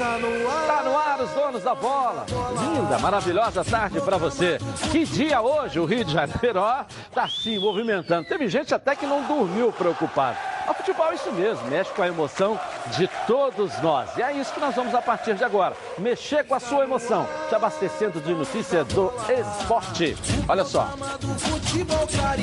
[0.00, 2.24] Está no ar os donos da bola.
[2.58, 4.56] Linda, maravilhosa tarde para você.
[4.90, 6.84] Que dia hoje o Rio de Janeiro, ó,
[7.14, 8.26] tá se movimentando.
[8.26, 10.38] Teve gente até que não dormiu preocupado.
[10.70, 12.58] O futebol é isso mesmo, mexe com a emoção
[12.96, 14.16] de todos nós.
[14.16, 15.76] E é isso que nós vamos a partir de agora.
[15.98, 20.16] Mexer com a sua emoção, te abastecendo de notícias do esporte.
[20.48, 20.88] Olha só.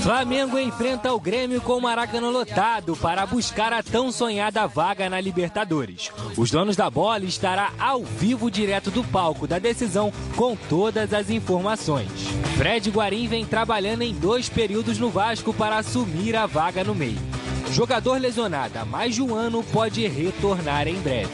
[0.03, 5.21] Flamengo enfrenta o Grêmio com o Maracanã lotado para buscar a tão sonhada vaga na
[5.21, 6.11] Libertadores.
[6.35, 11.29] Os donos da bola estará ao vivo direto do palco da decisão com todas as
[11.29, 12.11] informações.
[12.57, 17.36] Fred Guarim vem trabalhando em dois períodos no Vasco para assumir a vaga no meio.
[17.71, 21.31] Jogador lesionado há mais de um ano pode retornar em breve.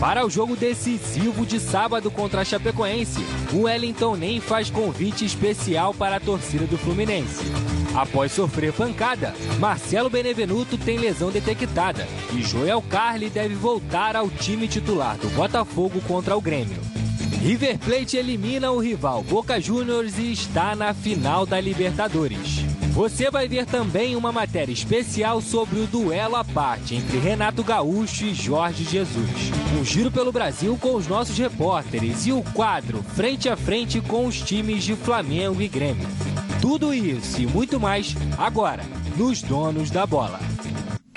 [0.00, 3.20] Para o jogo decisivo de sábado contra a Chapecoense,
[3.52, 7.44] o Wellington nem faz convite especial para a torcida do Fluminense.
[7.94, 14.68] Após sofrer pancada, Marcelo Benevenuto tem lesão detectada e Joel Carli deve voltar ao time
[14.68, 16.80] titular do Botafogo contra o Grêmio.
[17.42, 22.77] River Plate elimina o rival Boca Juniors e está na final da Libertadores.
[22.98, 28.24] Você vai ver também uma matéria especial sobre o duelo à parte entre Renato Gaúcho
[28.24, 29.52] e Jorge Jesus.
[29.78, 34.26] Um giro pelo Brasil com os nossos repórteres e o quadro frente a frente com
[34.26, 36.08] os times de Flamengo e Grêmio.
[36.60, 38.82] Tudo isso e muito mais agora
[39.16, 40.40] nos Donos da Bola.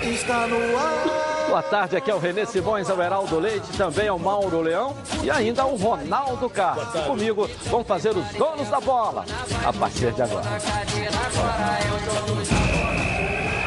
[0.04, 1.48] Está no ar.
[1.48, 4.62] Boa tarde, aqui é o Renê Simões, é o Heraldo Leite, também é o Mauro
[4.62, 6.88] Leão e ainda o Ronaldo Carlos.
[7.06, 9.26] Comigo vão fazer os donos da bola
[9.66, 10.46] a partir de agora.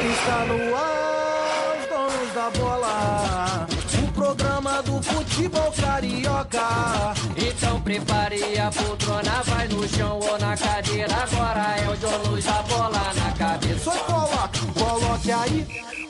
[0.01, 3.67] Está no ar, os donos da bola.
[4.03, 7.13] O programa do futebol carioca.
[7.37, 11.13] Então prepare a poltrona, vai no chão ou na cadeira.
[11.13, 13.91] Agora é o donos da bola na cabeça.
[13.91, 15.94] Só coloque, coloque aí.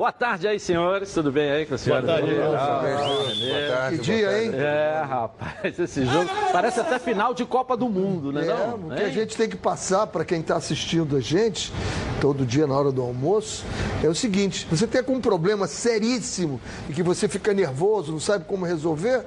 [0.00, 1.12] Boa tarde aí, senhores.
[1.12, 2.00] Tudo bem aí com a senhora?
[2.00, 3.98] Boa tarde, ah, Boa tarde.
[3.98, 4.50] Que dia, hein?
[4.54, 8.46] É, rapaz, esse jogo parece até final de Copa do Mundo, né?
[8.46, 8.88] É, não?
[8.88, 11.70] o que a gente tem que passar para quem está assistindo a gente,
[12.18, 13.62] todo dia na hora do almoço,
[14.02, 18.46] é o seguinte: você tem algum problema seríssimo e que você fica nervoso, não sabe
[18.46, 19.26] como resolver,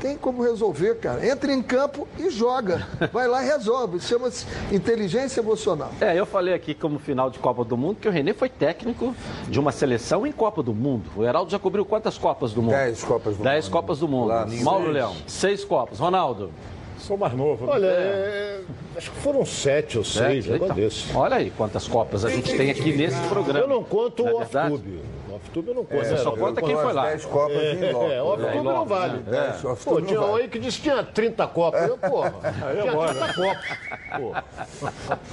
[0.00, 1.26] tem como resolver, cara.
[1.26, 2.86] Entra em campo e joga.
[3.12, 4.00] Vai lá e resolve.
[4.00, 5.90] Chama-se inteligência emocional.
[6.00, 9.14] É, eu falei aqui como final de Copa do Mundo que o Renê foi técnico
[9.48, 11.10] de uma seleção em Copa do Mundo.
[11.16, 12.72] O Heraldo já cobriu quantas Copas do Mundo?
[12.72, 13.72] Dez Copas do Dez Mundo.
[13.72, 14.28] Copas do Mundo.
[14.28, 14.90] Lá, Mauro.
[14.90, 15.98] Leão, seis Copas.
[15.98, 16.50] Ronaldo.
[16.98, 17.66] Sou mais novo.
[17.68, 18.60] Olha, é...
[18.96, 21.14] acho que foram sete ou seis, é, então, desse.
[21.14, 23.60] Olha aí quantas Copas a gente tem aqui nesse programa.
[23.60, 25.00] Eu não conto o off-tube.
[25.32, 26.02] Off-tube eu não conto.
[26.02, 27.06] É, só conta quem foi lá.
[27.10, 28.10] 10 Copas é, em loco.
[28.10, 29.22] É, off-tube não vale.
[29.30, 29.74] É.
[29.84, 31.88] Pô, tinha um aí que disse que tinha 30 Copas.
[31.88, 32.34] Eu, porra,
[32.82, 34.44] tinha 30 Copas.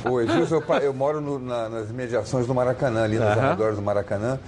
[0.04, 3.82] Pô, Edilson, eu, eu moro no, na, nas mediações do Maracanã, ali nos arredores do
[3.82, 4.40] Maracanã.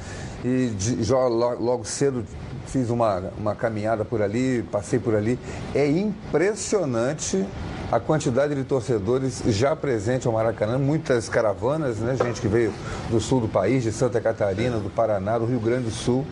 [0.46, 2.24] E de, já, logo cedo
[2.70, 5.40] fiz uma, uma caminhada por ali, passei por ali.
[5.74, 7.46] É impressionante
[7.92, 12.16] a quantidade de torcedores já presente ao Maracanã, muitas caravanas, né?
[12.16, 12.74] Gente que veio
[13.10, 16.26] do sul do país, de Santa Catarina, do Paraná, do Rio Grande do Sul.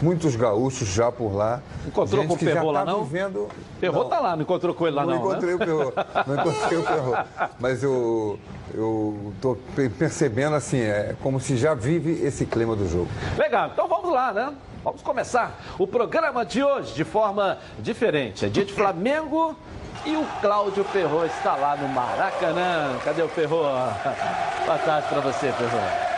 [0.00, 1.60] Muitos gaúchos já por lá.
[1.86, 3.04] Encontrou com o Perro lá, tá não?
[3.04, 3.48] Vivendo...
[3.78, 5.16] Perro tá lá, não encontrou com ele lá, não?
[5.16, 5.54] Não encontrei né?
[5.56, 5.92] o Perro,
[6.26, 7.16] não encontrei o Perro.
[7.58, 8.38] Mas eu
[8.74, 9.58] eu estou
[9.98, 13.08] percebendo assim, é como se já vive esse clima do jogo.
[13.36, 14.54] Legal, então vamos lá, né?
[14.82, 18.46] Vamos começar o programa de hoje de forma diferente.
[18.46, 19.54] É dia de Flamengo
[20.06, 22.96] e o Cláudio Ferro está lá no Maracanã.
[23.04, 23.58] Cadê o Ferro?
[23.58, 26.10] Boa tarde para você, Ferro.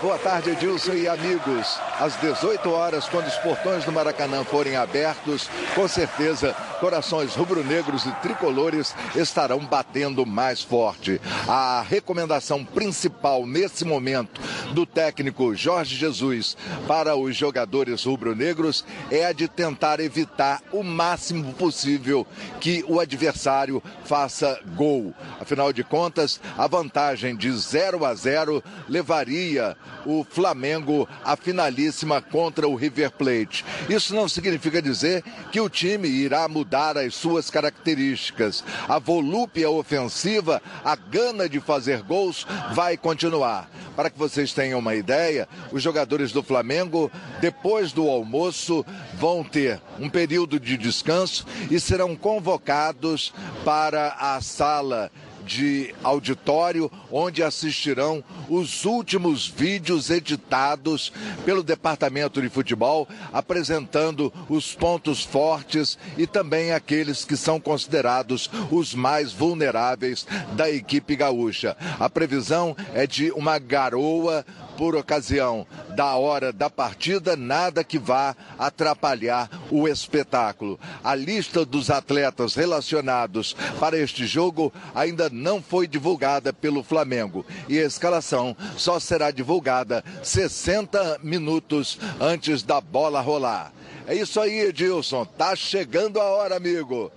[0.00, 1.78] Boa tarde, Edilson e amigos.
[2.00, 8.12] Às 18 horas, quando os portões do Maracanã forem abertos, com certeza, corações rubro-negros e
[8.22, 11.20] tricolores estarão batendo mais forte.
[11.48, 14.40] A recomendação principal nesse momento
[14.72, 16.56] do técnico Jorge Jesus
[16.86, 22.26] para os jogadores rubro-negros é a de tentar evitar o máximo possível
[22.60, 25.14] que o adversário faça gol.
[25.40, 32.68] Afinal de contas, a vantagem de 0 a 0 levaria o Flamengo a finalíssima contra
[32.68, 33.64] o River Plate.
[33.88, 38.64] Isso não significa dizer que o time irá mudar as suas características.
[38.88, 43.70] A volúpia ofensiva, a gana de fazer gols vai continuar.
[43.94, 47.10] Para que vocês tenham uma ideia, os jogadores do Flamengo,
[47.40, 48.84] depois do almoço,
[49.14, 53.32] vão ter um período de descanso e serão convocados
[53.64, 55.10] para a sala
[55.46, 61.12] de auditório, onde assistirão os últimos vídeos editados
[61.44, 68.94] pelo Departamento de Futebol, apresentando os pontos fortes e também aqueles que são considerados os
[68.94, 71.76] mais vulneráveis da equipe gaúcha.
[71.98, 74.44] A previsão é de uma garoa
[74.76, 80.78] por ocasião da hora da partida, nada que vá atrapalhar o espetáculo.
[81.02, 87.78] A lista dos atletas relacionados para este jogo ainda não foi divulgada pelo Flamengo e
[87.78, 93.72] a escalação só será divulgada 60 minutos antes da bola rolar.
[94.06, 95.24] É isso aí, Edilson.
[95.24, 97.10] Tá chegando a hora, amigo.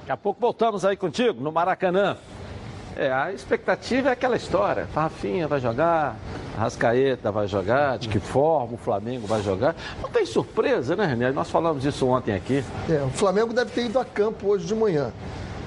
[0.00, 2.16] Daqui a pouco voltamos aí contigo no Maracanã.
[3.00, 4.86] É, a expectativa é aquela história.
[4.94, 6.18] Rafinha vai jogar,
[6.54, 9.74] Rascaeta vai jogar, de que forma o Flamengo vai jogar.
[10.02, 11.32] Não tem surpresa, né, René?
[11.32, 12.62] Nós falamos isso ontem aqui.
[12.90, 15.10] É, o Flamengo deve ter ido a campo hoje de manhã.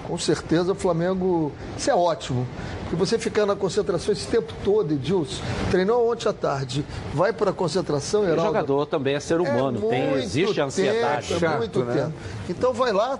[0.07, 1.51] Com certeza o Flamengo.
[1.75, 2.45] Isso é ótimo.
[2.83, 5.41] Porque você ficar na concentração esse tempo todo, Edilson,
[5.71, 6.85] treinou ontem à tarde,
[7.15, 11.33] vai para a concentração, O jogador também é ser humano, é tem, existe tempo, ansiedade.
[11.33, 11.93] É Chato, muito né?
[11.95, 12.13] tempo.
[12.47, 13.19] Então vai lá,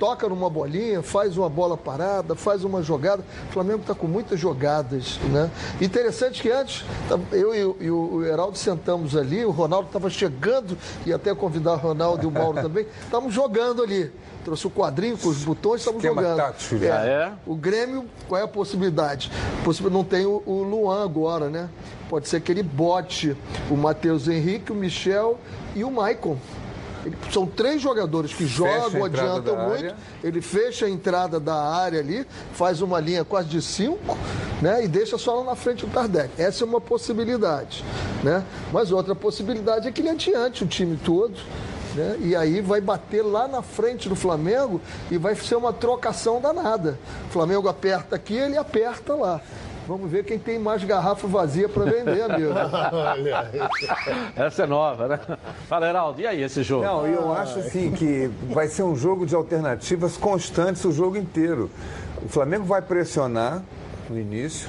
[0.00, 3.22] toca numa bolinha, faz uma bola parada, faz uma jogada.
[3.50, 5.50] O Flamengo está com muitas jogadas, né?
[5.78, 10.76] Interessante que antes, tá, eu e, e o Heraldo sentamos ali, o Ronaldo estava chegando,
[11.04, 14.10] e até convidar o Ronaldo e o Mauro também, estávamos jogando ali.
[14.42, 16.38] Trouxe o quadrinho com os botões, estamos jogando.
[16.38, 17.32] Tático, é, ah, é?
[17.46, 19.30] O Grêmio, qual é a possibilidade?
[19.92, 21.68] Não tem o, o Luan agora, né?
[22.08, 23.36] Pode ser que ele bote
[23.70, 25.38] o Matheus Henrique, o Michel
[25.76, 26.38] e o Maicon.
[27.04, 29.84] Ele, são três jogadores que jogam, adiantam muito.
[29.84, 29.96] Área.
[30.22, 34.16] Ele fecha a entrada da área ali, faz uma linha quase de cinco,
[34.60, 34.84] né?
[34.84, 36.30] E deixa só lá na frente o Kardec.
[36.38, 37.84] Essa é uma possibilidade,
[38.22, 38.44] né?
[38.72, 41.34] Mas outra possibilidade é que ele adiante o time todo.
[41.94, 42.18] Né?
[42.20, 44.80] E aí vai bater lá na frente do Flamengo
[45.10, 46.98] e vai ser uma trocação danada.
[47.28, 49.40] O Flamengo aperta aqui, ele aperta lá.
[49.86, 52.52] Vamos ver quem tem mais garrafa vazia para vender, amigo.
[54.36, 55.20] Essa é nova, né?
[55.68, 56.84] Fala, Heraldo, e aí esse jogo?
[56.84, 61.70] Não, eu acho assim que vai ser um jogo de alternativas constantes o jogo inteiro.
[62.22, 63.62] O Flamengo vai pressionar
[64.08, 64.68] no início,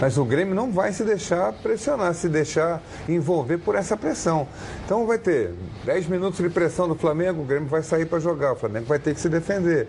[0.00, 4.46] mas o Grêmio não vai se deixar pressionar, se deixar envolver por essa pressão.
[4.84, 5.52] Então vai ter
[5.84, 8.98] 10 minutos de pressão do Flamengo, o Grêmio vai sair para jogar, o Flamengo vai
[8.98, 9.88] ter que se defender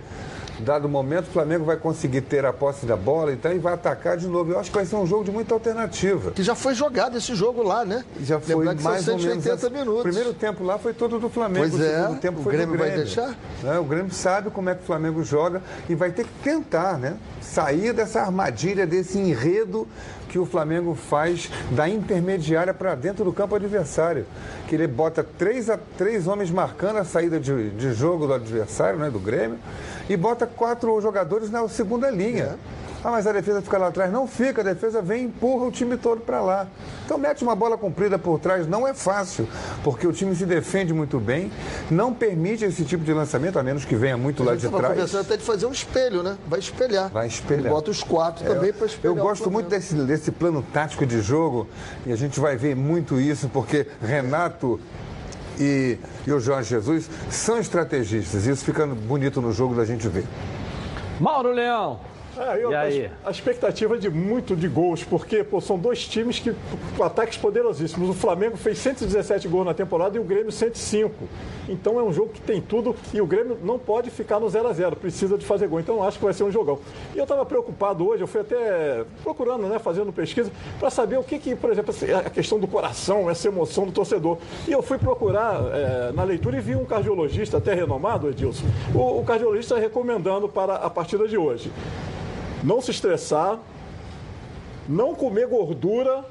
[0.59, 4.17] dado momento, o Flamengo vai conseguir ter a posse da bola então, e vai atacar
[4.17, 4.51] de novo.
[4.51, 6.31] Eu acho que vai ser um jogo de muita alternativa.
[6.31, 8.03] Que já foi jogado esse jogo lá, né?
[8.21, 9.45] Já foi Lembrar mais ou menos.
[9.65, 9.99] Minutos.
[9.99, 11.69] O primeiro tempo lá foi todo do Flamengo.
[11.69, 13.35] Pois é, o, tempo o foi Grêmio, Grêmio vai deixar?
[13.63, 16.97] É, o Grêmio sabe como é que o Flamengo joga e vai ter que tentar,
[16.97, 17.17] né?
[17.41, 19.87] Sair dessa armadilha, desse enredo
[20.29, 24.25] que o Flamengo faz da intermediária para dentro do campo adversário.
[24.67, 28.99] Que ele bota três, a, três homens marcando a saída de, de jogo do adversário,
[28.99, 29.59] né, do Grêmio,
[30.09, 32.57] e bota quatro jogadores na segunda linha.
[32.81, 32.84] É.
[33.05, 34.11] Ah, mas a defesa fica lá atrás.
[34.11, 36.67] Não fica, a defesa vem e empurra o time todo para lá.
[37.05, 39.47] Então mete uma bola comprida por trás, não é fácil,
[39.83, 41.51] porque o time se defende muito bem,
[41.91, 44.87] não permite esse tipo de lançamento, a menos que venha muito lá de trás.
[44.87, 46.35] conversando até de fazer um espelho, né?
[46.47, 47.11] Vai espelhar.
[47.11, 47.71] Vai espelhar.
[47.71, 49.15] bota os quatro é, também para espelhar.
[49.15, 51.67] Eu gosto muito desse, desse plano tático de jogo,
[52.07, 54.79] e a gente vai ver muito isso, porque Renato
[55.59, 58.47] e, e o Jorge Jesus são estrategistas.
[58.47, 60.25] Isso fica bonito no jogo da gente ver.
[61.19, 61.99] Mauro Leão,
[62.37, 63.05] é, eu, e aí?
[63.23, 66.53] A, a, expectativa é de muito de gols, porque pô, são dois times que
[66.97, 68.09] com ataques poderosíssimos.
[68.09, 71.13] O Flamengo fez 117 gols na temporada e o Grêmio 105.
[71.67, 74.67] Então é um jogo que tem tudo e o Grêmio não pode ficar no 0
[74.67, 75.79] a 0 precisa de fazer gol.
[75.79, 76.79] Então acho que vai ser um jogão.
[77.13, 81.23] E eu estava preocupado hoje, eu fui até procurando, né, fazendo pesquisa, para saber o
[81.23, 84.37] que, que, por exemplo, a questão do coração, essa emoção do torcedor.
[84.67, 89.19] E eu fui procurar é, na leitura e vi um cardiologista até renomado, Edilson, o,
[89.19, 91.71] o cardiologista recomendando para a partida de hoje
[92.65, 93.59] não se estressar,
[94.89, 96.25] não comer gordura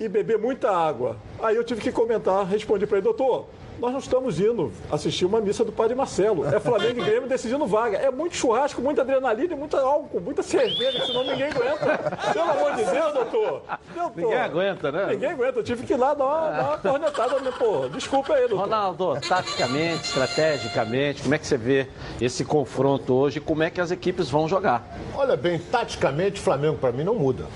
[0.00, 1.18] e beber muita água.
[1.42, 3.46] Aí eu tive que comentar, respondi para ele, doutor,
[3.80, 6.46] nós não estamos indo assistir uma missa do Padre Marcelo.
[6.46, 7.96] É Flamengo e Grêmio decidindo vaga.
[7.96, 12.16] É muito churrasco, muita adrenalina, muito álcool, muita cerveja, senão ninguém aguenta.
[12.32, 13.62] Pelo amor de Deus, doutor.
[13.94, 14.12] doutor.
[14.16, 15.06] Ninguém aguenta, né?
[15.06, 15.58] Ninguém aguenta.
[15.58, 17.40] Eu tive que ir lá dar uma, dar uma cornetada.
[17.40, 17.52] Né?
[17.58, 18.64] Pô, desculpa aí, doutor.
[18.64, 21.88] Ronaldo, taticamente, estrategicamente, como é que você vê
[22.20, 23.40] esse confronto hoje?
[23.40, 24.86] Como é que as equipes vão jogar?
[25.14, 27.46] Olha bem, taticamente, Flamengo para mim não muda.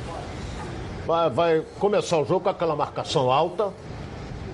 [1.06, 3.72] Vai, vai começar o jogo com aquela marcação alta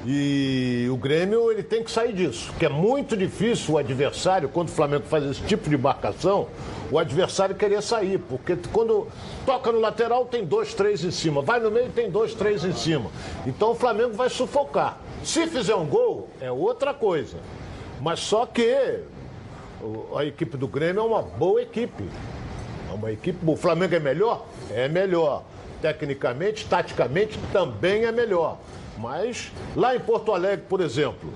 [0.06, 4.68] e o Grêmio ele tem que sair disso, que é muito difícil o adversário, quando
[4.68, 6.48] o Flamengo faz esse tipo de marcação,
[6.90, 9.06] o adversário querer sair, porque quando
[9.44, 12.72] toca no lateral tem dois, três em cima, vai no meio tem dois, três em
[12.72, 13.10] cima.
[13.46, 14.98] Então o Flamengo vai sufocar.
[15.22, 17.36] Se fizer um gol, é outra coisa.
[18.00, 19.00] Mas só que
[20.16, 22.04] a equipe do Grêmio é uma boa equipe.
[22.90, 23.38] É uma equipe.
[23.46, 24.46] O Flamengo é melhor?
[24.70, 25.44] É melhor.
[25.82, 28.58] Tecnicamente, taticamente, também é melhor.
[29.00, 31.32] Mas lá em Porto Alegre, por exemplo,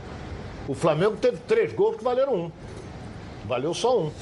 [0.68, 2.52] o Flamengo teve três gols que valeram um.
[3.46, 4.12] Valeu só um.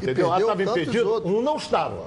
[0.00, 0.32] Entendeu?
[0.32, 1.10] Ah, estava impedido.
[1.10, 1.32] Outros.
[1.32, 2.04] Um não estava.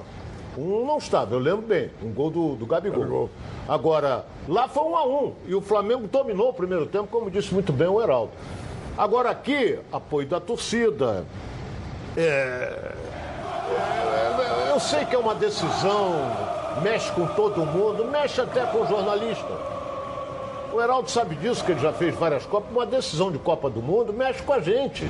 [0.56, 1.90] Um não estava, eu lembro bem.
[2.02, 3.00] Um gol do, do Gabigol.
[3.00, 3.30] Gabigol.
[3.68, 5.34] Agora, lá foi um a um.
[5.46, 8.32] E o Flamengo dominou o primeiro tempo, como disse muito bem o Heraldo.
[8.98, 11.24] Agora aqui, apoio da torcida.
[12.16, 12.92] É
[14.70, 16.12] eu sei que é uma decisão,
[16.82, 19.79] mexe com todo mundo, mexe até com o jornalista.
[20.72, 22.70] O Heraldo sabe disso, que ele já fez várias Copas.
[22.70, 25.04] Uma decisão de Copa do Mundo mexe com a gente.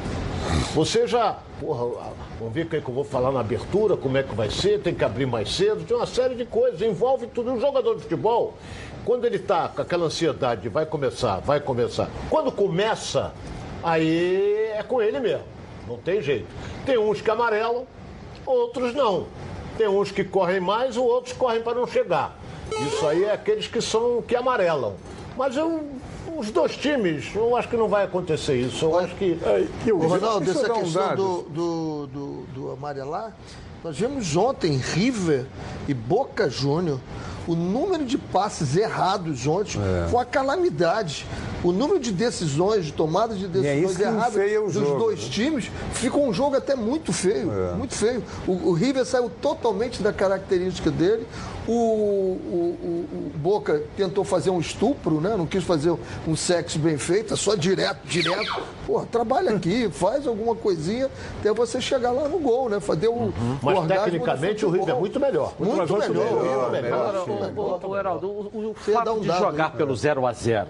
[0.75, 1.38] Você já.
[1.61, 4.35] Porra, vamos ver o que, é que eu vou falar na abertura, como é que
[4.35, 7.52] vai ser, tem que abrir mais cedo, tem uma série de coisas, envolve tudo.
[7.52, 8.55] Um jogador de futebol,
[9.05, 12.09] quando ele está com aquela ansiedade, vai começar, vai começar.
[12.31, 13.33] Quando começa,
[13.83, 15.45] aí é com ele mesmo.
[15.87, 16.47] Não tem jeito.
[16.87, 17.87] Tem uns que amarelam,
[18.47, 19.26] outros não.
[19.76, 22.38] Tem uns que correm mais, outros correm para não chegar.
[22.87, 24.95] Isso aí é aqueles que são que amarelam.
[25.41, 25.89] Mas eu,
[26.37, 28.85] os dois times, eu acho que não vai acontecer isso.
[28.85, 29.39] Eu acho que.
[29.43, 33.35] É, o Ronaldo, essa questão do, do, do, do amarelar,
[33.83, 35.47] nós vimos ontem River
[35.89, 37.01] e Boca Júnior
[37.47, 40.09] o número de passes errados ontem é.
[40.09, 41.27] foi uma calamidade.
[41.63, 45.29] O número de decisões, de tomadas de é decisões é erradas dos jogo, dois né?
[45.31, 47.53] times, ficou um jogo até muito feio.
[47.53, 47.73] É.
[47.75, 48.23] Muito feio.
[48.47, 51.27] O, o, River saiu totalmente da característica dele.
[51.69, 52.77] O, o,
[53.13, 55.37] o, Boca tentou fazer um estupro, né?
[55.37, 55.95] Não quis fazer
[56.27, 58.63] um sexo bem feito, é só direto, direto.
[58.87, 62.81] Pô, trabalha aqui, faz alguma coisinha até você chegar lá no gol, né?
[62.81, 63.59] Fazer o, uhum.
[63.63, 65.53] Mas tecnicamente o River é muito melhor.
[65.59, 66.43] Muito, muito melhor.
[66.43, 67.29] melhor, melhor.
[67.29, 70.69] O, o, Heraldo, o, o fato de jogar pelo 0 a 0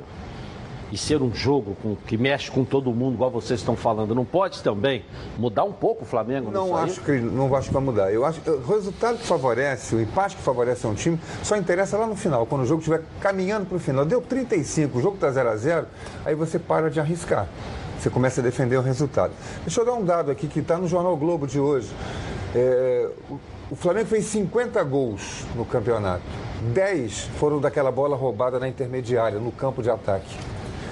[0.93, 4.25] e ser um jogo com, que mexe com todo mundo, igual vocês estão falando, não
[4.25, 5.05] pode também
[5.39, 6.51] mudar um pouco o Flamengo?
[6.51, 8.13] Não acho que não acho que vai mudar.
[8.13, 12.07] Eu acho o resultado que favorece, o empate que favorece um time, só interessa lá
[12.07, 14.05] no final, quando o jogo estiver caminhando para o final.
[14.05, 15.87] Deu 35, o jogo está 0 a 0
[16.25, 17.47] aí você para de arriscar.
[17.99, 19.33] Você começa a defender o resultado.
[19.61, 21.91] Deixa eu dar um dado aqui que está no Jornal Globo de hoje.
[22.55, 23.11] É,
[23.71, 26.23] o Flamengo fez 50 gols no campeonato.
[26.75, 30.37] 10 foram daquela bola roubada na intermediária, no campo de ataque.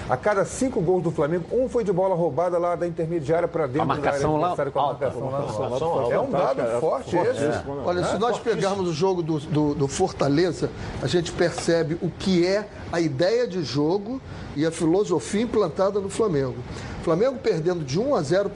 [0.08, 3.66] A cada cinco gols do Flamengo, um foi de bola roubada lá da intermediária para
[3.66, 7.18] dentro a marcação da área com a marcação lá, lá, É um dado é, forte
[7.18, 7.44] é, esse.
[7.44, 7.62] É.
[7.84, 10.70] Olha, se nós pegarmos o jogo do, do, do Fortaleza,
[11.02, 14.20] a gente percebe o que é a ideia de jogo
[14.56, 16.56] e a filosofia implantada no Flamengo.
[17.02, 18.50] Flamengo perdendo de 1 a 0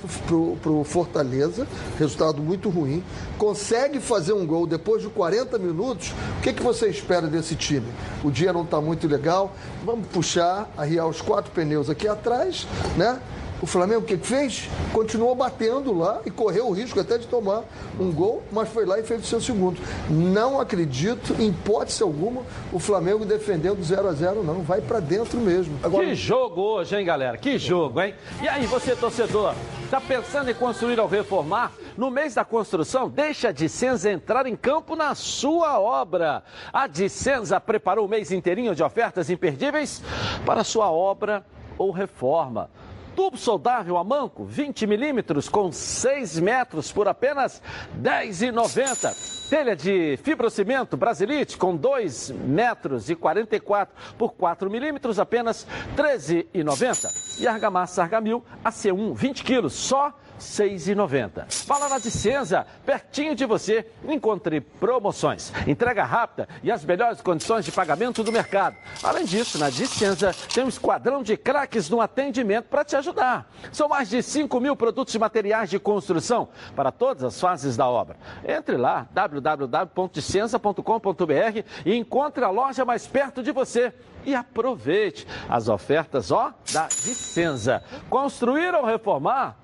[0.60, 1.66] para o Fortaleza,
[1.98, 3.02] resultado muito ruim,
[3.38, 6.12] consegue fazer um gol depois de 40 minutos.
[6.38, 7.86] O que, que você espera desse time?
[8.22, 13.20] O dia não está muito legal, vamos puxar, arriar os quatro pneus aqui atrás, né?
[13.62, 14.68] O Flamengo o que fez?
[14.92, 17.62] Continuou batendo lá e correu o risco até de tomar
[17.98, 19.80] um gol, mas foi lá e fez o seu segundo.
[20.10, 22.42] Não acredito, em hipótese alguma,
[22.72, 24.62] o Flamengo defendendo 0 a 0 não.
[24.62, 25.78] Vai para dentro mesmo.
[25.80, 26.04] Agora...
[26.04, 27.38] Que jogo hoje, hein, galera?
[27.38, 28.14] Que jogo, hein?
[28.42, 29.54] E aí, você, torcedor,
[29.88, 31.70] tá pensando em construir ou reformar?
[31.96, 36.42] No mês da construção, deixa a Dicenza entrar em campo na sua obra.
[36.72, 40.02] A Dicenza preparou o mês inteirinho de ofertas imperdíveis
[40.44, 41.46] para sua obra
[41.78, 42.68] ou reforma.
[43.14, 47.60] Tubo soldável a manco, 20 milímetros, com 6 metros por apenas
[48.02, 49.50] R$ 10,90.
[49.50, 57.40] Telha de fibrocimento Brasilite, com 2 metros e 44 por 4 milímetros, apenas R$ 13,90.
[57.40, 61.66] E argamassa Argamil AC1, 20 quilos, só 6,90.
[61.66, 67.72] Fala na Dicenza, pertinho de você, encontre promoções, entrega rápida e as melhores condições de
[67.72, 68.76] pagamento do mercado.
[69.02, 73.50] Além disso, na Dicenza tem um esquadrão de craques no atendimento para te ajudar.
[73.72, 77.88] São mais de 5 mil produtos e materiais de construção para todas as fases da
[77.88, 78.16] obra.
[78.46, 83.92] Entre lá, www.dicenza.com.br e encontre a loja mais perto de você
[84.24, 87.82] e aproveite as ofertas ó da Dicenza.
[88.08, 89.61] Construir ou reformar?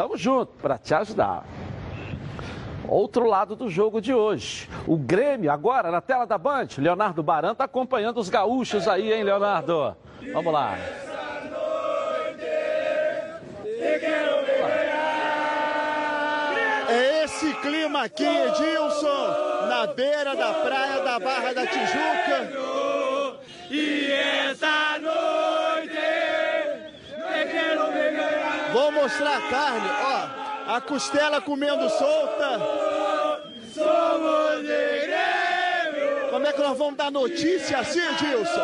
[0.00, 1.44] Tamo junto para te ajudar.
[2.88, 4.66] Outro lado do jogo de hoje.
[4.86, 6.68] O Grêmio, agora na tela da Band.
[6.78, 9.94] Leonardo Baran tá acompanhando os gaúchos aí, hein, Leonardo?
[10.32, 10.78] Vamos lá.
[16.88, 22.48] É esse clima aqui, Edilson, na beira da praia da Barra da Tijuca.
[23.70, 26.20] E essa noite
[28.72, 30.74] Vou mostrar a carne, ó.
[30.76, 32.60] A costela comendo solta.
[33.74, 36.30] Somos de.
[36.30, 38.60] Como é que nós vamos dar notícia assim, Dilson?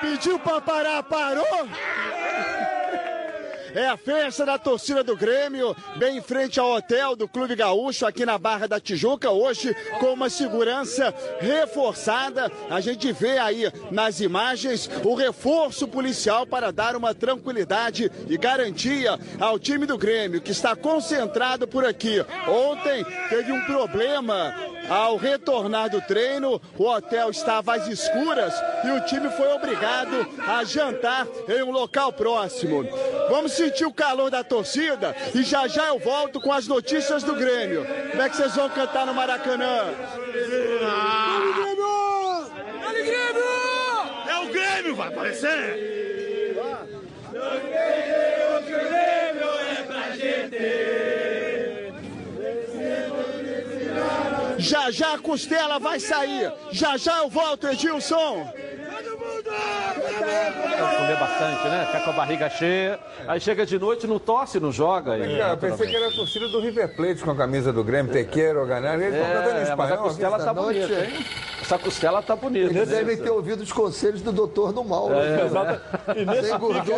[0.00, 1.68] Pediu pra parar, parou?
[3.74, 8.06] É a festa da torcida do Grêmio, bem em frente ao hotel do Clube Gaúcho,
[8.06, 12.50] aqui na Barra da Tijuca, hoje com uma segurança reforçada.
[12.70, 19.18] A gente vê aí nas imagens o reforço policial para dar uma tranquilidade e garantia
[19.40, 22.24] ao time do Grêmio, que está concentrado por aqui.
[22.46, 24.54] Ontem teve um problema
[24.88, 28.54] ao retornar do treino, o hotel estava às escuras
[28.84, 32.84] e o time foi obrigado a jantar em um local próximo.
[33.28, 37.34] Vamos sentir o calor da torcida e já já eu volto com as notícias do
[37.34, 37.86] Grêmio.
[38.10, 39.84] Como é que vocês vão cantar no Maracanã?
[42.80, 43.48] Dale Grêmio!
[44.28, 45.97] É o Grêmio, vai aparecer!
[54.58, 56.52] Já já a costela vai sair.
[56.72, 58.52] Já já eu volto, Edilson.
[60.78, 61.86] Vai comer bastante, né?
[61.86, 62.98] Fica com a barriga cheia.
[63.26, 65.16] Aí chega de noite, não tosse, não joga.
[65.16, 67.84] E, Cara, eu pensei que era a torcida do River Plate com a camisa do
[67.84, 68.94] Grêmio, te quero ganhar.
[69.00, 69.98] Eles estão cantando em É, mas a espanhol.
[69.98, 71.24] costela tá bonita, hein?
[71.68, 72.70] Essa costela tá bonita.
[72.72, 75.12] Eles devem ter ouvido os conselhos do doutor do mal.
[75.12, 75.44] É, né?
[75.44, 75.80] Exato.
[76.16, 76.92] E nesse Sem pique,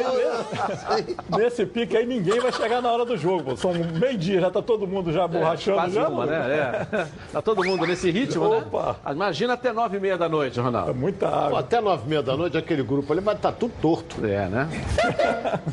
[0.87, 3.51] aí, nesse pique aí, ninguém vai chegar na hora do jogo.
[3.51, 3.57] pô.
[3.57, 5.91] São meio-dia, já tá todo mundo já borrachando.
[5.91, 6.87] Já, uma, né?
[6.93, 7.07] É.
[7.33, 8.97] Tá todo mundo nesse ritmo, Opa.
[9.05, 9.13] né?
[9.13, 10.95] Imagina até nove e meia da noite, É Ronaldo.
[10.95, 11.59] muita Pô, água.
[11.59, 14.25] até nove e meia da noite, aquele grupo ali vai estar tudo torto.
[14.25, 14.69] É, né?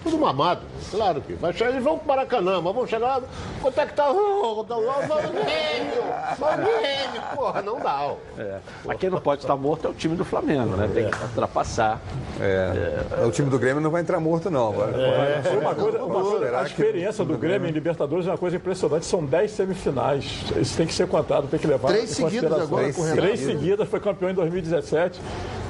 [0.02, 0.62] Tudo mamado.
[0.90, 1.70] Claro que vai chegar.
[1.70, 3.22] Eles vão pro Maracanã, mas vão chegar lá.
[3.62, 4.10] Quanto é que tá?
[4.10, 6.04] Oh, tá lá, vai o Grêmio!
[6.40, 7.22] Vai o Grêmio!
[7.36, 8.00] Porra, não dá.
[8.02, 8.16] ó.
[8.40, 8.58] É.
[8.88, 10.90] Mas quem não pode estar morto é o time do Flamengo, né?
[10.94, 12.00] Tem que ultrapassar.
[12.40, 13.26] É.
[13.26, 14.72] O time do Grêmio não vai entrar morto, não.
[14.72, 18.38] Vai- vai- Uma coisa, uma coisa- a que- experiência do Grêmio em Libertadores é uma
[18.38, 19.06] coisa impressionante.
[19.06, 20.44] São 10 semifinais.
[20.56, 22.92] Isso tem que ser contado, tem que levar Três seguidas agora.
[23.16, 25.20] Três seguidas, foi campeão em 2017.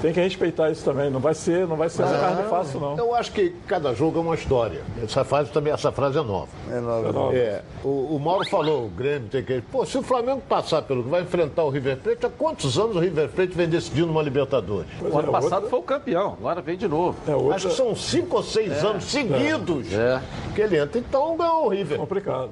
[0.01, 1.09] Tem que respeitar isso também.
[1.09, 2.95] Não vai ser, não vai ser uma carne fácil, não.
[2.97, 4.81] Eu acho que cada jogo é uma história.
[5.03, 6.47] Essa frase também, essa frase é nova.
[6.71, 7.35] É nova.
[7.35, 9.59] É, o, o Mauro falou, o Grêmio tem que.
[9.61, 12.95] Pô, se o Flamengo passar pelo que vai enfrentar o River Plate, há quantos anos
[12.95, 14.87] o River Plate vem decidindo uma Libertadores?
[15.01, 17.17] O ano é, passado outra- foi o campeão, agora vem de novo.
[17.27, 20.21] É outra Acho que são cinco ou seis anos seguidos É.
[20.53, 20.99] que ele entra.
[20.99, 21.97] Então ganhou o River.
[21.97, 22.51] complicado.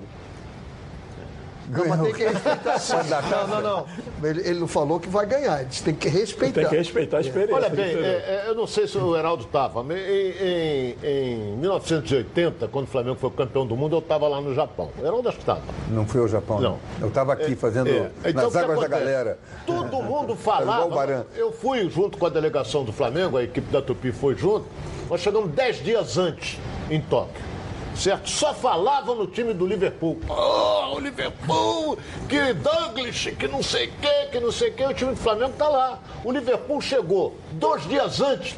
[1.69, 3.23] Não, mas tem que respeitar.
[3.29, 3.85] Não, não, não.
[4.29, 5.61] Ele, ele não falou que vai ganhar.
[5.61, 6.61] Eles têm que respeitar.
[6.61, 7.55] Tem que respeitar a experiência.
[7.55, 9.81] Olha bem, é, é, eu não sei se o Heraldo estava.
[9.81, 14.53] Em, em- em 1980, quando o Flamengo foi campeão do mundo, eu estava lá no
[14.53, 14.89] Japão.
[14.99, 15.61] O Heraldo acho que estava.
[15.89, 16.71] Não fui ao Japão, não.
[16.71, 16.79] Não.
[17.01, 18.89] Eu estava aqui fazendo É, então, nas águas da acontece?
[19.05, 19.39] galera.
[19.65, 20.87] Todo mundo igual o falava.
[20.95, 21.23] Baran.
[21.35, 24.65] Eu fui junto com a delegação do Flamengo, a equipe da Tupi foi junto.
[25.09, 27.54] Nós chegamos dez dias antes em Tóquio.
[27.95, 28.29] Certo?
[28.29, 30.19] Só falavam no time do Liverpool.
[30.27, 34.83] Oh, o Liverpool, que Douglas, que não sei o que, que não sei o que.
[34.83, 35.99] O time do Flamengo tá lá.
[36.23, 38.55] O Liverpool chegou dois dias antes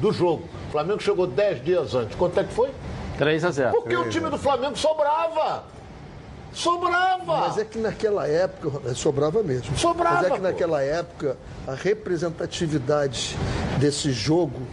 [0.00, 0.48] do jogo.
[0.68, 2.16] O Flamengo chegou dez dias antes.
[2.16, 2.70] Quanto é que foi?
[3.18, 5.64] 3 a 0 Porque o time do Flamengo sobrava.
[6.52, 7.24] Sobrava.
[7.26, 9.76] Mas é que naquela época, sobrava mesmo.
[9.76, 10.42] Sobrava, Mas é que pô.
[10.42, 13.36] naquela época, a representatividade
[13.78, 14.65] desse jogo,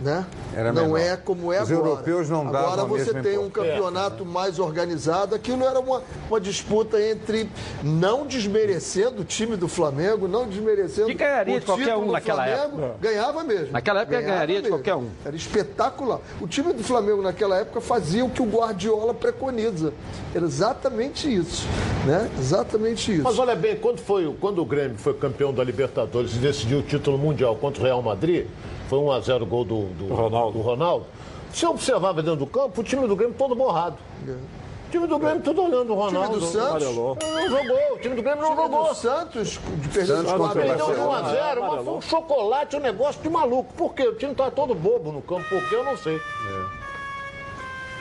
[0.00, 0.24] né?
[0.54, 0.98] Era não menor.
[1.00, 1.88] é como é Os agora.
[1.88, 5.34] europeus não davam Agora você mesma tem um campeonato mais organizado.
[5.34, 7.48] Aquilo era uma, uma disputa entre
[7.82, 12.12] não desmerecendo o time do Flamengo, não desmerecendo Que ganharia o de qualquer um do
[12.12, 12.94] naquela Flamengo, época.
[13.00, 13.72] Ganhava mesmo.
[13.72, 15.08] Naquela época ganharia de qualquer um.
[15.24, 16.20] Era espetacular.
[16.40, 19.92] O time do Flamengo naquela época fazia o que o Guardiola preconiza.
[20.34, 21.66] Era exatamente isso,
[22.06, 22.30] né?
[22.38, 23.22] Exatamente isso.
[23.24, 26.78] Mas olha bem, quando, foi, o- quando o Grêmio foi campeão da Libertadores e decidiu
[26.78, 28.46] o título mundial contra o Real Madrid,
[28.88, 30.58] foi 1x0 o gol do, do, Ronaldo.
[30.58, 31.06] do Ronaldo.
[31.52, 33.96] Você observava dentro do campo o time do Grêmio todo borrado.
[34.26, 36.40] O time do Grêmio todo olhando o Ronaldo.
[36.40, 36.82] do Santos?
[36.84, 38.94] Não jogou, o time do Grêmio não O time jogou.
[38.94, 39.60] Santos
[40.06, 40.60] Santos o quatro.
[40.62, 41.28] Perdeu de 1 a Barcelona.
[41.28, 43.72] 0 mas foi um chocolate, um negócio de maluco.
[43.74, 44.08] Por quê?
[44.08, 45.74] O time tá todo bobo no campo, por quê?
[45.74, 46.18] Eu não sei.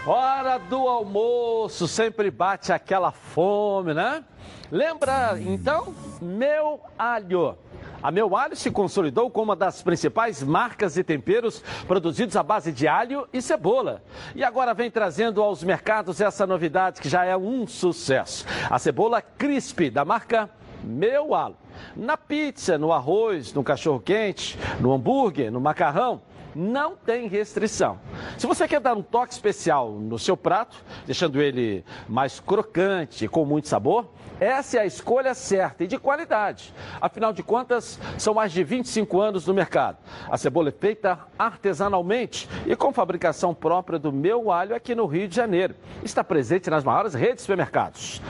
[0.05, 4.23] Hora do almoço, sempre bate aquela fome, né?
[4.71, 7.57] Lembra, então, Meu Alho.
[8.01, 12.71] A Meu Alho se consolidou como uma das principais marcas de temperos produzidos à base
[12.71, 14.03] de alho e cebola.
[14.35, 18.45] E agora vem trazendo aos mercados essa novidade que já é um sucesso.
[18.69, 20.49] A cebola crisp da marca
[20.83, 21.55] Meu Alho.
[21.95, 26.21] Na pizza, no arroz, no cachorro-quente, no hambúrguer, no macarrão,
[26.55, 27.99] não tem restrição.
[28.37, 33.45] Se você quer dar um toque especial no seu prato, deixando ele mais crocante com
[33.45, 36.73] muito sabor, essa é a escolha certa e de qualidade.
[37.01, 39.97] Afinal de contas, são mais de 25 anos no mercado.
[40.29, 45.27] A cebola é feita artesanalmente e com fabricação própria do Meu Alho aqui no Rio
[45.27, 45.75] de Janeiro.
[46.03, 48.21] Está presente nas maiores redes de supermercados.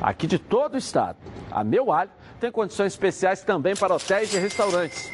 [0.00, 1.18] Aqui de todo o estado.
[1.50, 5.10] A Meu Alho tem condições especiais também para hotéis e restaurantes.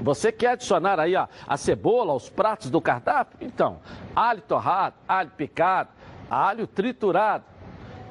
[0.00, 3.38] Você quer adicionar aí a cebola aos pratos do cardápio?
[3.40, 3.80] Então,
[4.14, 5.90] alho torrado, alho picado,
[6.30, 7.53] alho triturado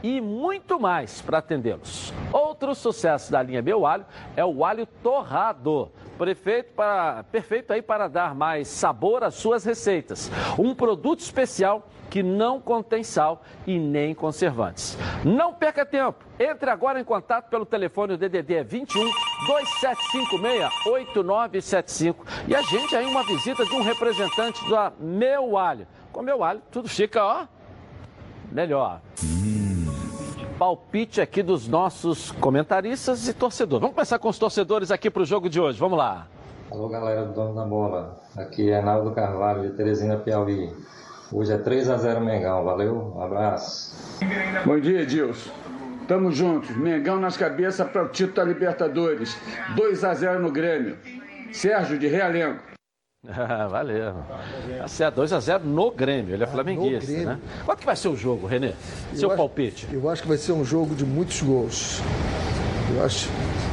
[0.03, 2.13] e muito mais para atendê-los.
[2.31, 5.89] Outro sucesso da linha Meu Alho é o alho torrado.
[6.17, 10.29] Perfeito, para, perfeito aí para dar mais sabor às suas receitas.
[10.59, 14.97] Um produto especial que não contém sal e nem conservantes.
[15.23, 16.23] Não perca tempo.
[16.39, 19.03] Entre agora em contato pelo telefone DDD 21
[19.47, 25.87] 2756 8975 e a gente aí uma visita de um representante da Meu Alho.
[26.11, 27.47] Com Meu Alho tudo fica, ó,
[28.51, 29.01] melhor.
[30.57, 33.81] Palpite aqui dos nossos comentaristas e torcedores.
[33.81, 35.79] Vamos começar com os torcedores aqui para o jogo de hoje.
[35.79, 36.27] Vamos lá.
[36.71, 38.21] Alô, galera do Dono da Bola.
[38.35, 40.71] Aqui é Naldo Carvalho, de Teresina, Piauí.
[41.31, 42.63] Hoje é 3 a 0 Mengão.
[42.63, 43.95] Valeu, um abraço.
[44.65, 45.51] Bom dia, Edilson.
[46.07, 46.75] Tamo juntos.
[46.75, 49.37] Mengão nas cabeças para o título da Libertadores.
[49.75, 50.97] 2 a 0 no Grêmio.
[51.51, 52.72] Sérgio de Realengo.
[53.69, 54.13] Valeu.
[54.79, 56.33] Tá certo, 2x0 no Grêmio.
[56.35, 57.27] Ele é flamenguista, Grêmio.
[57.29, 57.39] né?
[57.65, 58.73] Quanto que vai ser o jogo, Renê?
[59.13, 59.87] Seu Eu acho- palpite.
[59.91, 62.01] Eu acho que vai ser um jogo de muitos gols.
[62.93, 63.29] Eu acho.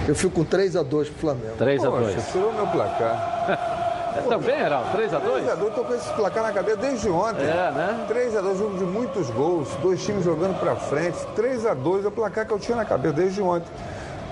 [0.06, 1.56] Eu fico com 3x2 pro Flamengo.
[1.58, 3.80] 3 a 2 Poxa, tirou meu placar.
[4.12, 4.88] É, também, Heraldo?
[4.98, 5.20] 3x2?
[5.22, 7.44] 3x2, tô com esse placar na cabeça desde ontem.
[7.44, 8.06] É, né?
[8.10, 11.16] 3x2, jogo de muitos gols, dois times jogando pra frente.
[11.36, 13.70] 3x2 é o placar que eu tinha na cabeça desde ontem.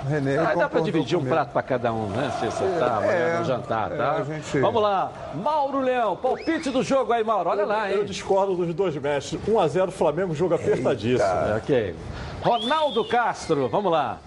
[0.08, 2.32] René Ah, dá para dividir um prato para cada um, né?
[2.40, 4.12] Se você tá amanhã É, no jantar, é, tá?
[4.12, 5.12] a gente- Vamos lá.
[5.34, 7.50] Mauro Leão, palpite do jogo aí, Mauro.
[7.50, 8.04] Olha lá, Eu hein?
[8.04, 9.40] discordo dos dois mestres.
[9.46, 11.28] 1x0 Flamengo, jogo apertadíssimo.
[11.56, 11.94] Ok.
[12.42, 14.18] Ronaldo Castro, vamos lá.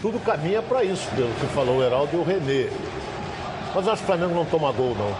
[0.00, 2.68] Tudo caminha para isso, pelo que falou o Heraldo e o Renê.
[3.74, 5.14] Mas acho que o Flamengo não toma gol, não.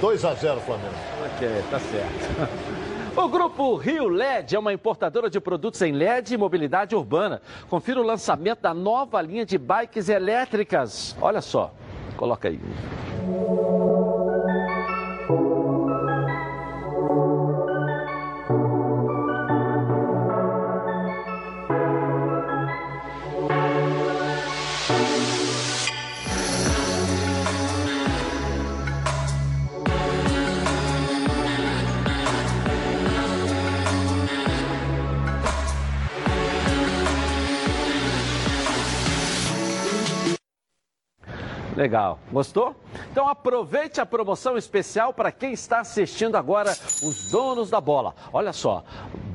[0.00, 0.94] 2 a 0 Flamengo.
[1.36, 2.48] Ok, tá certo.
[3.16, 7.40] O grupo Rio LED é uma importadora de produtos em LED e mobilidade urbana.
[7.70, 11.16] Confira o lançamento da nova linha de bikes elétricas.
[11.20, 11.72] Olha só,
[12.16, 12.58] coloca aí.
[41.76, 42.20] Legal.
[42.30, 42.76] Gostou?
[43.10, 46.70] Então aproveite a promoção especial para quem está assistindo agora
[47.02, 48.14] os donos da bola.
[48.32, 48.84] Olha só,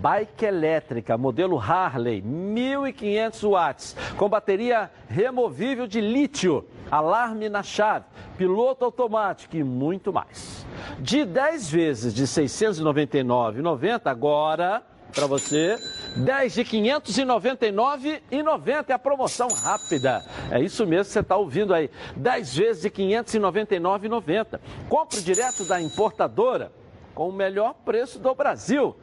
[0.01, 8.05] bike elétrica, modelo Harley, 1500 watts, com bateria removível de lítio, alarme na chave,
[8.37, 10.65] piloto automático e muito mais.
[10.99, 14.81] De 10 vezes de R$ 699,90 agora
[15.13, 15.77] para você,
[16.15, 20.23] 10 de 599,90 é a promoção rápida.
[20.51, 21.89] É isso mesmo que você está ouvindo aí.
[22.15, 24.59] 10 vezes de 599,90.
[24.87, 26.71] Compre direto da importadora
[27.13, 28.95] com o melhor preço do Brasil.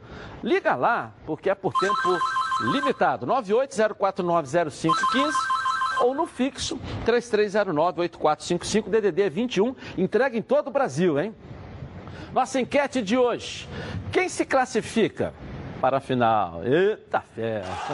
[0.43, 2.19] Liga lá, porque é por tempo
[2.71, 3.25] limitado.
[3.27, 5.31] 9804905515
[5.99, 9.75] ou no fixo 33098455 DDD 21.
[9.97, 11.35] Entrega em todo o Brasil, hein?
[12.33, 13.69] Nossa enquete de hoje.
[14.11, 15.33] Quem se classifica
[15.77, 16.63] para a final?
[16.63, 17.93] Eita festa!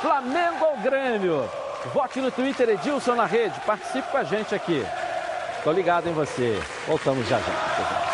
[0.00, 1.48] Flamengo ou Grêmio?
[1.94, 3.58] Vote no Twitter Edilson na rede.
[3.60, 4.82] Participe com a gente aqui.
[5.64, 6.58] Tô ligado em você.
[6.86, 8.10] Voltamos já já.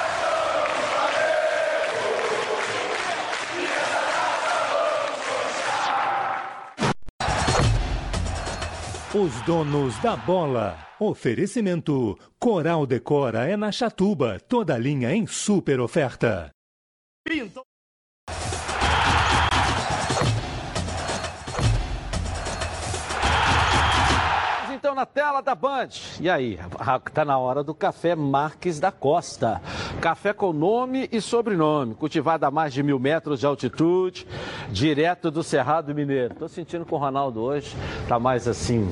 [9.14, 10.76] Os donos da bola.
[11.00, 16.50] Oferecimento: Coral Decora é na Chatuba, toda linha em super oferta.
[24.86, 25.88] Então na tela da Band.
[26.20, 26.60] E aí,
[27.12, 29.60] tá na hora do café Marques da Costa.
[30.00, 34.28] Café com nome e sobrenome, cultivado a mais de mil metros de altitude,
[34.70, 36.36] direto do Cerrado Mineiro.
[36.36, 38.88] Tô sentindo com o Ronaldo hoje, tá mais assim.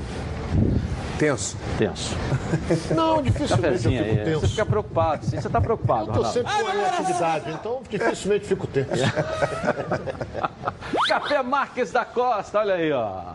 [1.16, 1.56] Tenso.
[1.78, 2.16] Tenso.
[2.92, 4.16] Não, dificilmente eu fico aí.
[4.24, 4.40] tenso.
[4.40, 5.40] Você fica preocupado, sim.
[5.40, 6.32] Você tá preocupado, Eu Ronaldo.
[6.32, 8.90] sempre com a atividade, então dificilmente fico tenso.
[11.06, 13.34] Café Marques da Costa, olha aí, ó.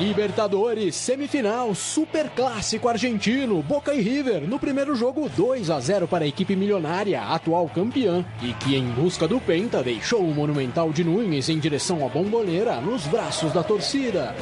[0.00, 4.48] Libertadores, semifinal, super clássico argentino, Boca e River.
[4.48, 8.86] No primeiro jogo, 2 a 0 para a equipe milionária, atual campeã, e que em
[8.86, 13.62] busca do Penta deixou o Monumental de Nunes em direção à bomboneira nos braços da
[13.62, 14.34] torcida.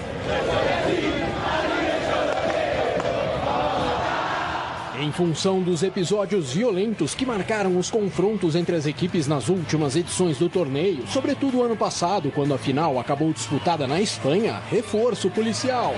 [5.01, 10.39] Em função dos episódios violentos que marcaram os confrontos entre as equipes nas últimas edições
[10.39, 15.95] do torneio, sobretudo ano passado, quando a final acabou disputada na Espanha, reforço policial.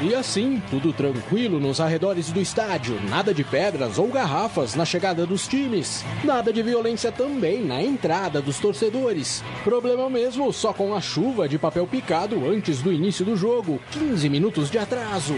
[0.00, 5.26] E assim, tudo tranquilo nos arredores do estádio, nada de pedras ou garrafas na chegada
[5.26, 9.42] dos times, nada de violência também na entrada dos torcedores.
[9.64, 14.28] Problema mesmo só com a chuva de papel picado antes do início do jogo, 15
[14.28, 15.34] minutos de atraso.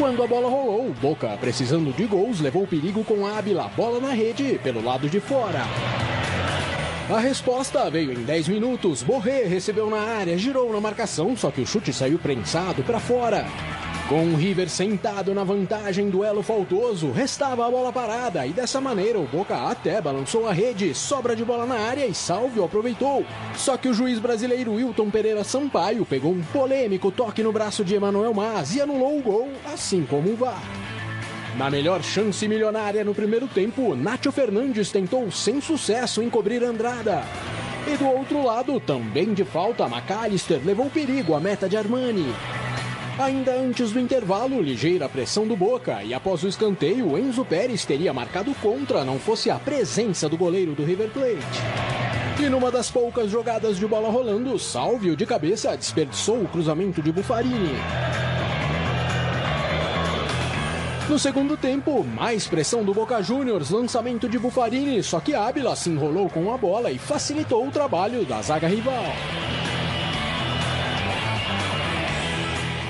[0.00, 4.58] Quando a bola rolou, Boca, precisando de gols, levou perigo com Ábila, bola na rede
[4.62, 5.60] pelo lado de fora.
[7.14, 9.02] A resposta veio em 10 minutos.
[9.02, 13.44] Borré recebeu na área, girou na marcação, só que o chute saiu prensado para fora.
[14.10, 19.20] Com o River sentado na vantagem, duelo faltoso, restava a bola parada e dessa maneira
[19.20, 23.24] o Boca até balançou a rede, sobra de bola na área e Salvio aproveitou.
[23.54, 27.94] Só que o juiz brasileiro Wilton Pereira Sampaio pegou um polêmico toque no braço de
[27.94, 30.60] Emanuel Mas e anulou o gol, assim como o VAR.
[31.56, 37.22] Na melhor chance milionária no primeiro tempo, Nátio Fernandes tentou sem sucesso encobrir Andrada.
[37.86, 42.34] E do outro lado, também de falta, McAllister levou perigo à meta de Armani.
[43.20, 48.14] Ainda antes do intervalo, ligeira pressão do Boca e após o escanteio, Enzo Pérez teria
[48.14, 52.40] marcado contra não fosse a presença do goleiro do River Plate.
[52.42, 57.12] E numa das poucas jogadas de bola rolando, Salvio de cabeça desperdiçou o cruzamento de
[57.12, 57.74] Bufarini.
[61.06, 65.90] No segundo tempo, mais pressão do Boca Juniors, lançamento de Bufarini, só que Ábila se
[65.90, 69.04] enrolou com a bola e facilitou o trabalho da zaga rival.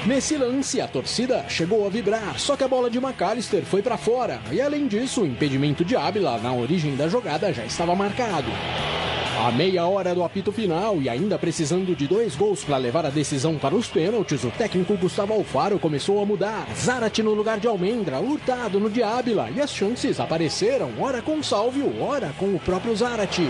[0.07, 3.99] Nesse lance, a torcida chegou a vibrar, só que a bola de McAllister foi para
[3.99, 4.41] fora.
[4.51, 8.49] E além disso, o impedimento de Ábila na origem da jogada já estava marcado.
[9.47, 13.11] A meia hora do apito final e ainda precisando de dois gols para levar a
[13.11, 16.67] decisão para os pênaltis, o técnico Gustavo Alfaro começou a mudar.
[16.75, 21.43] Zarate no lugar de Almendra, Hurtado no de Ábila e as chances apareceram, ora com
[21.43, 23.47] Salvio, ora com o próprio Zarate.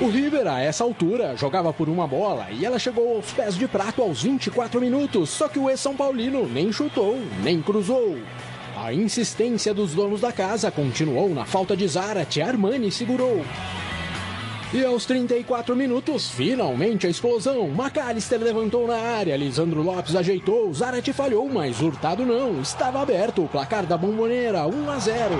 [0.00, 3.68] O River, a essa altura, jogava por uma bola e ela chegou aos pés de
[3.68, 8.16] prato aos 24 minutos, só que o ex-São Paulino nem chutou, nem cruzou.
[8.76, 13.44] A insistência dos donos da casa continuou na falta de Zarate, Armani segurou.
[14.74, 17.68] E aos 34 minutos, finalmente a explosão.
[17.68, 22.62] McAllister levantou na área, Lisandro Lopes ajeitou, Zarate falhou, mas Hurtado não.
[22.62, 25.34] Estava aberto o placar da bomboneira, 1 a 0.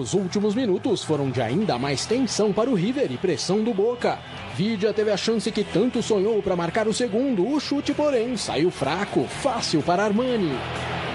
[0.00, 4.18] Os últimos minutos foram de ainda mais tensão para o River e pressão do Boca.
[4.60, 8.70] Vidia teve a chance que tanto sonhou para marcar o segundo, o chute, porém, saiu
[8.70, 10.52] fraco, fácil para Armani.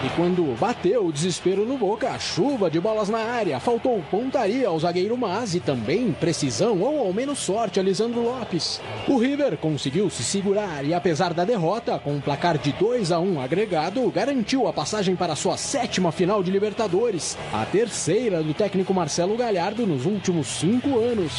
[0.03, 4.79] E quando bateu o desespero no Boca, chuva de bolas na área, faltou pontaria ao
[4.79, 8.81] zagueiro Mas e também precisão ou ao menos sorte a Lisandro Lopes.
[9.07, 13.19] O River conseguiu se segurar e apesar da derrota, com um placar de 2 a
[13.19, 18.91] 1 agregado, garantiu a passagem para sua sétima final de Libertadores, a terceira do técnico
[18.91, 21.31] Marcelo Galhardo nos últimos cinco anos.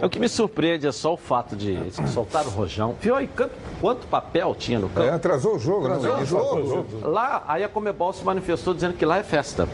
[0.00, 1.78] É o que me surpreende é só o fato de
[2.08, 2.96] soltar o rojão.
[3.00, 5.06] Viu aí quanto, quanto papel tinha no campo?
[5.06, 5.96] É, atrasou o jogo, né?
[5.96, 6.60] Atrasou o jogo.
[6.60, 7.08] o jogo.
[7.08, 9.68] Lá, aí a Comebol se manifestou dizendo que lá é festa.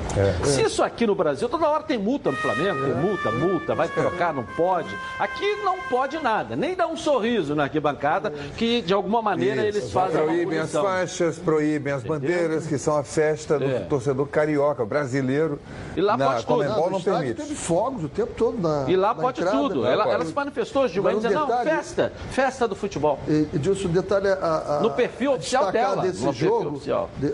[0.45, 3.89] Se isso aqui no Brasil, toda hora tem multa no Flamengo, tem multa, multa, vai
[3.89, 4.89] trocar, não pode.
[5.19, 9.91] Aqui não pode nada, nem dar um sorriso na arquibancada, que de alguma maneira eles
[9.93, 13.81] fazem Proíbem as faixas, proíbem as bandeiras, que são a festa do É.
[13.81, 15.59] torcedor carioca, brasileiro.
[15.97, 16.57] E lá Na pode tudo.
[16.57, 17.43] Comembol no não estádio permite.
[17.43, 19.86] teve fogos o tempo todo na E lá na pode entrada, tudo.
[19.87, 19.93] Né?
[19.93, 23.19] Ela, ela se manifestou, Gilmar, Agora, um dizendo, não, detalhe- festa, festa do futebol.
[23.29, 26.81] E, Edilson, detalhe a, a- No perfil oficial dela, desse jogo,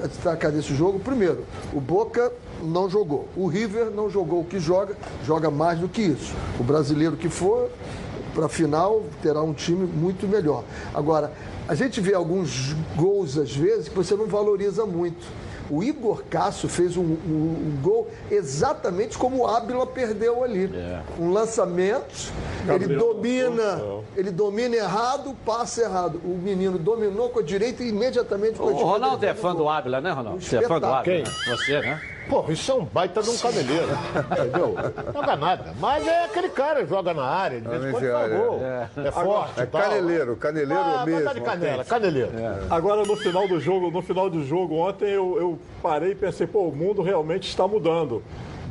[0.08, 4.96] destacar desse jogo, primeiro, o Boca não jogou, o River não jogou o que joga,
[5.24, 6.32] joga mais do que isso.
[6.60, 7.68] O brasileiro que for
[8.34, 10.64] para a final terá um time muito melhor.
[10.94, 11.32] Agora,
[11.68, 15.24] a gente vê alguns gols às vezes que você não valoriza muito.
[15.72, 17.06] O Igor Cássio fez um, um-
[17.76, 20.70] um gol exatamente como o Ábila perdeu ali.
[21.18, 22.30] Um lançamento,
[22.68, 24.04] ele Gabriel domina, Monteiro.
[24.14, 26.20] ele domina errado, passa errado.
[26.24, 28.90] O menino dominou com a direita e imediatamente com a O esquerda.
[28.92, 29.68] Ronaldo ele é fã o do gol.
[29.70, 30.37] Ábila, né, Ronaldo?
[30.37, 30.85] Um Você é fã do.
[30.87, 31.24] Ábila?
[31.48, 32.02] Você, né?
[32.28, 33.88] Porra, isso é um baita de um caneleiro.
[34.30, 34.74] Entendeu?
[35.06, 35.74] Não joga nada.
[35.78, 38.61] Mas é aquele cara que joga na área, de vez em quando faz gol.
[38.62, 39.61] É, forte.
[39.61, 39.80] É e tal.
[39.82, 41.24] caneleiro, caneleiro Ah, mesmo.
[41.24, 42.30] tá de canela, caneleiro.
[42.70, 46.46] Agora no final do jogo, no final do jogo ontem eu, eu parei e pensei,
[46.46, 48.22] pô, o mundo realmente está mudando.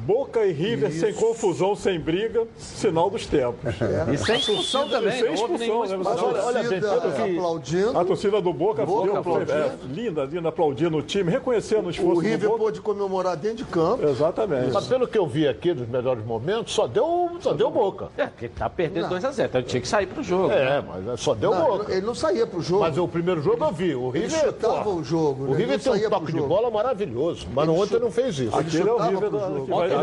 [0.06, 3.74] Boca e River sem confusão, sem briga, sinal dos tempos.
[4.12, 5.86] E sem expulsão também, sem expulsão, né?
[5.88, 6.32] expulsão.
[6.32, 8.00] Você- Olha Torcida pelo que- aplaudindo.
[8.00, 9.52] A torcida do Boca, Boca foi- aplaudindo.
[9.52, 12.60] é, linda, linda, aplaudindo o time, reconhecendo o esforço O River do Boca.
[12.64, 14.04] pôde comemorar dentro de campo.
[14.08, 14.72] Exatamente.
[14.74, 18.10] Mas pelo que eu vi aqui dos melhores momentos, só deu, só deu boca.
[18.18, 20.52] É, porque tá perdendo 2x0, então ele tinha que sair pro jogo.
[20.52, 21.92] É, mas só deu Não, boca.
[21.92, 22.82] ele não saía pro jogo.
[22.82, 23.96] Mas o primeiro jogo eu vi.
[23.96, 24.40] O Ele River.
[24.46, 25.44] chutava porra, o jogo.
[25.44, 25.54] O né?
[25.54, 27.48] Ele River tem um toque de bola maravilhoso.
[27.54, 28.56] Mas Ele ontem não fez isso.
[28.58, 29.30] Aquele é o River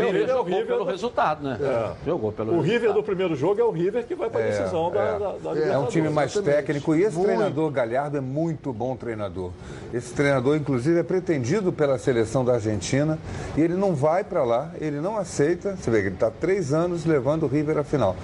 [0.07, 0.19] pro da, jogo.
[0.19, 1.57] que vai Ontem o o River River é jogou River pelo da- resultado, né?
[2.05, 2.95] Jogou pelo O River resultado.
[2.95, 5.19] do primeiro jogo é o River que vai para a É, decisão da, é.
[5.19, 6.55] da, da É um time mais exatamente.
[6.57, 7.27] técnico e esse Muito.
[7.27, 9.51] treinador Galhardo é muito bom treinador.
[9.93, 13.17] Esse treinador, inclusive, é pretendido pela seleção da Argentina
[13.57, 15.75] e ele não vai para lá, ele não aceita.
[15.75, 18.15] Você vê que ele está três anos levando o River à final.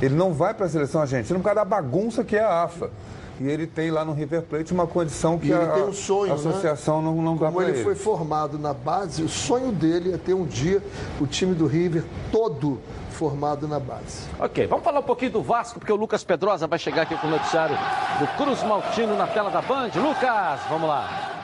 [0.00, 2.90] Ele não vai para a seleção argentina por causa da bagunça que é a AFA.
[3.40, 6.32] E ele tem lá no River Plate uma condição que ele a, tem um sonho,
[6.32, 7.84] a associação não, não dá Como para ele ele.
[7.84, 10.82] foi formado na base, o sonho dele é ter um dia
[11.20, 14.28] o time do River todo formado na base.
[14.38, 17.26] Ok, vamos falar um pouquinho do Vasco, porque o Lucas Pedrosa vai chegar aqui com
[17.26, 17.76] o noticiário
[18.20, 19.90] do Cruz Maltino na tela da Band.
[19.96, 21.34] Lucas, vamos lá.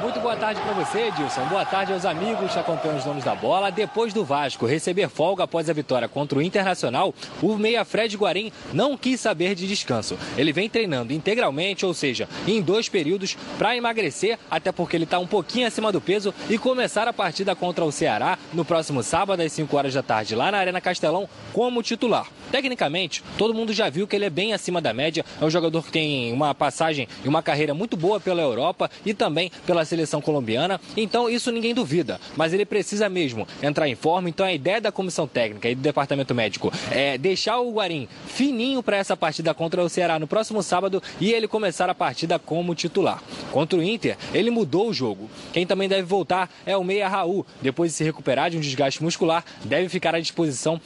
[0.00, 1.46] Muito boa tarde para você, Edilson.
[1.46, 3.70] Boa tarde aos amigos que acompanham os donos da bola.
[3.70, 8.52] Depois do Vasco receber folga após a vitória contra o Internacional, o meia Fred Guarim
[8.74, 10.18] não quis saber de descanso.
[10.36, 15.18] Ele vem treinando integralmente, ou seja, em dois períodos, para emagrecer, até porque ele está
[15.18, 19.40] um pouquinho acima do peso e começar a partida contra o Ceará no próximo sábado
[19.40, 22.26] às 5 horas da tarde, lá na Arena Castelão, como titular.
[22.50, 25.24] Tecnicamente, todo mundo já viu que ele é bem acima da média.
[25.40, 29.14] É um jogador que tem uma passagem e uma carreira muito boa pela Europa e
[29.14, 30.80] também pela seleção colombiana.
[30.96, 32.20] Então, isso ninguém duvida.
[32.36, 34.28] Mas ele precisa mesmo entrar em forma.
[34.28, 38.82] Então, a ideia da comissão técnica e do departamento médico é deixar o Guarim fininho
[38.82, 42.74] para essa partida contra o Ceará no próximo sábado e ele começar a partida como
[42.74, 43.22] titular.
[43.50, 45.30] Contra o Inter, ele mudou o jogo.
[45.52, 47.46] Quem também deve voltar é o Meia Raul.
[47.62, 50.80] Depois de se recuperar de um desgaste muscular, deve ficar à disposição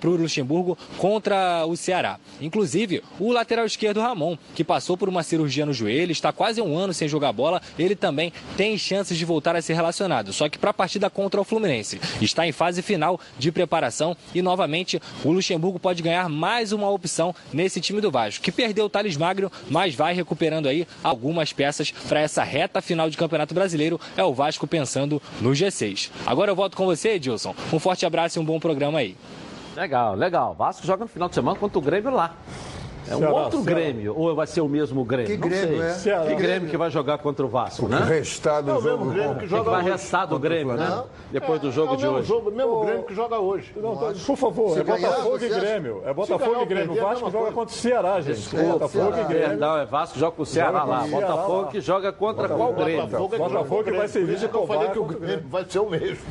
[0.00, 2.18] para o Luxemburgo contra o Ceará.
[2.40, 6.76] Inclusive, o lateral esquerdo Ramon, que passou por uma cirurgia no joelho, está quase um
[6.76, 10.32] ano sem jogar bola, ele também tem chances de voltar a ser relacionado.
[10.32, 14.42] Só que para a partida contra o Fluminense, está em fase final de preparação e
[14.42, 18.88] novamente o Luxemburgo pode ganhar mais uma opção nesse time do Vasco, que perdeu o
[18.88, 24.00] Thales Magno, mas vai recuperando aí algumas peças para essa reta final de Campeonato Brasileiro.
[24.16, 26.10] É o Vasco pensando no G6.
[26.26, 27.54] Agora eu volto com você, Edilson.
[27.72, 29.16] Um forte abraço e um bom programa aí.
[29.76, 30.54] Legal, legal.
[30.54, 32.36] Vasco joga no final de semana contra o Grêmio lá.
[33.08, 33.80] É um Ceará, outro Ceará.
[33.80, 35.26] Grêmio, ou vai ser o mesmo Grêmio?
[35.26, 35.86] Que Não Grêmio, sei.
[35.86, 35.90] é?
[35.92, 36.26] Ceará.
[36.26, 37.98] Que Grêmio que vai jogar contra o Vasco, O né?
[38.08, 39.10] restado É do o mesmo jogo.
[39.12, 41.02] Grêmio que O que joga vai restar do Grêmio, né?
[41.30, 42.28] Depois do jogo é o de hoje.
[42.28, 43.72] Jogo, mesmo Grêmio que joga hoje.
[43.76, 45.48] Não, tá- por favor, é Botafogo e?
[45.48, 46.02] Grêmio.
[46.04, 46.92] É Botafogo e Grêmio.
[46.94, 48.36] O é Vasco joga contra o Ceará, gente.
[48.36, 49.48] Desculpa, Botafogo e Grêmio.
[49.48, 51.04] Perdão, é Vasco joga com o Ceará com lá.
[51.04, 53.06] o Botafogo que joga contra qual Grêmio?
[53.06, 55.04] Botafogo, é que vai isso de que eu falei que o.
[55.04, 56.24] Grêmio vai ser o mesmo.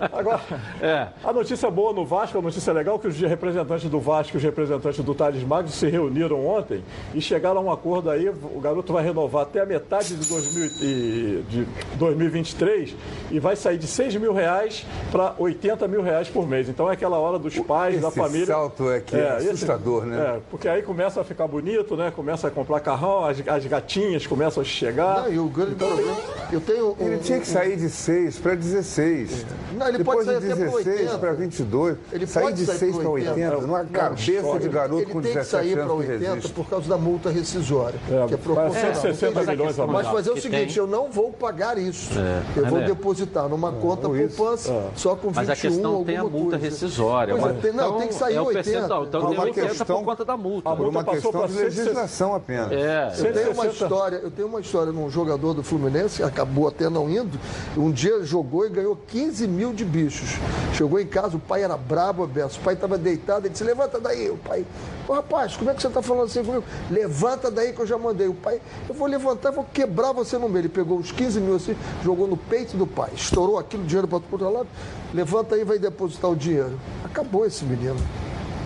[0.00, 0.40] Agora,
[0.80, 1.08] É.
[1.22, 4.42] a notícia boa no Vasco, a notícia legal é que os representantes do Vasco os
[4.42, 6.82] representantes representantes do Thales Magno se reuniram ontem
[7.14, 8.28] e chegaram a um acordo aí.
[8.28, 12.94] O garoto vai renovar até a metade de, 2000, e, de 2023
[13.30, 16.68] e vai sair de 6 mil reais para 80 mil reais por mês.
[16.68, 18.46] Então é aquela hora dos pais, esse da família.
[18.46, 20.36] salto é que é, é assustador, esse, né?
[20.36, 22.12] É, porque aí começa a ficar bonito, né?
[22.14, 25.22] Começa a comprar carrão, as, as gatinhas começam a chegar.
[25.22, 26.16] Não, e o grande então, problema.
[26.52, 29.46] Eu tenho um, ele tinha que sair de 6 para 16.
[29.76, 31.96] Não, ele Depois pode sair de 16 para 22.
[32.12, 33.32] Ele sair pode de 6 para 80.
[33.32, 36.52] 80 numa cabeça de garoto com 17 anos que resiste.
[36.52, 38.94] por causa da multa rescisória, é, que é proporcional.
[38.94, 40.06] 160 milhões a mais.
[40.06, 42.18] Mas fazer o seguinte, eu não vou pagar isso.
[42.18, 46.16] É, eu vou depositar numa é, conta poupança só com 21 Mas a questão tem
[46.16, 47.34] a multa rescisória.
[47.74, 48.78] Não, tem que sair 80.
[48.78, 50.74] Então tem 80 por conta da multa.
[50.74, 52.72] Por uma questão de legislação apenas.
[53.18, 56.88] Eu tenho uma história, eu tenho uma história num jogador do Fluminense, que acabou até
[56.88, 57.38] não indo,
[57.76, 60.38] um dia jogou e ganhou 15 mil de bichos.
[60.74, 62.56] Chegou em casa, o pai era brabo, Beto.
[62.56, 64.30] O pai estava deitado, ele disse, levanta daí.
[64.30, 64.64] O pai,
[65.08, 66.64] Ô, rapaz, como é que você está falando assim comigo?
[66.90, 68.28] Levanta daí que eu já mandei.
[68.28, 70.62] O pai, eu vou levantar, vou quebrar você no meio.
[70.62, 74.16] Ele pegou uns 15 mil assim, jogou no peito do pai, estourou aquilo, dinheiro para
[74.16, 74.68] outro lado.
[75.12, 76.78] Levanta aí e vai depositar o dinheiro.
[77.04, 77.96] Acabou esse menino.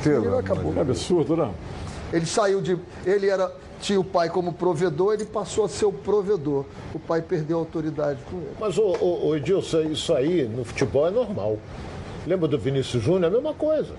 [0.00, 0.74] Esse menino acabou.
[0.76, 1.54] É absurdo, não?
[2.12, 2.78] Ele saiu de.
[3.04, 3.50] Ele era
[3.80, 6.64] tinha o pai como provedor, ele passou a ser o provedor.
[6.94, 8.50] O pai perdeu a autoridade com ele.
[8.58, 11.58] Mas, ô, ô, ô Edilson, isso aí no futebol é normal.
[12.26, 13.24] Lembra do Vinícius Júnior?
[13.24, 13.94] É a mesma coisa.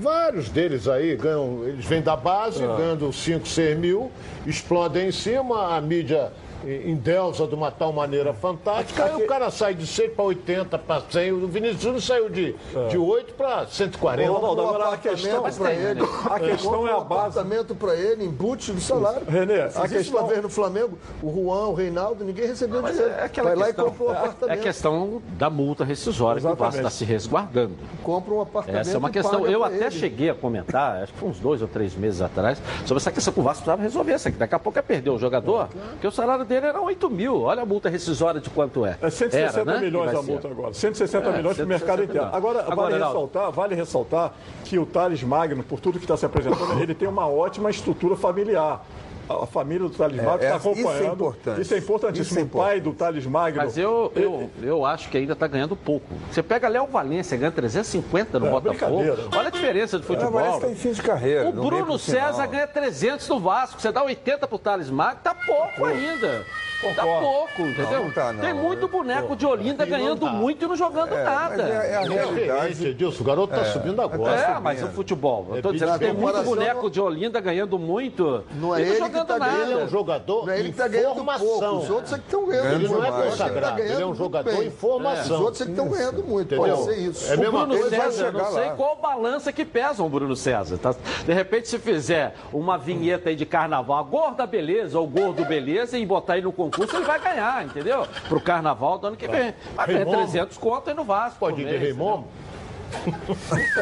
[0.00, 2.76] Vários deles aí ganham, eles vêm da base, ah.
[2.76, 4.10] ganhando 5, 6 mil,
[4.46, 6.32] explodem em cima, a mídia
[6.64, 11.02] endeusa de uma tal maneira fantástica, aí o cara sai de 100 para 80 para
[11.08, 12.88] 100, o Vinícius Júnior saiu de, é.
[12.88, 14.30] de 8 para 140.
[14.30, 16.00] Ronaldo, agora a questão para ele,
[16.30, 17.38] a questão é a base.
[17.38, 19.22] apartamento para ele, embute do salário.
[19.28, 20.20] Renê, a questão...
[20.20, 23.10] uma vez no Flamengo, o Juan, o Reinaldo, ninguém recebeu dinheiro.
[23.10, 24.58] É Vai lá questão, e compra um é apartamento.
[24.58, 26.56] É questão da multa rescisória Exatamente.
[26.56, 27.74] que o Vasco está se resguardando.
[28.02, 29.90] Compra um apartamento Essa é uma questão, eu até ele.
[29.90, 33.32] cheguei a comentar, acho que foi uns dois ou três meses atrás, sobre essa questão
[33.32, 34.12] que o Vasco precisava resolver.
[34.12, 37.42] Essa, daqui a pouco é perder o jogador, porque o salário dele era 8 mil.
[37.42, 38.98] Olha a multa rescisória de quanto é.
[39.00, 39.80] É 160 Era, né?
[39.80, 40.48] milhões a multa ser.
[40.48, 40.74] agora.
[40.74, 42.26] 160 é, milhões para o mercado inteiro.
[42.32, 44.32] Agora, agora vale, ressaltar, vale ressaltar
[44.64, 48.16] que o Thales Magno, por tudo que está se apresentando, ele tem uma ótima estrutura
[48.16, 48.84] familiar
[49.28, 50.88] a família do Thales Magno está é, acompanhando.
[50.88, 51.60] Isso é importante.
[51.60, 52.22] Isso é importantíssimo.
[52.22, 52.64] Isso é importante.
[52.64, 53.62] O pai do Thales Magno.
[53.62, 56.14] Mas eu, eu, eu acho que ainda está ganhando pouco.
[56.30, 59.02] Você pega Léo Valência, ganha 350 no é, Botafogo.
[59.36, 60.40] Olha a diferença do futebol.
[60.40, 61.48] É, tem fim de carreira.
[61.48, 63.80] O Bruno César ganha 300 no Vasco.
[63.80, 66.44] Você dá 80 para o Thales Magno, tá pouco ainda.
[66.80, 66.94] Concordo.
[66.94, 68.04] Tá pouco, entendeu?
[68.04, 68.40] Não, tá, não.
[68.40, 70.32] Tem muito boneco de Olinda ganhando tá.
[70.32, 71.62] muito e não jogando é, nada.
[71.62, 72.86] É, é, a realidade.
[72.86, 74.36] Edilson, o garoto tá é, subindo agora.
[74.36, 75.46] É, tá mas o futebol.
[75.56, 78.98] Eu tô dizendo, tem muito boneco de Olinda ganhando muito não é e não ele
[78.98, 79.62] jogando que tá nada.
[79.62, 81.66] Ele é um jogador não é ele que tá ganhando pouco.
[81.76, 84.70] Os outros é que estão ganhando Ele não é consagrado, ele é um jogador em
[84.70, 85.36] formação.
[85.36, 87.32] Os outros é que estão ganhando muito, pode ser isso.
[87.32, 90.78] É o Bruno César, não sei qual balança que pesa o Bruno César.
[90.78, 90.94] Tá?
[91.24, 95.98] De repente, se fizer uma vinheta aí de carnaval, a gorda beleza ou gordo beleza,
[95.98, 98.06] e botar aí no concurso, ele vai ganhar entendeu?
[98.28, 99.54] Pro carnaval do ano que vem.
[99.74, 101.38] Vai ganhar 300 conto aí no Vasco.
[101.38, 101.92] Pode ir de?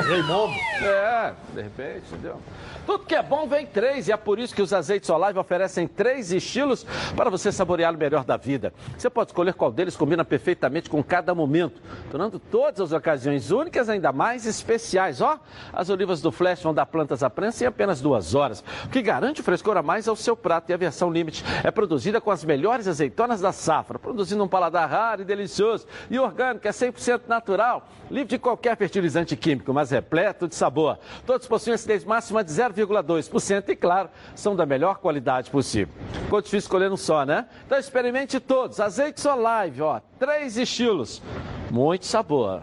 [0.08, 0.52] Raimundo?
[0.82, 2.40] É, de repente, entendeu?
[2.84, 5.88] Tudo que é bom vem três e é por isso que os azeites Olive oferecem
[5.88, 6.86] três estilos
[7.16, 8.72] para você saborear o melhor da vida.
[8.96, 11.80] Você pode escolher qual deles combina perfeitamente com cada momento,
[12.10, 15.20] tornando todas as ocasiões únicas ainda mais especiais.
[15.20, 15.38] Ó,
[15.72, 19.02] as olivas do Flash vão dar plantas à prensa em apenas duas horas, o que
[19.02, 20.70] garante frescor a mais ao seu prato.
[20.70, 24.88] E a versão Limite é produzida com as melhores azeitonas da safra, produzindo um paladar
[24.88, 25.86] raro e delicioso.
[26.10, 30.98] E orgânico, é 100% natural, livre de qualquer fertilizante químico, mas repleto de sabor.
[31.24, 35.94] Todos possuem acidez máxima de 0, 0,2% e, claro, são da melhor qualidade possível.
[36.24, 37.46] Ficou difícil escolher um só, né?
[37.66, 38.80] Então experimente todos.
[38.80, 41.22] Azeites Olive, ó, três estilos,
[41.70, 42.62] muito sabor.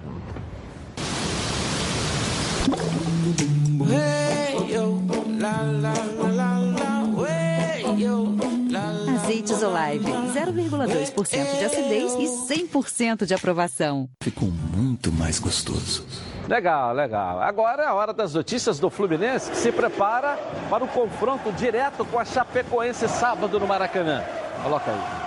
[9.24, 14.10] Azeites Olive, 0,2% de acidez e 100% de aprovação.
[14.22, 16.06] Ficou muito mais gostoso.
[16.46, 17.42] Legal, legal.
[17.42, 20.38] Agora é a hora das notícias do Fluminense, que se prepara
[20.70, 24.22] para o confronto direto com a Chapecoense sábado no Maracanã.
[24.62, 25.23] Coloca aí.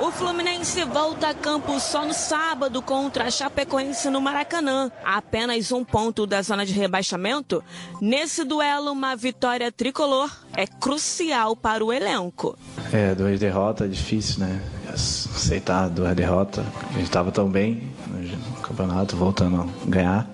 [0.00, 4.90] O Fluminense volta a campo só no sábado contra a Chapecoense no Maracanã.
[5.04, 7.62] A apenas um ponto da zona de rebaixamento.
[8.00, 12.58] Nesse duelo, uma vitória tricolor é crucial para o elenco.
[12.92, 14.60] É, duas derrotas, difícil, né?
[14.92, 16.64] Aceitar duas derrotas.
[16.90, 20.28] A gente estava tão bem no campeonato, voltando a ganhar.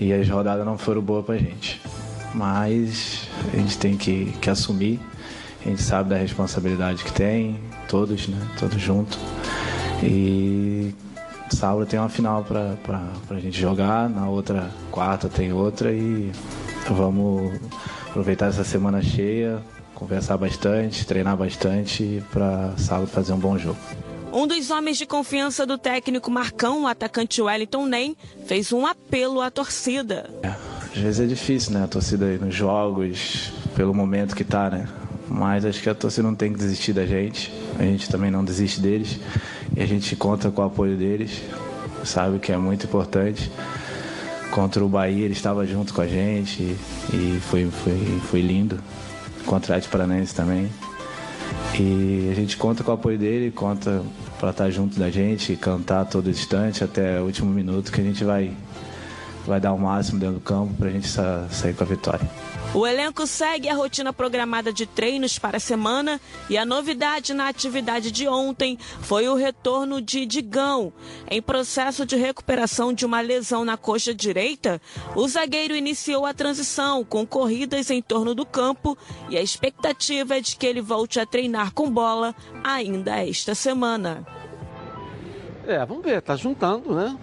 [0.00, 1.80] E as rodadas não foram boas pra gente.
[2.32, 5.00] Mas a gente tem que, que assumir.
[5.64, 7.60] A gente sabe da responsabilidade que tem,
[7.90, 8.38] todos, né?
[8.58, 9.18] Todos juntos.
[10.02, 10.94] E
[11.50, 16.30] sábado tem uma final pra, pra, pra gente jogar, na outra quarta tem outra e
[16.88, 17.60] vamos
[18.08, 19.60] aproveitar essa semana cheia,
[19.94, 23.78] conversar bastante, treinar bastante para sábado fazer um bom jogo.
[24.32, 28.16] Um dos homens de confiança do técnico Marcão, o atacante Wellington Nem,
[28.46, 30.30] fez um apelo à torcida.
[30.44, 30.54] É,
[30.94, 31.82] às vezes é difícil, né?
[31.82, 34.88] A torcida aí nos jogos, pelo momento que tá, né?
[35.30, 37.52] Mas acho que a torcida não tem que desistir da gente.
[37.78, 39.20] A gente também não desiste deles.
[39.76, 41.40] E a gente conta com o apoio deles.
[42.04, 43.50] Sabe que é muito importante.
[44.50, 46.76] Contra o Bahia, ele estava junto com a gente
[47.12, 48.80] e foi, foi, foi lindo.
[49.46, 50.68] Contra o Atlético Paranaense também.
[51.78, 54.02] E a gente conta com o apoio dele, conta
[54.40, 58.24] para estar junto da gente, cantar todo instante até o último minuto que a gente
[58.24, 58.52] vai,
[59.46, 62.49] vai dar o máximo dentro do campo para a gente sa sair com a vitória.
[62.72, 67.48] O elenco segue a rotina programada de treinos para a semana e a novidade na
[67.48, 70.92] atividade de ontem foi o retorno de Digão.
[71.28, 74.80] Em processo de recuperação de uma lesão na coxa direita,
[75.16, 78.96] o zagueiro iniciou a transição com corridas em torno do campo
[79.28, 84.24] e a expectativa é de que ele volte a treinar com bola ainda esta semana.
[85.66, 87.18] É, vamos ver, tá juntando, né?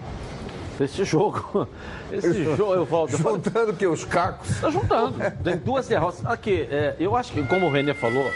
[0.79, 1.67] Esse jogo.
[2.11, 3.17] Esse jogo, eu volto.
[3.17, 4.59] Juntando que os cacos.
[4.59, 5.17] Tá juntando.
[5.43, 6.25] Tem duas derrotas.
[6.25, 8.29] Aqui, é, eu acho que, como o Renê falou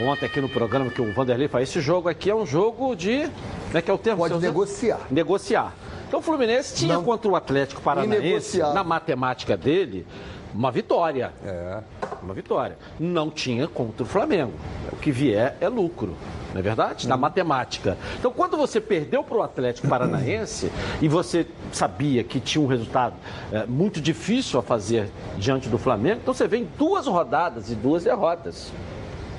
[0.00, 3.28] ontem aqui no programa, que o Vanderlei faz, esse jogo aqui é um jogo de.
[3.66, 4.18] Como é que é o termo?
[4.18, 5.00] Pode negociar.
[5.10, 5.74] Negociar.
[6.08, 7.04] Então o Fluminense tinha Não.
[7.04, 8.22] contra o Atlético Paranaense,
[8.58, 8.74] negociar.
[8.74, 10.06] na matemática dele,
[10.54, 11.32] uma vitória.
[11.44, 11.78] É.
[12.22, 12.76] Uma vitória.
[13.00, 14.52] Não tinha contra o Flamengo.
[14.92, 16.14] O que vier é lucro.
[16.52, 17.08] Não é verdade?
[17.08, 17.96] Na matemática.
[18.18, 23.14] Então, quando você perdeu para o Atlético Paranaense e você sabia que tinha um resultado
[23.50, 28.04] é, muito difícil a fazer diante do Flamengo, então você vem duas rodadas e duas
[28.04, 28.70] derrotas.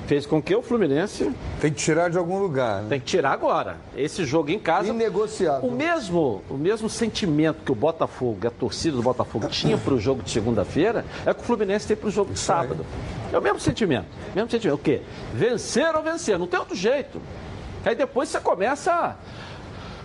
[0.06, 1.30] Fez com que o Fluminense.
[1.60, 2.88] Tem que tirar de algum lugar, né?
[2.90, 3.76] Tem que tirar agora.
[3.96, 4.88] Esse jogo em casa.
[4.88, 5.66] Inegociável.
[5.68, 9.98] O mesmo, o mesmo sentimento que o Botafogo, a torcida do Botafogo tinha para o
[9.98, 12.84] jogo de segunda-feira, é que o Fluminense tem para o jogo de sábado.
[13.32, 14.06] É o mesmo sentimento.
[14.34, 14.76] Mesmo sentimento.
[14.76, 15.00] O quê?
[15.32, 16.38] Vencer ou vencer.
[16.38, 17.18] Não tem outro jeito.
[17.84, 18.92] Aí depois você começa.
[18.92, 19.14] a-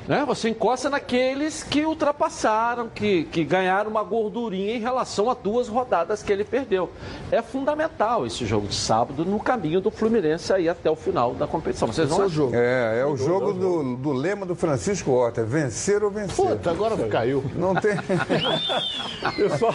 [0.09, 0.25] Né?
[0.25, 6.23] Você encosta naqueles que ultrapassaram, que, que ganharam uma gordurinha em relação a duas rodadas
[6.23, 6.89] que ele perdeu.
[7.31, 11.45] É fundamental esse jogo de sábado no caminho do Fluminense aí até o final da
[11.45, 11.87] competição.
[11.87, 12.49] Vocês não acham?
[12.53, 16.43] É, é o jogo do, do lema do Francisco Horta, é vencer ou vencer.
[16.43, 17.43] Puta, agora caiu.
[17.55, 17.91] Não tem.
[19.37, 19.71] E só,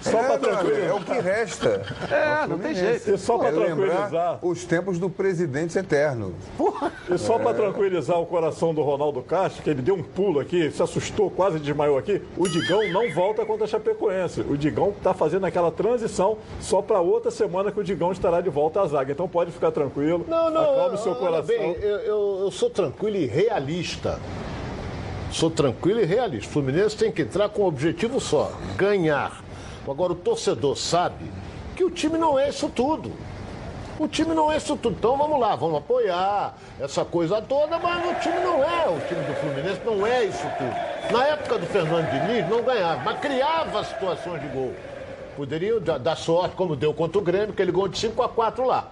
[0.00, 0.88] só é, para tranquilizar.
[0.88, 1.82] é o que resta.
[2.10, 3.14] É, não tem jeito.
[3.14, 4.38] E só para é tranquilizar.
[4.42, 6.34] os tempos do presidente eterno.
[7.08, 10.70] E só para tranquilizar o coração do Ronaldo Castro, que ele deu um pulo aqui,
[10.70, 14.40] se assustou, quase desmaiou aqui, o Digão não volta contra a Chapecoense.
[14.42, 18.50] O Digão está fazendo aquela transição só para outra semana que o Digão estará de
[18.50, 19.12] volta à zaga.
[19.12, 21.46] Então pode ficar tranquilo, Não, não, acalme o seu coração.
[21.46, 24.18] bem, eu, eu- eu sou tranquilo e realista.
[25.30, 26.48] Sou tranquilo e realista.
[26.48, 29.42] O Fluminense tem que entrar com um objetivo só: ganhar.
[29.86, 31.24] Agora, o torcedor sabe
[31.76, 33.12] que o time não é isso tudo.
[33.98, 34.96] O time não é isso tudo.
[34.96, 38.88] Então vamos lá, vamos apoiar essa coisa toda, mas o time não é.
[38.88, 41.12] O time do Fluminense não é isso tudo.
[41.12, 44.72] Na época do Fernando Diniz, não ganhava, mas criava situações de gol.
[45.36, 48.88] Poderiam dar sorte, como deu contra o Grêmio, aquele gol de 5 a 4 lá.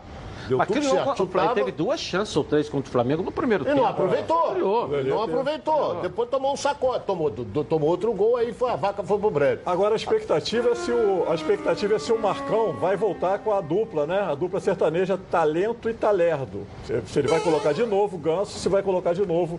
[0.49, 1.38] Deu Mas tudo certo.
[1.38, 3.78] ele teve duas chances ou três contra o Flamengo no primeiro E tempo.
[3.78, 4.51] não aproveitou.
[4.53, 4.88] Criou.
[5.05, 5.97] Não aproveitou.
[6.03, 9.62] Depois tomou um sacode, tomou, tomou outro gol, aí foi, a vaca foi pro breve.
[9.66, 13.53] Agora a expectativa é se o a expectativa é se o Marcão vai voltar com
[13.53, 14.20] a dupla, né?
[14.20, 16.66] A dupla sertaneja talento e talerdo.
[16.84, 19.59] Se, se ele vai colocar de novo o Ganso, se vai colocar de novo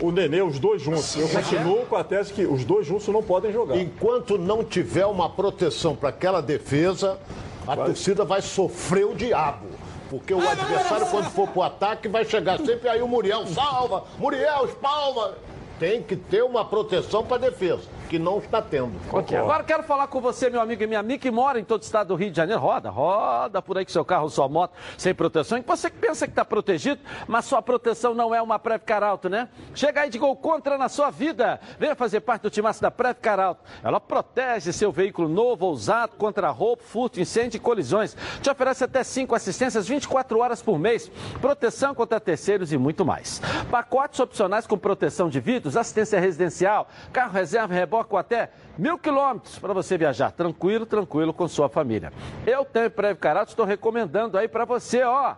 [0.00, 1.16] o Nenê, os dois juntos.
[1.16, 3.76] Eu continuo com a tese que os dois juntos não podem jogar.
[3.76, 7.18] Enquanto não tiver uma proteção para aquela defesa,
[7.66, 9.66] a torcida vai sofrer o diabo.
[10.10, 13.46] Porque o adversário, quando for pro ataque, vai chegar sempre aí o Muriel.
[13.46, 15.34] Salva, Muriel espalma.
[15.78, 18.92] Tem que ter uma proteção para defesa, que não está tendo.
[19.12, 21.82] Ok, Agora quero falar com você, meu amigo e minha amiga, que mora em todo
[21.82, 22.60] o estado do Rio de Janeiro.
[22.60, 25.58] Roda, roda por aí com seu carro, sua moto, sem proteção.
[25.58, 29.28] E você que pensa que está protegido, mas sua proteção não é uma Preve Caralto,
[29.28, 29.48] né?
[29.74, 31.60] Chega aí de gol contra na sua vida.
[31.78, 33.62] Venha fazer parte do timaço da Preve Caralto.
[33.82, 38.16] Ela protege seu veículo novo ou usado contra roubo, furto, incêndio e colisões.
[38.40, 43.40] Te oferece até 5 assistências 24 horas por mês, proteção contra terceiros e muito mais.
[43.70, 49.58] Pacotes opcionais com proteção de vidros, assistência residencial, carro reserva, reboque ou até mil quilômetros
[49.58, 52.12] para você viajar tranquilo, tranquilo com sua família.
[52.46, 55.36] Eu tenho Preve Carato, estou recomendando aí para você, ó.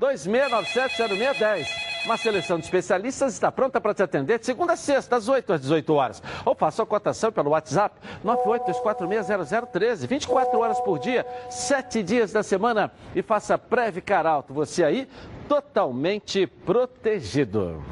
[0.00, 1.66] 26970610.
[2.04, 5.54] Uma seleção de especialistas está pronta para te atender de segunda a sexta, das 8
[5.54, 6.22] às 18 horas.
[6.44, 12.92] Ou faça a cotação pelo WhatsApp 982460013, 24 horas por dia, 7 dias da semana
[13.14, 14.54] e faça Preve Caralto.
[14.54, 15.08] Você aí
[15.48, 17.82] totalmente protegido.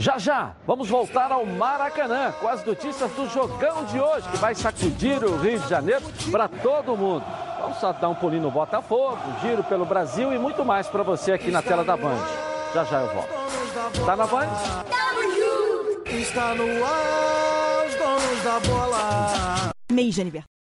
[0.00, 4.54] Já já, vamos voltar ao Maracanã com as notícias do jogão de hoje que vai
[4.54, 7.24] sacudir o Rio de Janeiro para todo mundo.
[7.60, 11.32] Vamos só dar um pulinho no Botafogo, giro pelo Brasil e muito mais para você
[11.32, 12.24] aqui na tela da Band.
[12.72, 14.06] Já já eu volto.
[14.06, 14.48] Tá na Band?
[16.06, 19.72] Está no ar, os donos da bola.
[19.90, 20.57] Mês de aniversário.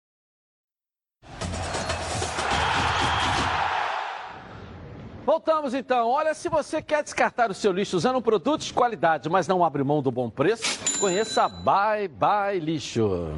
[5.25, 6.09] Voltamos então.
[6.09, 9.63] Olha, se você quer descartar o seu lixo usando um produto de qualidade, mas não
[9.63, 13.31] abre mão do bom preço, conheça a Bye Bye Lixo.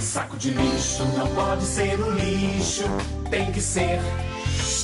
[0.00, 2.84] Saco de lixo não pode ser um lixo,
[3.30, 4.00] tem que ser.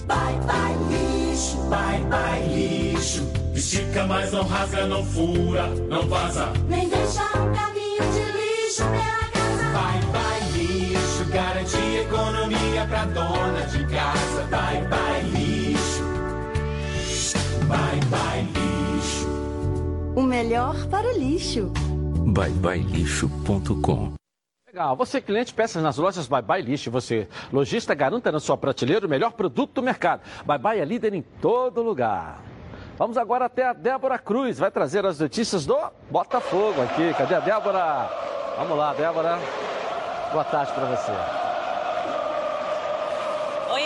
[0.06, 3.22] Bye bye lixo, bye bye lixo.
[3.54, 6.52] Estica, mas não rasga, não fura, não vaza.
[6.68, 9.64] Nem deixa um caminho de lixo pela casa.
[9.72, 14.42] Bye bye lixo, garante economia pra dona de casa.
[14.50, 15.03] Bye bye
[18.14, 19.26] bye bye lixo.
[20.16, 21.72] O melhor para o lixo.
[22.32, 24.14] byebyelixo.com
[24.66, 24.96] Legal.
[24.96, 26.90] Você, cliente, peças nas lojas Bye Bye Lixo.
[26.90, 30.22] Você, lojista, garanta na sua prateleira o melhor produto do mercado.
[30.44, 32.42] Bye Bye é líder em todo lugar.
[32.96, 34.58] Vamos agora até a Débora Cruz.
[34.58, 35.76] Vai trazer as notícias do
[36.10, 37.12] Botafogo aqui.
[37.14, 38.10] Cadê a Débora?
[38.56, 39.38] Vamos lá, Débora.
[40.32, 41.53] Boa tarde para você.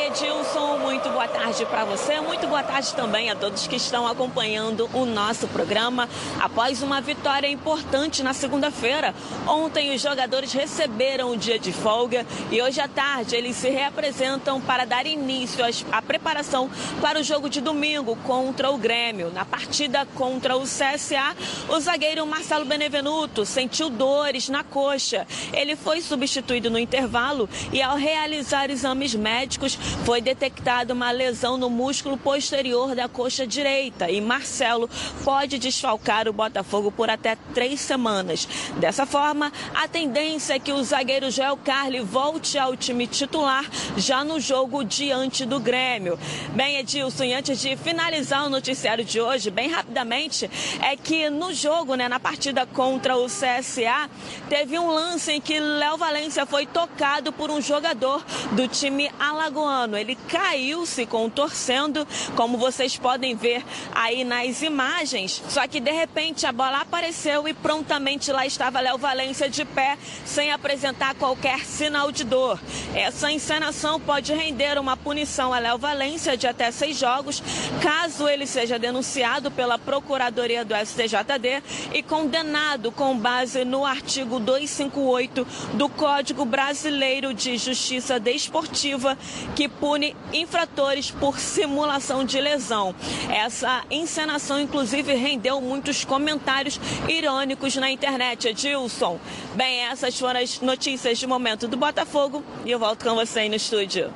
[0.09, 2.18] Edilson, muito boa tarde para você.
[2.18, 6.09] Muito boa tarde também a todos que estão acompanhando o nosso programa.
[6.40, 9.14] Após uma vitória importante na segunda-feira,
[9.46, 14.62] ontem os jogadores receberam o dia de folga e hoje à tarde eles se reapresentam
[14.62, 16.70] para dar início à preparação
[17.02, 19.30] para o jogo de domingo contra o Grêmio.
[19.30, 21.36] Na partida contra o CSA,
[21.68, 25.26] o zagueiro Marcelo Benevenuto sentiu dores na coxa.
[25.52, 31.68] Ele foi substituído no intervalo e, ao realizar exames médicos, foi detectada uma lesão no
[31.68, 34.88] músculo posterior da coxa direita e Marcelo
[35.24, 38.49] pode desfalcar o Botafogo por até três semanas.
[38.76, 43.64] Dessa forma, a tendência é que o zagueiro Joel Carli volte ao time titular
[43.96, 46.18] já no jogo diante do Grêmio.
[46.55, 51.53] Bem, Edilson, e antes de finalizar o noticiário de hoje, bem rapidamente, é que no
[51.53, 54.09] jogo, né, na partida contra o CSA,
[54.49, 59.88] teve um lance em que Léo Valência foi tocado por um jogador do time alagoano.
[59.97, 63.64] Ele caiu se contorcendo, como vocês podem ver
[63.95, 65.43] aí nas imagens.
[65.49, 69.97] Só que de repente a bola apareceu e prontamente lá estava Léo Valência de pé,
[70.24, 72.61] sem apresentar qualquer sinal de dor.
[72.95, 77.43] Essa encenação pode render uma punição a Léo Valência de até seis jogos,
[77.82, 81.62] caso ele seja denunciado pela Procuradoria do STJD
[81.93, 89.16] e condenado com base no artigo 258 do Código Brasileiro de Justiça Desportiva,
[89.55, 92.95] que pune infratores por simulação de lesão.
[93.31, 98.49] Essa encenação, inclusive, rendeu muitos comentários irônicos na internet.
[98.49, 99.18] Edilson.
[99.55, 103.49] Bem, essas foram as notícias de momento do Botafogo e eu volto com você aí
[103.49, 104.12] no estúdio.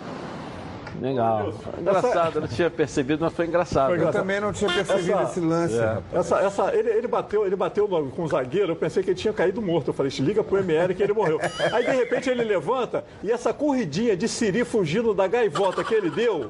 [1.01, 1.53] Legal.
[1.79, 3.89] Engraçado, eu não tinha percebido, mas foi engraçado.
[3.89, 4.17] Foi engraçado.
[4.17, 5.79] Eu também não tinha percebido esse lance.
[5.79, 5.99] É.
[6.13, 9.19] Essa, essa, ele, ele bateu, ele bateu no- com o zagueiro, eu pensei que ele
[9.19, 9.89] tinha caído morto.
[9.89, 11.41] Eu falei, liga pro ML que ele morreu.
[11.73, 16.11] Aí, de repente, ele levanta e essa corridinha de Siri fugindo da gaivota que ele
[16.11, 16.49] deu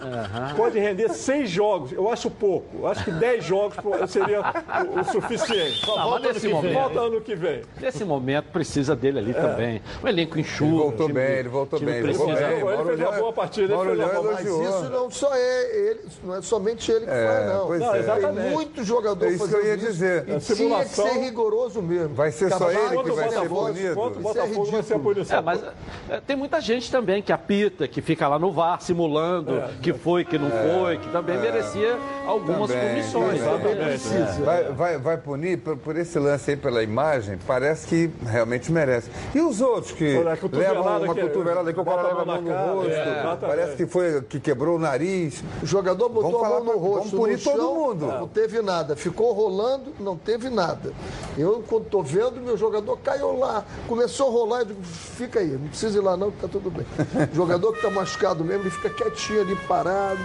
[0.57, 1.93] pode render seis jogos.
[1.93, 2.67] Eu acho pouco.
[2.79, 3.77] Eu acho que dez jogos
[4.09, 5.87] seria o, o suficiente.
[5.87, 7.63] Não, mas nesse momento- Volta ano que vem.
[7.81, 9.81] Nesse momento precisa dele ali também.
[10.03, 10.73] O elenco enxuga.
[10.73, 12.59] Ele voltou time- bem, ele voltou bem, ele precisa- bem.
[12.59, 16.01] Ele fez uma boa partida, ele fez uma boa Mas isso não só é ele,
[16.25, 17.67] não é somente ele que É, faz, não.
[17.67, 17.99] pois Não, é.
[17.99, 18.43] exatamente.
[18.43, 19.87] Tem muito jogador É isso que eu fazendo ia isso.
[19.87, 20.17] dizer.
[20.17, 22.15] E A tinha que simulação- ser rigoroso mesmo.
[22.15, 23.95] Vai ser só ele que esse vai ser punido?
[23.95, 25.03] Quanto o Isso é vai ser a ridículo.
[25.03, 25.39] punição?
[25.39, 25.65] É, mas
[26.11, 30.25] é, tem muita gente também que apita, que fica lá no VAR simulando que foi,
[30.25, 33.41] que não foi, que também merecia algumas Também, punições.
[33.43, 33.63] também.
[33.63, 33.89] Também.
[33.89, 34.43] Precisa.
[34.45, 37.39] Vai, vai, vai punir por, por esse lance aí pela imagem?
[37.47, 39.11] Parece que realmente merece.
[39.35, 40.19] E os outros que
[40.53, 42.91] levam uma cotovelada que o cara leva a mão no rosto?
[42.93, 45.43] é, parece que foi que quebrou o nariz.
[45.63, 47.11] O jogador botou Vamos a mão no rosto.
[47.11, 48.07] vamos punir todo chão, mundo.
[48.07, 48.97] Não teve nada.
[48.97, 50.93] Ficou rolando, não teve nada.
[51.37, 53.65] Eu, quando tô vendo, meu jogador caiu lá.
[53.89, 56.71] Começou a rolar, eu digo, fica aí, não precisa ir lá não, que tá tudo
[56.71, 56.87] bem.
[57.33, 60.21] O jogador que tá machucado mesmo, ele fica quietinho ali, parado,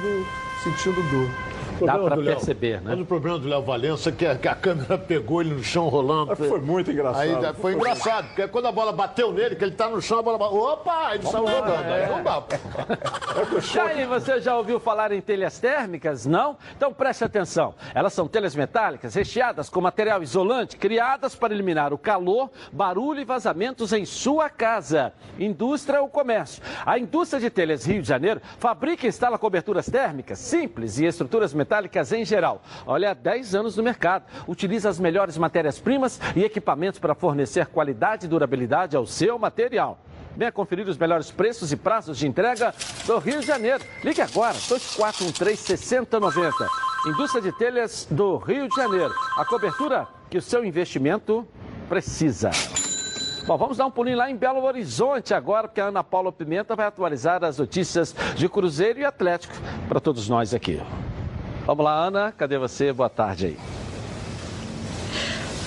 [0.63, 1.56] sentindo dor.
[1.85, 2.91] Dá Léo- perceber, né?
[2.91, 5.63] Mas o problema do Léo Valença é que a, que a câmera pegou ele no
[5.63, 6.27] chão rolando.
[6.37, 7.21] Mas foi muito engraçado.
[7.21, 10.19] Aí da- foi engraçado, porque quando a bola bateu nele, que ele tá no chão,
[10.19, 10.37] a bola.
[10.49, 11.13] Opa!
[11.15, 11.85] Ele saiu jogando.
[11.91, 12.43] Aí não dá.
[14.07, 16.25] você já ouviu falar em telhas térmicas?
[16.25, 16.57] Não?
[16.75, 17.73] Então preste atenção.
[17.93, 23.25] Elas são telhas metálicas recheadas com material isolante, criadas para eliminar o calor, barulho e
[23.25, 26.61] vazamentos em sua casa, indústria ou comércio.
[26.85, 31.53] A indústria de telhas Rio de Janeiro fabrica e instala coberturas térmicas simples e estruturas
[31.53, 31.66] metálicas
[32.15, 32.61] em geral.
[32.85, 34.25] Olha, há 10 anos no mercado.
[34.47, 39.99] Utiliza as melhores matérias-primas e equipamentos para fornecer qualidade e durabilidade ao seu material.
[40.35, 42.73] Venha conferir os melhores preços e prazos de entrega
[43.05, 43.83] do Rio de Janeiro.
[44.03, 46.51] Ligue agora, 2413-6090.
[47.07, 49.13] Indústria de Telhas do Rio de Janeiro.
[49.37, 51.47] A cobertura que o seu investimento
[51.89, 52.51] precisa.
[53.47, 56.75] Bom, vamos dar um pulinho lá em Belo Horizonte agora, porque a Ana Paula Pimenta
[56.75, 59.55] vai atualizar as notícias de Cruzeiro e Atlético
[59.87, 60.81] para todos nós aqui.
[61.67, 62.93] Vamos lá, Ana, cadê você?
[62.93, 63.86] Boa tarde aí.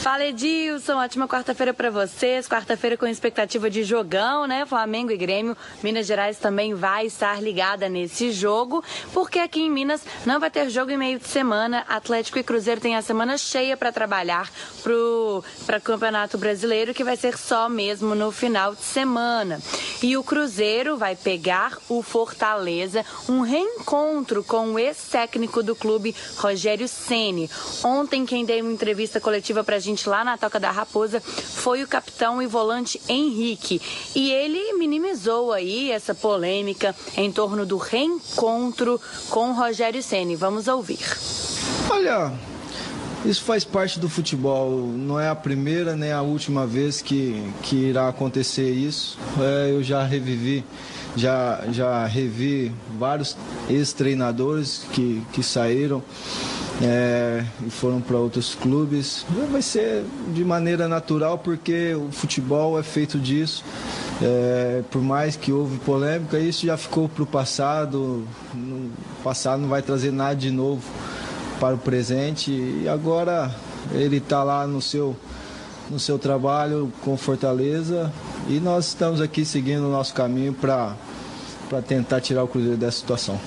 [0.01, 2.48] Fala Edilson, ótima quarta-feira para vocês.
[2.48, 4.64] Quarta-feira com expectativa de jogão, né?
[4.64, 5.55] Flamengo e Grêmio.
[5.82, 8.82] Minas Gerais também vai estar ligada nesse jogo,
[9.12, 11.84] porque aqui em Minas não vai ter jogo em meio de semana.
[11.86, 14.51] Atlético e Cruzeiro têm a semana cheia para trabalhar
[14.82, 15.44] para o
[15.84, 19.61] Campeonato Brasileiro, que vai ser só mesmo no final de semana.
[20.03, 26.88] E o Cruzeiro vai pegar o Fortaleza, um reencontro com o ex-técnico do clube, Rogério
[26.88, 27.51] Ceni.
[27.84, 31.82] Ontem quem deu uma entrevista coletiva para a gente lá na Toca da Raposa foi
[31.82, 33.80] o capitão e volante Henrique.
[34.14, 40.36] E ele minimizou aí essa polêmica em torno do reencontro com Rogério Ceni.
[40.36, 41.01] Vamos ouvir.
[41.91, 42.32] Olha,
[43.24, 44.70] isso faz parte do futebol.
[44.70, 49.18] Não é a primeira nem a última vez que, que irá acontecer isso.
[49.38, 50.64] É, eu já revivi,
[51.17, 53.37] já, já revi vários
[53.69, 56.03] ex-treinadores que, que saíram
[56.83, 59.25] é, e foram para outros clubes.
[59.51, 63.65] Vai ser de maneira natural porque o futebol é feito disso.
[64.23, 68.27] É, por mais que houve polêmica, isso já ficou para o passado.
[68.55, 70.83] O passado não vai trazer nada de novo
[71.59, 72.51] para o presente.
[72.51, 73.55] E agora
[73.93, 75.15] ele está lá no seu,
[75.91, 78.11] no seu trabalho com Fortaleza
[78.51, 80.96] e nós estamos aqui seguindo o nosso caminho para
[81.86, 83.40] tentar tirar o Cruzeiro dessa situação.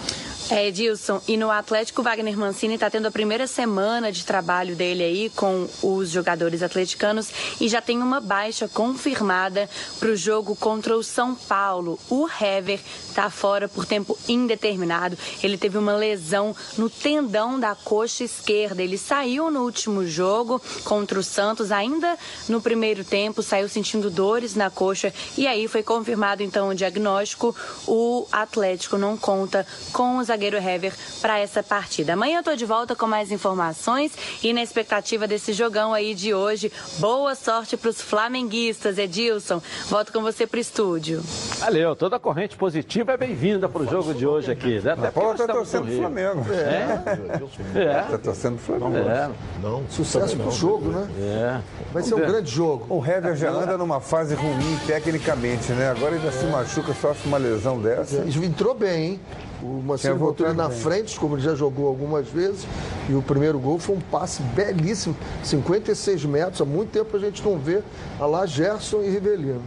[0.54, 5.02] É, Edilson, e no Atlético, Wagner Mancini está tendo a primeira semana de trabalho dele
[5.02, 9.68] aí com os jogadores atleticanos e já tem uma baixa confirmada
[10.00, 12.00] para o jogo contra o São Paulo.
[12.08, 12.80] O Hever
[13.10, 15.18] está fora por tempo indeterminado.
[15.42, 18.84] Ele teve uma lesão no tendão da coxa esquerda.
[18.84, 22.16] Ele saiu no último jogo contra o Santos, ainda
[22.48, 27.56] no primeiro tempo, saiu sentindo dores na coxa e aí foi confirmado então o diagnóstico.
[27.88, 32.14] O Atlético não conta com os zagueiro Hever para essa partida.
[32.14, 34.12] Amanhã eu tô de volta com mais informações
[34.44, 36.72] e na expectativa desse jogão aí de hoje.
[36.98, 39.62] Boa sorte para os flamenguistas, Edilson.
[39.88, 41.22] Volto com você pro estúdio.
[41.60, 44.92] Valeu, toda corrente positiva é bem-vinda pro jogo de hoje aqui, né?
[44.92, 46.46] Até Paula tá torcendo pro Flamengo.
[46.52, 47.80] É?
[47.80, 48.02] É.
[48.02, 49.10] Tá torcendo pro Flamengo.
[49.10, 49.30] É.
[49.62, 51.08] Não, Sucesso pro jogo, né?
[51.20, 51.62] É.
[51.94, 52.86] Vai ser um grande jogo.
[52.90, 55.90] O Hever já anda numa fase ruim tecnicamente, né?
[55.90, 58.18] Agora ainda se machuca, sofre uma lesão dessa.
[58.18, 59.20] Ele entrou bem, hein?
[59.64, 59.82] O
[60.18, 60.78] botou ele na bem.
[60.78, 62.68] frente, como ele já jogou algumas vezes.
[63.10, 66.62] E o primeiro gol foi um passe belíssimo, 56 metros.
[66.62, 67.82] Há muito tempo a gente não vê
[68.20, 69.62] a lá Gerson e Rivelino.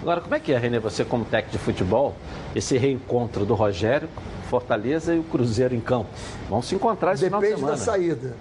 [0.00, 2.14] Agora, como é que é, Renê, você como técnico de futebol,
[2.56, 4.08] esse reencontro do Rogério,
[4.48, 6.08] Fortaleza e o Cruzeiro em campo?
[6.48, 7.78] Vão se encontrar esse final de Depende semana.
[7.78, 8.34] da saída.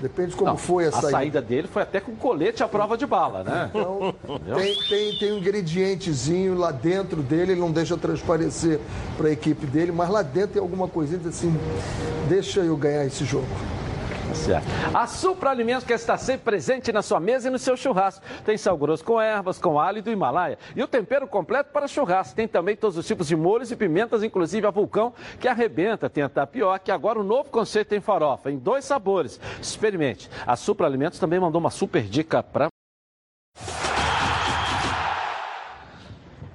[0.00, 2.96] Depende de como Não, foi a, a saída dele foi até com colete à prova
[2.96, 3.70] de bala, né?
[3.70, 4.14] Então,
[4.56, 8.78] tem, tem, tem um ingredientezinho lá dentro dele, ele não deixa transparecer
[9.16, 11.54] para a equipe dele, mas lá dentro tem alguma coisinha assim,
[12.28, 13.46] deixa eu ganhar esse jogo.
[14.36, 14.66] Certo.
[14.94, 18.24] A Supra Alimentos quer estar sempre presente na sua mesa e no seu churrasco.
[18.44, 20.58] Tem sal grosso com ervas, com alho do Himalaia.
[20.74, 22.36] E o tempero completo para churrasco.
[22.36, 26.08] Tem também todos os tipos de molhos e pimentas, inclusive a vulcão, que arrebenta.
[26.08, 29.40] Tem a tapioca e agora o novo conceito em farofa, em dois sabores.
[29.60, 30.30] Experimente.
[30.46, 32.68] A Supra Alimentos também mandou uma super dica para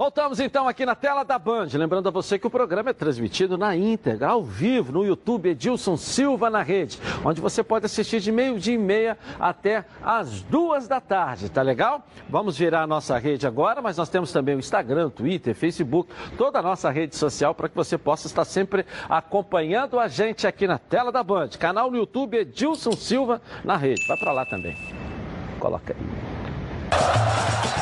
[0.01, 1.67] Voltamos então aqui na tela da Band.
[1.73, 5.95] Lembrando a você que o programa é transmitido na íntegra, ao vivo, no YouTube Edilson
[5.95, 10.99] Silva na rede, onde você pode assistir de meio-dia e meia até às duas da
[10.99, 12.03] tarde, tá legal?
[12.27, 16.57] Vamos virar a nossa rede agora, mas nós temos também o Instagram, Twitter, Facebook, toda
[16.57, 20.79] a nossa rede social para que você possa estar sempre acompanhando a gente aqui na
[20.79, 21.49] tela da Band.
[21.59, 24.03] Canal no YouTube Edilson Silva na rede.
[24.07, 24.75] Vai para lá também.
[25.59, 27.80] Coloca aí.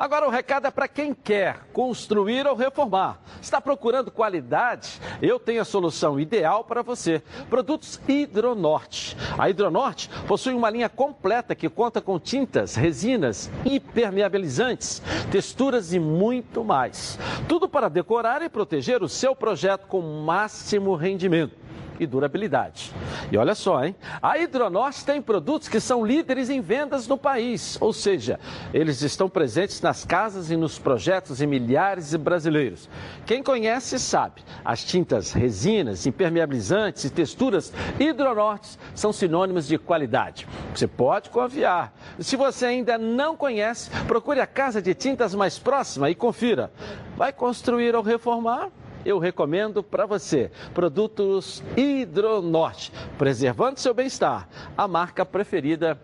[0.00, 3.20] Agora o recado é para quem quer construir ou reformar.
[3.38, 4.98] Está procurando qualidade?
[5.20, 7.22] Eu tenho a solução ideal para você.
[7.50, 9.14] Produtos Hidronorte.
[9.36, 16.64] A Hidronorte possui uma linha completa que conta com tintas, resinas, impermeabilizantes, texturas e muito
[16.64, 17.18] mais.
[17.46, 21.60] Tudo para decorar e proteger o seu projeto com máximo rendimento
[22.00, 22.92] e durabilidade.
[23.30, 23.94] E olha só, hein?
[24.22, 28.40] A Hidronorte tem produtos que são líderes em vendas no país, ou seja,
[28.72, 32.88] eles estão presentes nas casas e nos projetos de milhares de brasileiros.
[33.26, 40.48] Quem conhece sabe, as tintas resinas, impermeabilizantes e texturas Hidronorte são sinônimos de qualidade.
[40.74, 41.92] Você pode confiar.
[42.18, 46.72] Se você ainda não conhece, procure a casa de tintas mais próxima e confira.
[47.16, 48.70] Vai construir ou reformar?
[49.04, 56.00] Eu recomendo para você produtos Hidronorte, preservando seu bem-estar, a marca preferida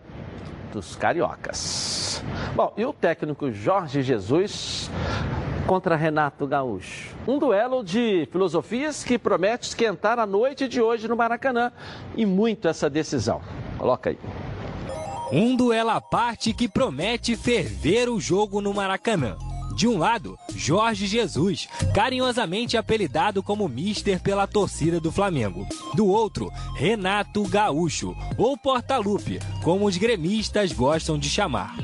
[0.71, 2.23] dos cariocas.
[2.55, 4.89] Bom, e o técnico Jorge Jesus
[5.65, 7.15] contra Renato Gaúcho.
[7.27, 11.73] Um duelo de filosofias que promete esquentar a noite de hoje no Maracanã
[12.15, 13.41] e muito essa decisão.
[13.77, 14.17] Coloca aí.
[15.31, 19.37] Um duelo à parte que promete ferver o jogo no Maracanã.
[19.77, 25.67] De um lado, Jorge Jesus, carinhosamente apelidado como Mister pela torcida do Flamengo.
[25.93, 31.77] Do outro, Renato Gaúcho, ou Portalupe, como os gremistas gostam de chamar.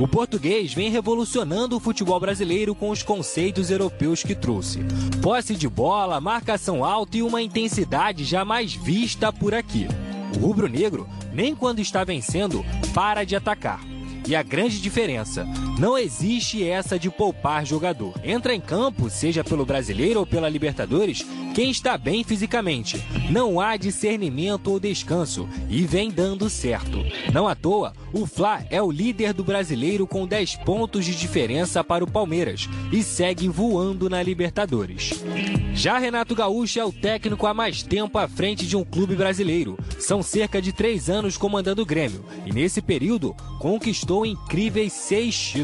[0.00, 4.80] O português vem revolucionando o futebol brasileiro com os conceitos europeus que trouxe.
[5.20, 9.86] Posse de bola, marcação alta e uma intensidade jamais vista por aqui.
[10.34, 12.64] O rubro-negro, nem quando está vencendo,
[12.94, 13.80] para de atacar.
[14.26, 15.46] E a grande diferença,
[15.78, 18.14] não existe essa de poupar jogador.
[18.22, 23.04] Entra em campo, seja pelo Brasileiro ou pela Libertadores, quem está bem fisicamente.
[23.30, 26.98] Não há discernimento ou descanso e vem dando certo.
[27.32, 31.82] Não à toa, o Fla é o líder do Brasileiro com 10 pontos de diferença
[31.82, 35.24] para o Palmeiras e segue voando na Libertadores.
[35.74, 39.76] Já Renato Gaúcho é o técnico há mais tempo à frente de um clube brasileiro.
[39.98, 45.63] São cerca de três anos comandando o Grêmio e nesse período conquistou incríveis seis títulos,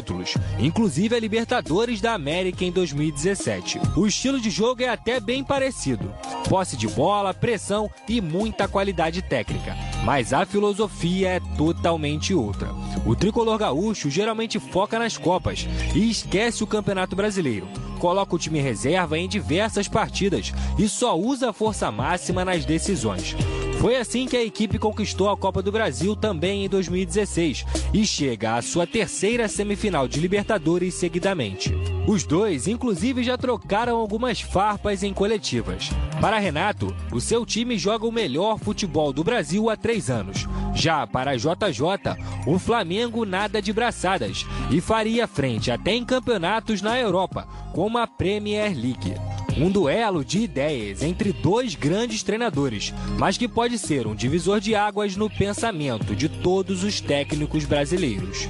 [0.59, 3.79] inclusive a Libertadores da América em 2017.
[3.95, 6.13] O estilo de jogo é até bem parecido:
[6.49, 9.90] posse de bola, pressão e muita qualidade técnica.
[10.03, 12.69] Mas a filosofia é totalmente outra.
[13.05, 17.67] O tricolor gaúcho geralmente foca nas Copas e esquece o Campeonato Brasileiro
[18.01, 23.35] coloca o time reserva em diversas partidas e só usa a força máxima nas decisões.
[23.79, 28.55] Foi assim que a equipe conquistou a Copa do Brasil também em 2016 e chega
[28.55, 31.73] à sua terceira semifinal de Libertadores seguidamente.
[32.07, 35.89] Os dois, inclusive, já trocaram algumas farpas em coletivas.
[36.19, 40.47] Para Renato, o seu time joga o melhor futebol do Brasil há três anos.
[40.73, 46.99] Já para JJ, o Flamengo nada de braçadas e faria frente até em campeonatos na
[46.99, 49.15] Europa, como a Premier League.
[49.57, 54.75] Um duelo de ideias entre dois grandes treinadores, mas que pode ser um divisor de
[54.75, 58.47] águas no pensamento de todos os técnicos brasileiros.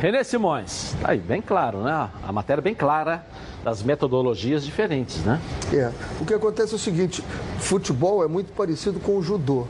[0.00, 2.08] Renê Simões, tá aí, bem claro, né?
[2.22, 3.26] A matéria bem clara
[3.64, 5.40] das metodologias diferentes, né?
[5.72, 5.90] É.
[6.20, 7.20] O que acontece é o seguinte:
[7.58, 9.66] futebol é muito parecido com o judô.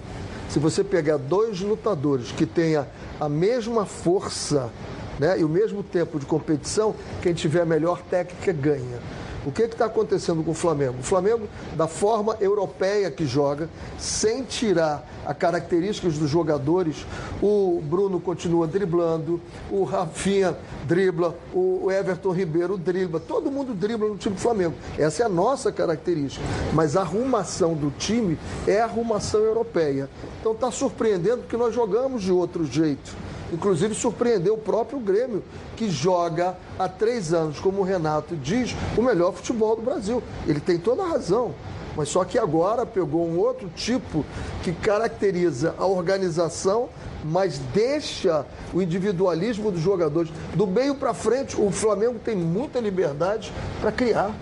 [0.50, 2.86] Se você pegar dois lutadores que tenham
[3.18, 4.70] a mesma força
[5.18, 8.98] né, e o mesmo tempo de competição, quem tiver a melhor técnica ganha.
[9.46, 10.96] O que está acontecendo com o Flamengo?
[11.00, 13.68] O Flamengo, da forma europeia que joga,
[13.98, 17.06] sem tirar as características dos jogadores,
[17.42, 24.16] o Bruno continua driblando, o Rafinha dribla, o Everton Ribeiro dribla, todo mundo dribla no
[24.16, 24.74] time do Flamengo.
[24.98, 26.44] Essa é a nossa característica.
[26.72, 30.08] Mas a arrumação do time é a arrumação europeia.
[30.40, 35.42] Então está surpreendendo porque nós jogamos de outro jeito inclusive surpreendeu o próprio Grêmio,
[35.76, 40.22] que joga há três anos, como o Renato diz, o melhor futebol do Brasil.
[40.46, 41.54] Ele tem toda a razão.
[41.96, 44.24] Mas só que agora pegou um outro tipo
[44.62, 46.88] que caracteriza a organização,
[47.24, 50.30] mas deixa o individualismo dos jogadores.
[50.54, 54.32] Do meio para frente, o Flamengo tem muita liberdade para criar.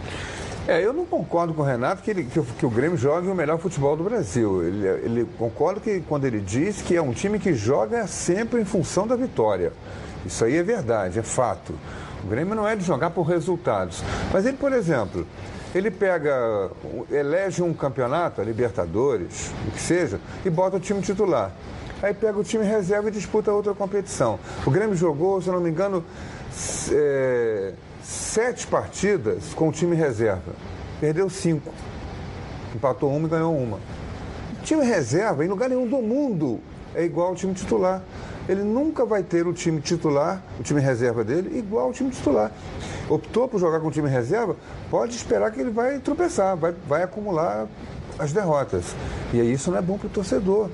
[0.69, 3.35] É, eu não concordo com o Renato que, ele, que, que o Grêmio jogue o
[3.35, 4.65] melhor futebol do Brasil.
[4.65, 8.65] Ele, ele concordo que quando ele diz que é um time que joga sempre em
[8.65, 9.73] função da vitória.
[10.25, 11.73] Isso aí é verdade, é fato.
[12.25, 14.03] O Grêmio não é de jogar por resultados.
[14.33, 15.25] Mas ele, por exemplo,
[15.73, 16.69] ele pega,
[17.13, 21.53] elege um campeonato, a Libertadores, o que seja, e bota o time titular.
[22.03, 24.37] Aí pega o time reserva e disputa outra competição.
[24.67, 26.05] O Grêmio jogou, se não me engano,
[26.91, 27.73] é,
[28.07, 30.55] sete partidas com o time reserva.
[31.01, 31.73] Perdeu cinco.
[32.75, 33.79] Empatou uma e ganhou uma.
[33.79, 36.61] O time reserva, em lugar nenhum do mundo,
[36.95, 38.03] é igual ao time titular.
[38.49, 42.53] Ele nunca vai ter o time titular, o time reserva dele, igual ao time titular.
[43.09, 44.55] Optou por jogar com o time reserva,
[44.89, 47.67] pode esperar que ele vai tropeçar, vai, vai acumular
[48.19, 48.95] as derrotas.
[49.33, 50.71] E isso não é bom para o torcedor.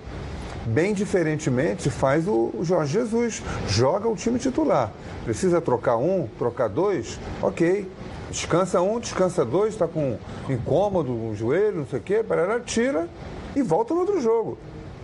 [0.66, 3.42] Bem diferentemente faz o Jorge Jesus.
[3.68, 4.92] Joga o time titular.
[5.24, 7.18] Precisa trocar um, trocar dois?
[7.42, 7.90] Ok.
[8.30, 10.16] Descansa um, descansa dois, está com
[10.48, 13.06] incômodo no joelho, não sei o quê, parará, tira
[13.54, 14.56] e volta no outro jogo.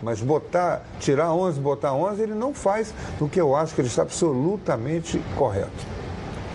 [0.02, 3.88] Mas botar, tirar 11, botar 11, ele não faz o que eu acho que ele
[3.88, 5.97] está absolutamente correto.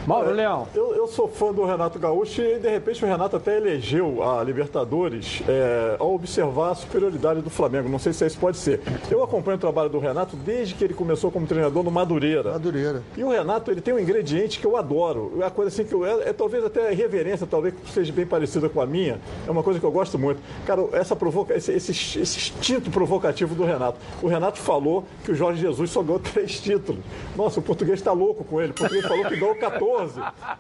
[0.06, 0.68] Mauro Leão.
[0.76, 4.44] Eu, eu sou fã do Renato Gaúcho e, de repente, o Renato até elegeu a
[4.44, 7.88] Libertadores é, ao observar a superioridade do Flamengo.
[7.88, 8.82] Não sei se isso pode ser.
[9.10, 12.52] Eu acompanho o trabalho do Renato desde que ele começou como treinador no Madureira.
[12.52, 13.02] Madureira.
[13.16, 15.32] E o Renato, ele tem um ingrediente que eu adoro.
[15.36, 18.68] É uma coisa assim que eu, é, é talvez até irreverência, talvez seja bem parecida
[18.68, 19.22] com a minha.
[19.48, 20.42] É uma coisa que eu gosto muito.
[20.66, 23.98] Cara, essa provoca, esse, esse, esse instinto provocativo do Renato.
[24.22, 27.02] O Renato falou que o Jorge Jesus só ganhou três títulos.
[27.38, 28.72] Nossa, o português está louco com ele.
[28.72, 29.93] O português falou que ganhou 14,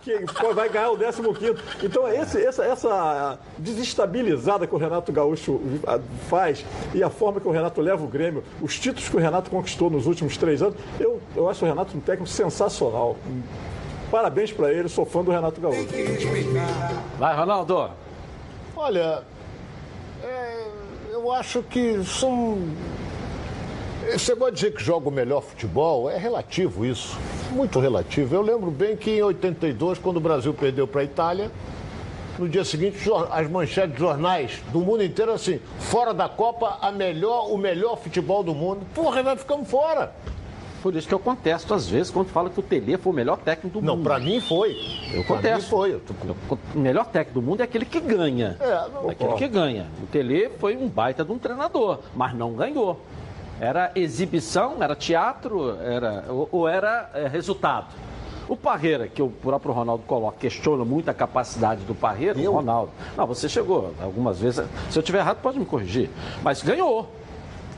[0.02, 1.56] que vai ganhar o 15.
[1.84, 5.62] Então, esse, essa, essa desestabilizada que o Renato Gaúcho
[6.30, 9.50] faz e a forma que o Renato leva o Grêmio, os títulos que o Renato
[9.50, 13.16] conquistou nos últimos três anos, eu, eu acho o Renato um técnico sensacional.
[14.12, 15.88] Parabéns para ele, sou fã do Renato Gaúcho.
[17.18, 17.90] Vai, Ronaldo.
[18.76, 19.24] Olha,
[20.24, 20.68] é,
[21.12, 22.60] eu acho que são.
[24.12, 27.18] Você pode dizer que joga o melhor futebol, é relativo isso,
[27.52, 28.36] muito relativo.
[28.36, 31.52] Eu lembro bem que em 82, quando o Brasil perdeu para a Itália,
[32.38, 36.92] no dia seguinte as manchetes de jornais do mundo inteiro assim, fora da Copa, a
[36.92, 38.86] melhor, o melhor futebol do mundo.
[38.94, 40.14] Porra, nós ficamos fora.
[40.82, 43.38] Por isso que eu contesto às vezes quando fala que o Tele foi o melhor
[43.38, 44.04] técnico do não, mundo.
[44.04, 44.76] Não, para mim foi.
[45.14, 45.64] Eu contesto.
[45.64, 46.02] Mim foi.
[46.76, 48.58] O melhor técnico do mundo é aquele que ganha.
[48.60, 49.88] É, não, aquele que ganha.
[50.04, 53.00] O Tele foi um baita de um treinador, mas não ganhou.
[53.64, 57.88] Era exibição, era teatro, era, ou, ou era é, resultado.
[58.50, 62.52] O Parreira, que o próprio Ronaldo coloca, questiona muito a capacidade do Parreira, eu?
[62.52, 62.92] o Ronaldo.
[63.16, 64.68] Não, você chegou algumas vezes.
[64.90, 66.10] Se eu estiver errado, pode me corrigir.
[66.44, 67.10] Mas ganhou.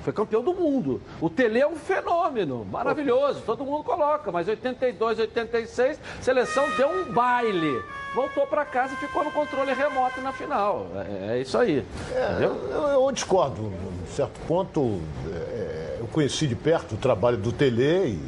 [0.04, 1.00] Foi campeão do mundo.
[1.22, 4.32] O Tele é um fenômeno, maravilhoso, todo mundo coloca.
[4.32, 7.80] Mas 82, 86, seleção deu um baile.
[8.16, 10.88] Voltou para casa e ficou no controle remoto na final.
[10.96, 11.86] É, é isso aí.
[12.14, 12.56] É, eu,
[12.92, 13.74] eu, discordo.
[14.04, 15.02] Em certo ponto,
[15.34, 15.75] é,
[16.16, 18.20] conheci de perto o trabalho do Tele e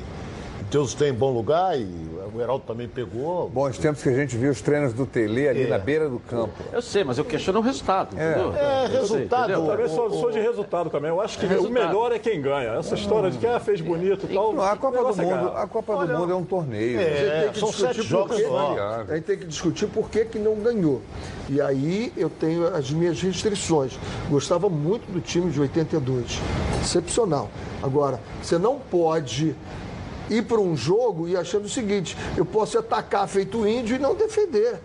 [0.70, 2.07] Deus tem em bom lugar e
[2.38, 3.50] o Heraldo também pegou.
[3.50, 5.68] Bons tempos que a gente viu os treinos do Tele ali é.
[5.68, 6.54] na beira do campo.
[6.72, 8.32] Eu sei, mas eu questiono o resultado, é.
[8.32, 8.56] entendeu?
[8.56, 9.46] É, resultado.
[9.48, 11.10] Sei, eu também sou, sou, de resultado também.
[11.10, 12.74] Eu acho que é o melhor é quem ganha.
[12.74, 14.54] Essa história de que ah, fez bonito e tal.
[14.54, 17.00] Não, a Copa do Mundo, a Copa Olha, do Mundo é um torneio.
[17.00, 18.76] É, são sete jogos só.
[19.10, 21.02] A gente tem que discutir por que, que não ganhou.
[21.50, 23.98] E aí eu tenho as minhas restrições.
[24.30, 26.40] Gostava muito do time de 82.
[26.82, 27.50] Excepcional.
[27.82, 29.56] Agora, você não pode
[30.30, 34.16] ir para um jogo e achando o seguinte: eu posso atacar feito índio e não
[34.16, 34.80] defender.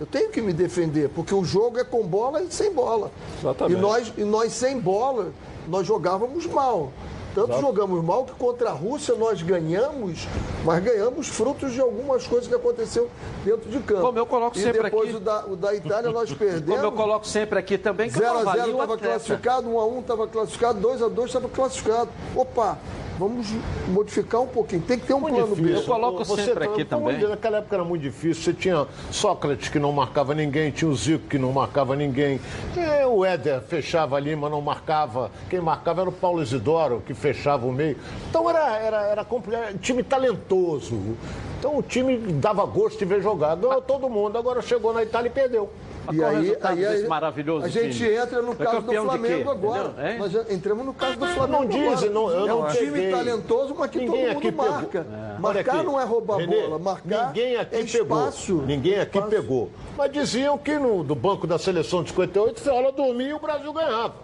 [0.00, 3.10] Eu tenho que me defender, porque o jogo é com bola e sem bola.
[3.40, 3.76] Exatamente.
[3.76, 5.32] E nós, e nós sem bola,
[5.66, 6.92] nós jogávamos mal.
[7.34, 7.66] Tanto Exato.
[7.66, 10.26] jogamos mal que contra a Rússia nós ganhamos,
[10.64, 13.08] mas ganhamos frutos de algumas coisas que aconteceu
[13.44, 14.00] dentro de campo.
[14.00, 15.16] Como eu coloco e sempre depois aqui.
[15.16, 16.66] O da, o da Itália nós perdemos.
[16.74, 20.00] Como eu coloco sempre aqui também, que 0 a 0 estava classificado, 1 a 1
[20.00, 22.10] estava classificado, 2 a 2 estava classificado.
[22.34, 22.78] Opa,
[23.18, 23.48] vamos
[23.88, 24.80] modificar um pouquinho.
[24.82, 25.74] Tem que ter um muito plano difícil.
[25.74, 25.80] B.
[25.80, 27.18] Eu coloco você, sempre aqui também.
[27.18, 28.42] Naquela época era muito difícil.
[28.42, 32.40] Você tinha Sócrates que não marcava ninguém, tinha o Zico que não marcava ninguém.
[32.76, 35.30] E o Éder fechava ali, mas não marcava.
[35.50, 37.96] Quem marcava era o Paulo Isidoro, que fechava o meio.
[38.30, 39.76] Então era, era, era complicado.
[39.78, 41.16] Time talentoso.
[41.58, 43.56] Então o time dava gosto de ver jogar.
[43.56, 44.38] Ganhou todo mundo.
[44.38, 45.68] Agora chegou na Itália e perdeu.
[46.10, 48.14] E aí, aí, aí maravilhoso a gente time?
[48.14, 49.88] entra no Foi caso do Flamengo agora.
[49.88, 50.18] Entendeu?
[50.18, 52.90] Nós já entramos no caso do Flamengo Não dizem, não, eu é não um time
[52.92, 53.10] peguei.
[53.10, 54.72] talentoso, mas que Ninguém todo aqui mundo pegou.
[54.72, 55.06] marca.
[55.36, 55.38] É.
[55.40, 58.18] Marcar não é roubar Renê, bola, marcar ninguém aqui é pegou.
[58.18, 58.54] espaço.
[58.66, 59.30] Ninguém aqui Espaço.
[59.36, 59.70] pegou.
[59.96, 63.38] Mas diziam que no, do banco da seleção de 58, você olha dormia e o
[63.38, 64.14] Brasil ganhava.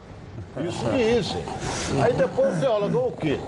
[0.66, 1.42] Isso dizem.
[2.02, 3.38] Aí depois você olha, ganhou o quê?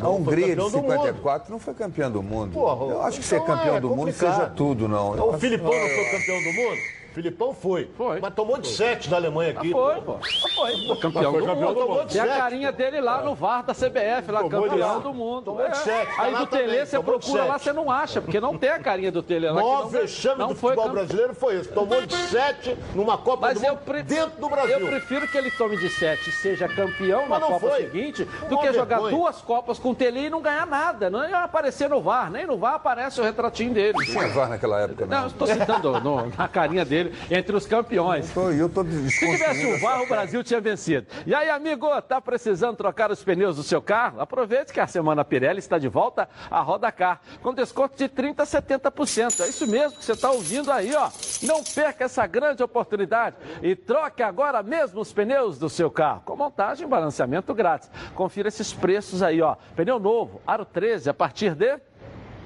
[0.00, 2.52] A Hungria de campeão do 54 não foi campeão do mundo.
[2.52, 4.34] Porra, eu acho que ser então campeão é do mundo complicado.
[4.36, 5.16] seja tudo, não.
[5.16, 6.78] Eu O Filipão não foi campeão do mundo?
[7.16, 7.88] Filipão foi.
[7.96, 8.20] Foi.
[8.20, 9.70] Mas tomou de 7 da Alemanha aqui.
[9.70, 10.18] foi, pô.
[10.54, 11.80] Foi, pô, campeão Foi do campeão mundo.
[11.80, 12.06] do mundo.
[12.12, 15.42] Tem a carinha dele lá no VAR da CBF, lá, Tomou campeão do mundo.
[15.46, 15.74] Tomou de É.
[15.76, 18.78] sete, tá Aí do Tele você procura lá, você não acha, porque não tem a
[18.78, 19.54] carinha do Tele lá.
[19.62, 21.70] não- vexame não do futebol campe- brasileiro foi isso.
[21.72, 24.78] Tomou de 7 numa Copa Mas do eu, Mundo pre- dentro do Brasil.
[24.78, 27.76] eu prefiro que ele tome de 7 e seja campeão Mas na não Copa foi.
[27.84, 31.08] seguinte do que jogar duas Copas com o Tele e não ganhar nada.
[31.08, 32.30] Não ia aparecer no VAR.
[32.30, 33.94] Nem no VAR aparece o retratinho dele.
[33.96, 35.22] Não tinha VAR naquela época, Não, não.
[35.24, 35.92] eu estou citando
[36.36, 38.30] na carinha dele entre os campeões.
[38.32, 41.06] Tô- eu tô Se tivesse o VAR, o Brasil tinha vencido.
[41.26, 44.20] E aí, amigo, tá precisando trocar os pneus do seu carro?
[44.20, 48.40] Aproveite que a Semana Pirelli está de volta à Roda Car, com desconto de 30%
[48.40, 49.40] a 70%.
[49.44, 51.10] É isso mesmo que você está ouvindo aí, ó.
[51.42, 56.36] Não perca essa grande oportunidade e troque agora mesmo os pneus do seu carro, com
[56.36, 57.90] montagem e balanceamento grátis.
[58.14, 59.56] Confira esses preços aí, ó.
[59.74, 61.78] Pneu novo, aro 13, a partir de...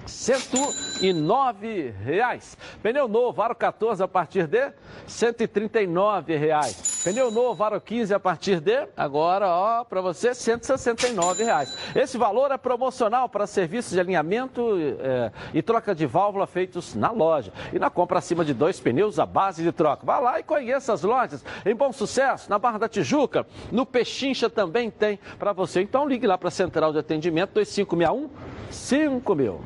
[0.07, 2.57] 109 reais.
[2.83, 4.73] Pneu novo, aro 14 a partir de
[5.07, 7.03] 139 reais.
[7.05, 11.77] Pneu novo, aro 15 a partir de, agora, ó, para você, 169 reais.
[11.95, 17.11] Esse valor é promocional para serviços de alinhamento é, e troca de válvula feitos na
[17.11, 17.53] loja.
[17.73, 20.05] E na compra acima de dois pneus, a base de troca.
[20.05, 21.45] Vá lá e conheça as lojas.
[21.65, 25.81] Em Bom Sucesso, na Barra da Tijuca, no Pechincha também tem para você.
[25.81, 29.61] Então ligue lá para a Central de Atendimento 2561 5000.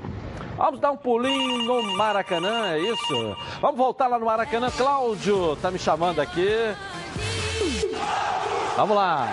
[0.57, 3.36] Vamos dar um pulinho no Maracanã, é isso?
[3.61, 4.70] Vamos voltar lá no Maracanã.
[4.70, 6.48] Cláudio tá me chamando aqui.
[8.76, 9.28] Vamos lá.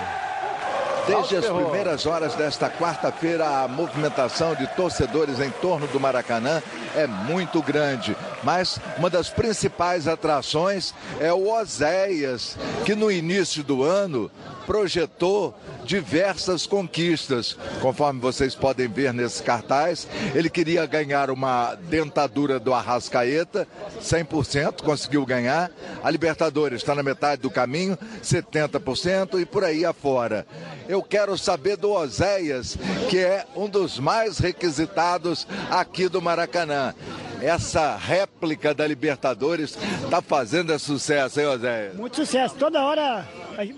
[1.08, 6.62] Desde as primeiras horas desta quarta-feira, a movimentação de torcedores em torno do Maracanã
[6.96, 8.16] é muito grande.
[8.44, 14.30] Mas uma das principais atrações é o Oséias, que no início do ano
[14.66, 15.56] projetou
[15.86, 17.58] diversas conquistas.
[17.82, 23.68] Conforme vocês podem ver nesse cartaz, ele queria ganhar uma dentadura do Arrascaeta,
[24.02, 25.72] 100%, conseguiu ganhar.
[26.04, 30.46] A Libertadores está na metade do caminho, 70% e por aí afora.
[30.88, 32.78] Eu quero saber do Oséias,
[33.10, 36.94] que é um dos mais requisitados aqui do Maracanã
[37.42, 41.96] essa réplica da Libertadores está fazendo sucesso, hein, Oséias?
[41.96, 42.56] Muito sucesso.
[42.56, 43.28] Toda hora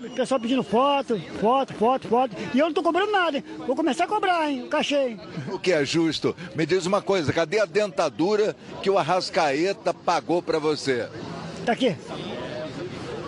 [0.04, 2.36] o pessoal pedindo foto, foto, foto, foto.
[2.54, 3.38] E eu não tô cobrando nada.
[3.38, 3.44] hein?
[3.66, 4.62] Vou começar a cobrar, hein?
[4.64, 5.16] O cachê.
[5.50, 6.36] O que é justo?
[6.54, 11.08] Me diz uma coisa, cadê a dentadura que o Arrascaeta pagou para você?
[11.64, 11.96] Tá aqui.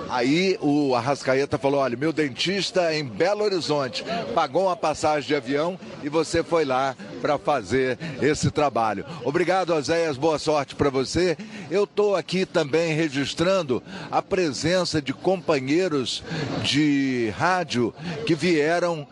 [0.09, 4.05] Aí o Arrascaeta falou: olha, meu dentista em Belo Horizonte
[4.35, 9.05] pagou uma passagem de avião e você foi lá para fazer esse trabalho.
[9.25, 11.37] Obrigado, Oséias, boa sorte para você.
[11.71, 16.23] Eu estou aqui também registrando a presença de companheiros
[16.63, 17.93] de rádio
[18.27, 19.07] que vieram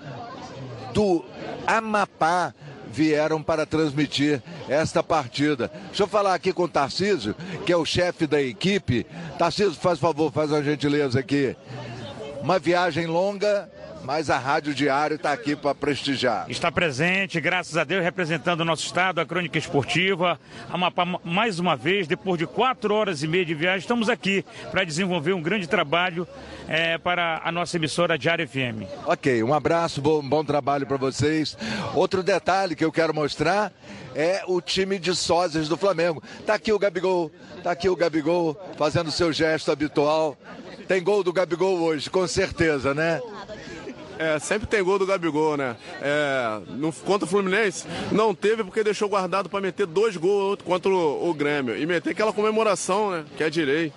[0.93, 1.25] do
[1.67, 2.55] Amapá
[2.95, 5.71] vieram para transmitir esta partida.
[5.89, 7.35] Deixa eu falar aqui com o Tarcísio,
[7.67, 9.05] que é o chefe da equipe.
[9.37, 11.57] Tarcísio, faz favor, faz uma gentileza aqui.
[12.41, 13.69] Uma viagem longa,
[14.05, 16.47] mas a Rádio Diário está aqui para prestigiar.
[16.49, 20.39] Está presente, graças a Deus, representando o nosso estado, a Crônica Esportiva.
[20.71, 24.85] Amapá, mais uma vez, depois de quatro horas e meia de viagem, estamos aqui para
[24.85, 26.29] desenvolver um grande trabalho
[26.69, 28.85] é, para a nossa emissora Diário FM.
[29.07, 31.57] Ok, um abraço, bom, bom trabalho para vocês.
[31.95, 33.73] Outro detalhe que eu quero mostrar
[34.15, 36.23] é o time de sósias do Flamengo.
[36.47, 37.31] Tá aqui o Gabigol,
[37.63, 40.37] tá aqui o Gabigol fazendo seu gesto habitual.
[40.87, 43.21] Tem gol do Gabigol hoje, com certeza, né?
[44.19, 45.77] É, sempre tem gol do Gabigol, né?
[46.01, 50.91] É, no, contra o Fluminense, não teve porque deixou guardado para meter dois gols contra
[50.91, 51.77] o, o, Grêmio.
[51.77, 53.25] E meter aquela comemoração, né?
[53.37, 53.93] Que é direi.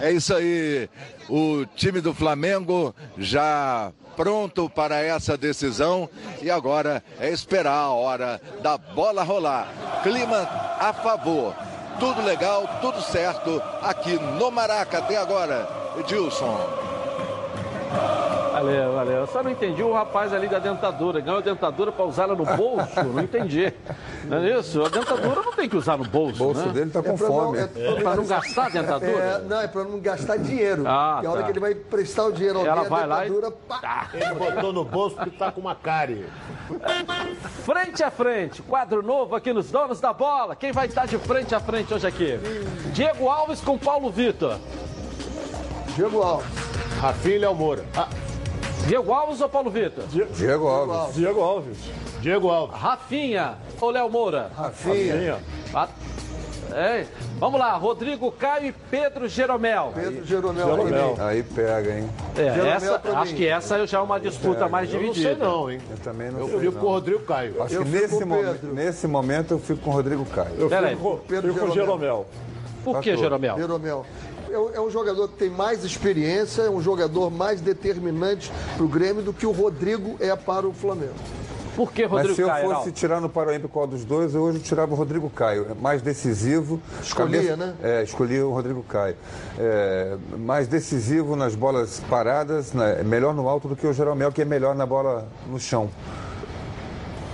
[0.00, 0.88] É isso aí.
[1.28, 6.08] O time do Flamengo já pronto para essa decisão
[6.40, 9.68] e agora é esperar a hora da bola rolar.
[10.02, 10.48] Clima
[10.78, 11.54] a favor.
[11.98, 15.68] Tudo legal, tudo certo aqui no Maraca até agora.
[15.98, 16.83] Edilson.
[18.64, 19.16] Valeu, valeu.
[19.18, 21.20] Eu só não entendi o rapaz ali da dentadura.
[21.20, 23.04] Ganhou a dentadura para usar ela no bolso?
[23.12, 23.72] Não entendi.
[24.24, 24.84] Não é isso?
[24.84, 26.42] A dentadura não tem que usar no bolso.
[26.42, 26.72] O bolso né?
[26.72, 27.58] dele tá com É pra fome.
[27.58, 27.64] não-
[27.96, 29.10] É para não gastar a dentadura?
[29.12, 30.84] É, não, é para não gastar dinheiro.
[30.86, 31.46] Ah, e a hora tá.
[31.46, 34.08] que ele vai prestar o dinheiro ao Ela a vai lá e- dentadura, pá.
[34.14, 36.24] Ele botou no bolso porque tá com uma cárie.
[37.64, 40.54] Frente a frente, quadro novo aqui nos Donos da Bola.
[40.56, 42.38] Quem vai estar de frente a frente hoje aqui?
[42.92, 44.56] Diego Alves com Paulo Vitor.
[45.94, 46.46] Diego Alves.
[47.00, 47.84] Rafinha Léo Moura.
[47.96, 48.08] Ah,
[48.86, 50.04] Diego Alves ou Paulo Vitor?
[50.34, 51.14] Diego Alves.
[51.14, 51.78] Diego Alves.
[52.20, 52.76] Diego Alves.
[52.78, 54.50] Rafinha ou Léo Moura?
[54.56, 55.38] Rafinha.
[56.72, 57.06] É.
[57.38, 59.92] Vamos lá, Rodrigo Caio e Pedro Jeromel.
[59.94, 60.66] Pedro Jeromel.
[60.66, 61.16] Jeromel.
[61.20, 62.08] Aí pega, hein?
[62.36, 65.34] É, Jeromel essa, acho que essa já é uma disputa mais Eu não dividida.
[65.36, 65.80] sei não, hein?
[65.90, 66.60] Eu também não Eu sei.
[66.60, 66.80] fico não.
[66.80, 67.62] com o Rodrigo Caio.
[67.62, 68.74] Acho Eu que fico nesse, com o momen- Pedro.
[68.74, 70.54] nesse momento eu fico com o Rodrigo Caio.
[70.58, 72.26] Eu Pera fico, com- Pedro fico com o Jeromel.
[72.82, 73.56] Por que, Jeromel?
[73.56, 74.06] Jeromel.
[74.54, 78.84] É um- é um jogador que tem mais experiência, é um jogador mais determinante para
[78.84, 81.14] o Grêmio do que o Rodrigo é para o Flamengo.
[81.74, 82.70] Por que Mas Rodrigo se eu Caio?
[82.70, 85.66] fosse tirar no Paralímpico qual dos dois, eu hoje tirava o Rodrigo Caio.
[85.72, 86.80] É mais decisivo.
[87.02, 87.74] Escolhia, né?
[87.82, 89.16] É, escolhia o Rodrigo Caio.
[89.58, 92.98] É, mais decisivo nas bolas paradas, né?
[93.00, 95.90] É melhor no alto do que o Jeromel, que é melhor na bola no chão.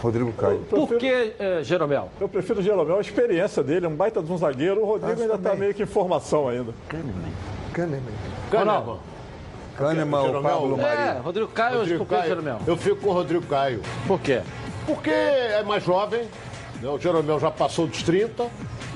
[0.00, 0.60] Rodrigo Caio.
[0.68, 2.08] Por que eh, Jeromel?
[2.20, 4.82] Eu prefiro o Jeromel, a experiência dele, é um baita de um zagueiro.
[4.82, 6.72] O Rodrigo ainda está meio que em formação ainda.
[6.88, 7.32] Kahneman.
[8.50, 8.98] Kahneman.
[9.76, 10.50] Kahneman ou Jeromel?
[10.50, 11.20] Pablo É, Maria.
[11.20, 12.28] Rodrigo Caio, Rodrigo por que Caio.
[12.28, 12.58] Jeromel?
[12.66, 13.80] Eu fico com o Rodrigo Caio.
[14.06, 14.40] Por quê?
[14.86, 16.22] Porque é mais jovem,
[16.82, 16.88] né?
[16.88, 18.46] o Jeromel já passou dos 30,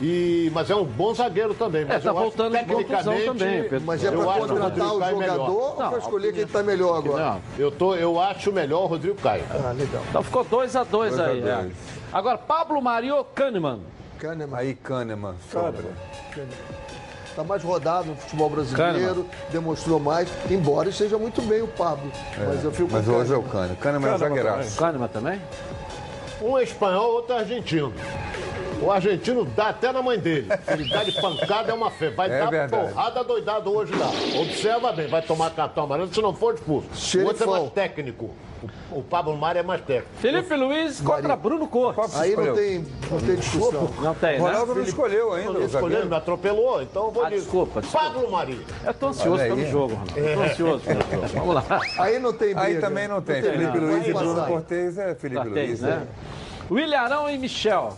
[0.01, 0.51] e...
[0.53, 1.85] mas é um bom zagueiro também.
[1.85, 2.85] Mas tá eu acho voltando de contusão
[3.15, 3.83] tecnicamente, também, Pedro.
[3.83, 5.11] Mas é para acho o contratar o melhor.
[5.11, 7.25] jogador ou para escolher quem está melhor agora?
[7.25, 7.41] Não.
[7.59, 9.45] Eu, tô, eu acho melhor o Rodrigo Caio.
[9.51, 10.03] Ah, legal.
[10.09, 11.39] Então ficou 2 a 2 Dois a aí.
[11.41, 11.63] é.
[11.63, 11.73] dois.
[12.13, 13.81] Agora, Pablo Mario Kahneman.
[14.19, 14.59] Kahneman.
[14.59, 15.85] Aí Kahneman sobra.
[17.29, 22.11] Está mais rodado no futebol brasileiro, demonstrou mais, embora esteja muito bem o Pablo.
[22.39, 23.75] Mas eu fico Mas com o hoje é o Kahneman.
[23.77, 24.09] Kahneman.
[24.09, 24.79] Kahneman é zagueiraço.
[24.79, 25.41] Kahneman também?
[26.41, 27.93] Um é espanhol, outro é argentino.
[28.85, 30.49] O argentino dá até na mãe dele.
[30.69, 32.11] Ele dá de pancada, é uma fé.
[32.11, 32.89] Vai É dar verdade.
[32.93, 34.11] porrada doidado hoje lá.
[34.41, 36.89] Observa bem, vai tomar cartão amarelo se não for expulso.
[37.19, 38.31] O outro é mais técnico.
[38.91, 40.09] O, o Pablo Mari é mais técnico.
[40.21, 42.15] Felipe Luiz contra Bruno Cortes.
[42.17, 43.91] Aí não tem, não tem discussão.
[44.01, 44.39] Não tem, né?
[44.39, 45.91] Ronaldo não escolheu ainda, Não.
[45.91, 47.43] Ele me atropelou, então eu vou ah, dizer.
[47.43, 48.07] desculpa, desculpa.
[48.11, 48.67] Pablo Mari.
[48.85, 49.71] Eu tô ansioso Olha pelo aí.
[49.71, 50.19] jogo, Ronaldo.
[50.19, 50.47] Eu tô É.
[50.47, 51.27] ansioso pelo jogo.
[51.35, 51.81] Vamos lá.
[51.99, 52.81] Aí não tem Aí briga.
[52.81, 53.37] também não tem.
[53.37, 53.93] Não tem Felipe nada.
[53.93, 54.47] Luiz e Bruno.
[54.47, 55.81] Cortez é Felipe Cortez, Luiz.
[55.81, 56.07] né?
[56.71, 57.95] William Arão e Michel.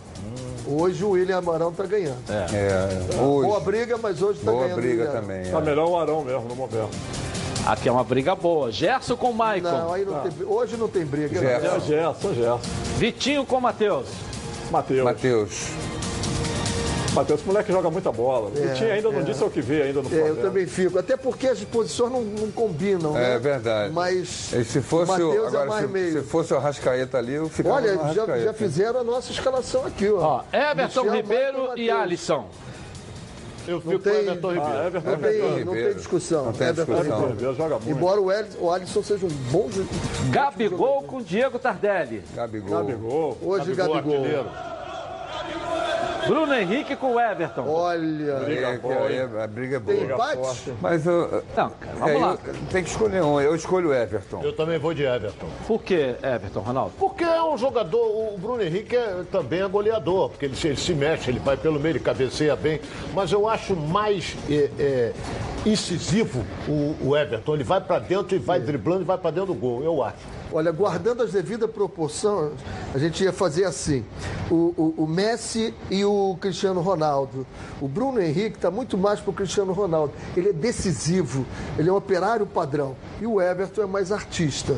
[0.67, 2.17] Hoje o William Amarão tá ganhando.
[2.29, 3.47] É, hoje.
[3.47, 4.81] Boa briga, mas hoje tá Boa ganhando.
[4.81, 5.21] briga o William.
[5.21, 5.51] também.
[5.51, 6.89] Tá melhor o Arão mesmo no momento.
[7.65, 8.71] Aqui é uma briga boa.
[8.71, 9.69] Gerson com Maicon.
[9.69, 11.39] Não, aí não tem, hoje não tem briga.
[11.39, 11.79] Gerson, não.
[11.81, 12.59] Gerson, Gerson.
[12.97, 14.07] Vitinho com Matheus.
[14.71, 15.03] Matheus.
[15.03, 15.67] Matheus.
[17.17, 18.51] Matheus, esse moleque joga muita bola.
[18.55, 19.23] É, o Vitinho ainda não é.
[19.23, 20.41] disse o que vê ainda no É, eu Flamengo.
[20.41, 20.97] também fico.
[20.99, 23.35] Até porque as posições não, não combinam, né?
[23.35, 23.93] É verdade.
[23.93, 26.11] Mas E se fosse o, Matheus é agora, mais se, meio.
[26.21, 29.85] se fosse o Arrascaeta ali, eu ficava Olha, no já, já fizeram a nossa escalação
[29.85, 30.17] aqui, ó.
[30.19, 31.89] Ó, Everton Michel, Ribeiro e.
[31.89, 32.45] Alisson.
[33.67, 34.71] Eu Não fico tem, com o Everton Ribeiro.
[34.77, 35.65] Ah, Everton não, tem, Ribeiro.
[35.65, 36.45] não tem discussão.
[36.45, 37.15] Não tem Everton discussão.
[37.17, 37.33] Ribeiro.
[37.35, 37.89] Ribeiro joga muito.
[37.89, 39.99] Embora o, El- o Alisson seja um bom jogador.
[40.31, 42.23] Gabigol com Diego Tardelli.
[42.33, 42.77] Gabigol.
[42.77, 43.37] Gabigol.
[43.41, 44.45] Hoje, Gabigol, Gabigol.
[46.27, 47.65] Bruno Henrique com Everton.
[47.67, 49.97] Olha, É, que aí a briga é boa.
[49.97, 50.73] tem empate?
[50.81, 52.37] Mas eu, Não, cara, vamos é, lá.
[52.45, 53.39] eu- tem que escolher um.
[53.41, 54.41] Eu escolho o Everton.
[54.43, 55.47] Eu também vou de Everton.
[55.67, 56.91] Por que Everton, Ronaldo?
[56.99, 57.99] Porque é um jogador,
[58.33, 61.57] o Bruno Henrique é, também é goleador, porque ele, se- ele se mexe, ele vai
[61.57, 62.79] pelo meio, ele cabeceia bem.
[63.13, 65.13] Mas eu acho mais é, é,
[65.65, 67.53] incisivo o, o Everton.
[67.55, 70.15] Ele vai pra dentro e vai driblando e vai pra dentro do gol, eu acho.
[70.51, 72.51] Olha, guardando as devidas proporções,
[72.93, 74.03] a gente ia fazer assim:
[74.49, 77.45] o, o- o Messi e o Cristiano Ronaldo.
[77.81, 80.13] O Bruno Henrique está muito mais para o Cristiano Ronaldo.
[80.35, 81.45] Ele é decisivo,
[81.77, 82.95] ele é um operário padrão.
[83.21, 84.73] E o Everton é mais artista.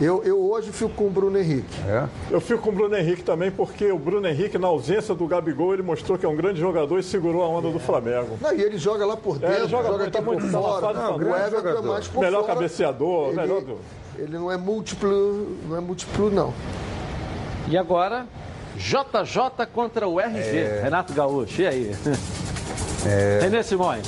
[0.00, 1.80] Eu, eu hoje fico com o Bruno Henrique.
[1.88, 2.08] É?
[2.28, 5.72] Eu fico com o Bruno Henrique também, porque o Bruno Henrique, na ausência do Gabigol,
[5.72, 8.36] ele mostrou que é um grande jogador e segurou a onda do Flamengo.
[8.40, 10.80] Não, e ele joga lá por É, dentro, ele joga joga, tá por muito- fora.
[10.94, 12.54] fora, o Everton é mais por Melhor fora.
[12.54, 13.78] cabeceador, Ele- melhor do...
[14.18, 16.54] Ele não é múltiplo, não é múltiplo, não.
[17.68, 18.26] E agora,
[18.76, 20.82] JJ contra o RG.
[20.82, 21.96] Renato Gaúcho, e aí?
[23.40, 24.06] Renê Simões.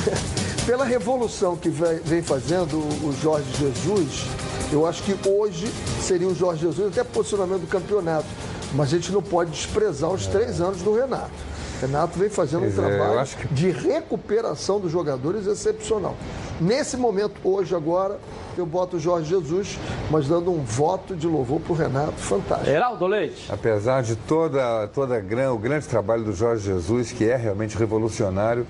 [0.66, 4.24] Pela revolução que vem fazendo o o Jorge Jesus,
[4.72, 5.66] eu acho que hoje
[6.00, 8.26] seria o Jorge Jesus até posicionamento do campeonato.
[8.72, 11.49] Mas a gente não pode desprezar os três anos do Renato.
[11.80, 16.14] Renato vem fazendo um Pois é, eu trabalho acho que- de recuperação dos jogadores excepcional.
[16.60, 18.18] Nesse momento, hoje, agora,
[18.58, 19.78] eu boto o Jorge Jesus,
[20.10, 22.68] mas dando um voto de louvor para o Renato fantástico.
[22.70, 23.46] Heraldo Leite.
[23.50, 25.16] Apesar de toda, toda
[25.52, 28.66] o grande trabalho do Jorge Jesus, que é realmente revolucionário,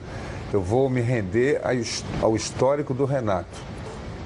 [0.53, 1.61] eu vou me render
[2.23, 3.70] ao histórico do Renato.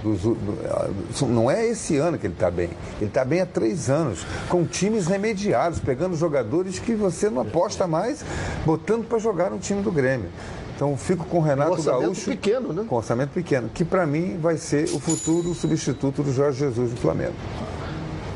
[0.05, 0.37] Dos do-
[0.67, 0.89] ah,
[1.27, 2.69] não é esse ano que ele está bem.
[3.01, 7.87] Ele está bem há três anos, com times remediados, pegando jogadores que você não aposta
[7.87, 8.23] mais,
[8.67, 10.29] botando para jogar no time do Grêmio.
[10.77, 12.31] Então fico com o Renato Um orçamento Gaúcho.
[12.31, 12.85] pequeno, né?
[12.87, 16.97] Com orçamento pequeno, que para mim vai ser o futuro substituto do Jorge Jesus no
[16.99, 17.35] Flamengo.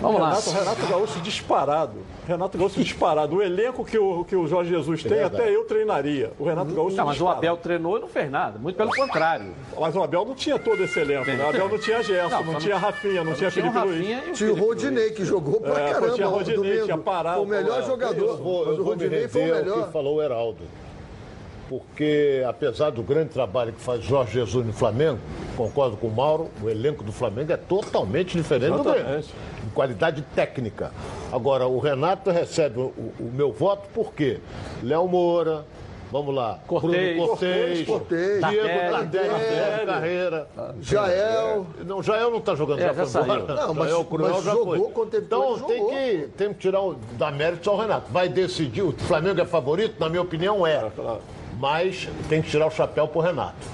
[0.00, 0.28] Vamos lá.
[0.30, 1.94] Renato, Renato Gaúcho disparado.
[2.26, 3.36] Renato Gaúcho disparado.
[3.36, 5.42] O elenco que o, que o Jorge Jesus tem, Verdade.
[5.42, 6.32] até eu treinaria.
[6.38, 7.38] O Renato Gaúcho Não, mas o disparado.
[7.38, 8.58] Abel treinou e não fez nada.
[8.58, 9.52] Muito pelo contrário.
[9.78, 11.44] Mas o Abel não tinha todo esse elenco, né?
[11.44, 13.98] O Abel não tinha Gerson, Não, não, tinha Rafinha, não tinha tinha Felipe Luiz.
[13.98, 14.66] Rafinha e o Tinha o Luiz.
[14.66, 16.14] Rodinei, que jogou pra É, caramba.
[16.14, 16.84] tinha Rodinei, domingo.
[16.84, 18.24] tinha parado, Foi o melhor é, jogador.
[18.28, 19.86] Eu vou, mas o Rodinei foi o melhor.
[19.86, 20.58] que falou o Heraldo.
[21.68, 25.18] Porque, apesar do grande trabalho que faz Jorge Jesus no Flamengo,
[25.56, 29.18] concordo com o Mauro, o elenco do Flamengo é totalmente diferente do Grêmio.
[29.66, 30.92] Em qualidade técnica.
[31.30, 34.38] Agora, o Renato recebe o, o meu voto por quê?
[34.82, 35.66] Léo Moura,
[36.10, 37.14] vamos lá, Cortez.
[37.16, 39.28] Bruno Cortez, Cortez, Diego Tardelli.
[39.86, 40.48] Carreira.
[40.80, 41.66] Jael.
[41.84, 43.46] Não, Jael não está jogando, É, já, já foi embora.
[43.46, 43.66] saiu.
[43.66, 44.92] Não, mas- Jael Cruel mas já jogou foi.
[44.92, 45.90] quando teve Então tem jogou.
[45.92, 48.10] que, tem que tirar o, dar mérito ao Renato.
[48.10, 49.96] Vai decidir, o Flamengo é favorito?
[50.00, 50.90] Na minha opinião é.
[51.58, 53.66] Mas tem que tirar o chapéu pro Renato.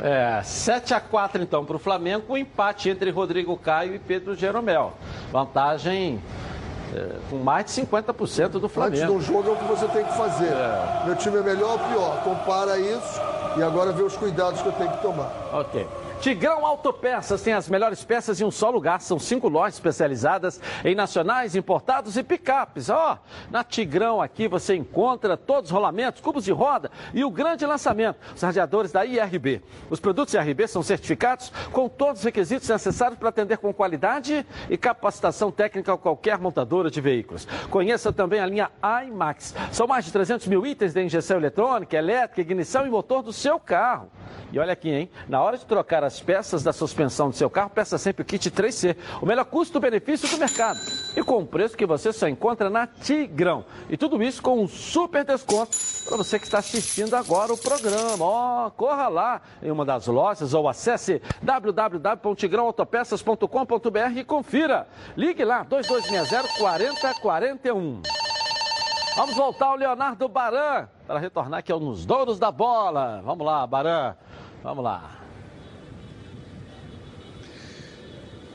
[0.00, 4.92] É, 7x4 então para o Flamengo, um empate entre Rodrigo Caio e Pedro Jeromel.
[5.32, 6.20] Vantagem
[6.94, 9.20] é, com mais de 50% do Antes de um Flamengo.
[9.20, 10.52] jogo é o que você tem que fazer.
[11.04, 12.22] Meu time é melhor ou pior?
[12.22, 13.20] Compara isso
[13.56, 15.30] e agora vê os cuidados que eu tenho que tomar.
[15.52, 15.86] Ok.
[16.20, 19.00] Tigrão Autopeças tem as melhores peças em um só lugar.
[19.00, 22.90] São cinco lojas especializadas em nacionais, importados e picapes.
[22.90, 27.30] Ó, oh, na Tigrão aqui você encontra todos os rolamentos, cubos de roda e o
[27.30, 29.62] grande lançamento, os radiadores da IRB.
[29.88, 34.76] Os produtos IRB são certificados com todos os requisitos necessários para atender com qualidade e
[34.76, 37.46] capacitação técnica a qualquer montadora de veículos.
[37.70, 38.70] Conheça também a linha
[39.06, 39.54] IMAX.
[39.70, 43.60] São mais de 300 mil itens de injeção eletrônica, elétrica, ignição e motor do seu
[43.60, 44.10] carro.
[44.50, 45.10] E olha aqui, hein?
[45.28, 48.50] Na hora de trocar as peças da suspensão do seu carro, peça sempre o kit
[48.50, 50.80] 3C, o melhor custo-benefício do mercado.
[51.14, 53.66] E com um preço que você só encontra na Tigrão.
[53.88, 55.76] E tudo isso com um super desconto
[56.06, 58.24] para você que está assistindo agora o programa.
[58.24, 64.88] Ó, oh, corra lá em uma das lojas ou acesse www.tigrãoautopeças.com.br e confira.
[65.16, 68.00] Ligue lá, 2260 4041.
[69.14, 73.20] Vamos voltar ao Leonardo Baran para retornar aqui nos donos da bola.
[73.24, 74.16] Vamos lá, Baran.
[74.62, 75.17] Vamos lá.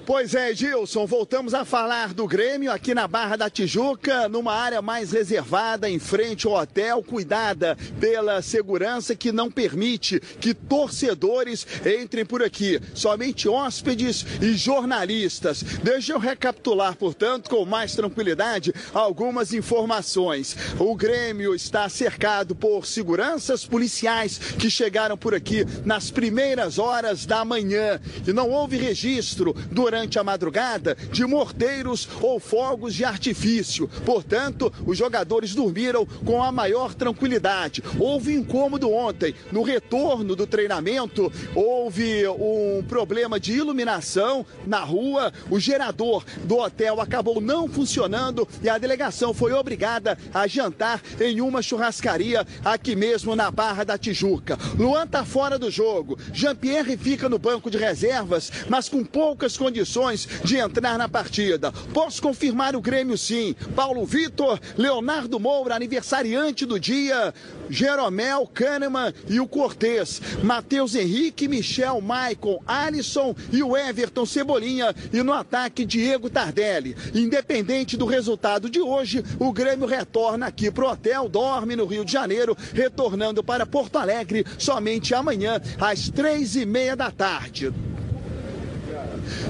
[0.05, 4.81] Pois é, Gilson, voltamos a falar do Grêmio aqui na Barra da Tijuca, numa área
[4.81, 12.25] mais reservada, em frente ao hotel, cuidada pela segurança que não permite que torcedores entrem
[12.25, 12.81] por aqui.
[12.93, 15.63] Somente hóspedes e jornalistas.
[15.63, 20.57] Deixa eu recapitular, portanto, com mais tranquilidade, algumas informações.
[20.79, 27.45] O Grêmio está cercado por seguranças policiais que chegaram por aqui nas primeiras horas da
[27.45, 33.87] manhã e não houve registro durante durante a madrugada de morteiros ou fogos de artifício.
[34.03, 37.83] Portanto, os jogadores dormiram com a maior tranquilidade.
[37.99, 39.35] Houve incômodo ontem.
[39.51, 45.31] No retorno do treinamento, houve um problema de iluminação na rua.
[45.47, 51.39] O gerador do hotel acabou não funcionando e a delegação foi obrigada a jantar em
[51.39, 54.57] uma churrascaria aqui mesmo na Barra da Tijuca.
[54.75, 56.17] Luan está fora do jogo.
[56.33, 61.71] Jean-Pierre fica no banco de reservas, mas com poucas condições condições de entrar na partida.
[61.93, 63.53] Posso confirmar o Grêmio sim.
[63.75, 67.33] Paulo Vitor, Leonardo Moura, aniversariante do dia,
[67.69, 70.21] Jeromel, Kahneman e o Cortez.
[70.41, 74.95] Matheus Henrique, Michel, Maicon, Alisson e o Everton Cebolinha.
[75.11, 76.95] E no ataque, Diego Tardelli.
[77.13, 82.11] Independente do resultado de hoje, o Grêmio retorna aqui pro hotel, dorme no Rio de
[82.11, 87.73] Janeiro, retornando para Porto Alegre somente amanhã, às três e meia da tarde.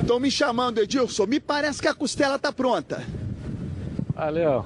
[0.02, 1.26] Estão me chamando, Edilson.
[1.26, 3.04] Me parece que a costela tá pronta.
[4.16, 4.66] Valeu.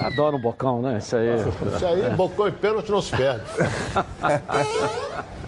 [0.00, 0.98] Adoro um bocão, né?
[0.98, 1.28] Isso aí.
[1.76, 3.44] Isso aí, bocão e pênalti não se perde.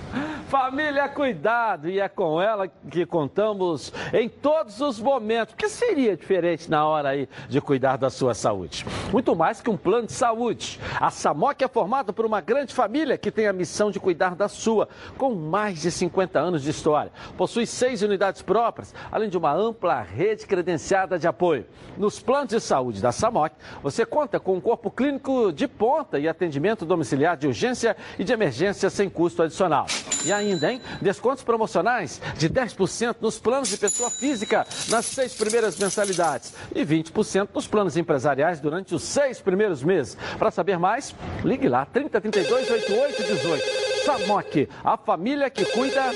[0.49, 5.55] Família Cuidado, e é com ela que contamos em todos os momentos.
[5.55, 8.87] O que seria diferente na hora aí de cuidar da sua saúde?
[9.13, 10.79] Muito mais que um plano de saúde.
[11.01, 14.49] A Samoc é formada por uma grande família que tem a missão de cuidar da
[14.49, 14.89] sua,
[15.19, 17.11] com mais de 50 anos de história.
[17.37, 21.67] Possui seis unidades próprias, além de uma ampla rede credenciada de apoio.
[21.97, 26.29] Nos planos de saúde da Samoc, você conta com um corpo clínico de ponta e
[26.29, 29.87] atendimento domiciliar de urgência e de emergência sem custo adicional.
[30.25, 30.81] E ainda, hein?
[31.01, 37.49] Descontos promocionais de 10% nos planos de pessoa física nas seis primeiras mensalidades e 20%
[37.55, 40.17] nos planos empresariais durante os seis primeiros meses.
[40.39, 43.85] Para saber mais, ligue lá, 3032 8818.
[44.05, 46.13] Samok, a família que cuida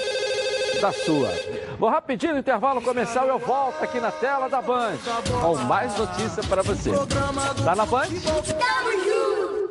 [0.81, 1.31] da sua.
[1.79, 4.97] Vou rapidinho no intervalo comercial e eu volto aqui na tela da Band
[5.41, 6.91] com mais notícia para você.
[7.65, 8.09] Tá na Band?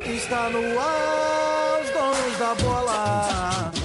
[0.00, 3.77] Está no ar, os donos da bola.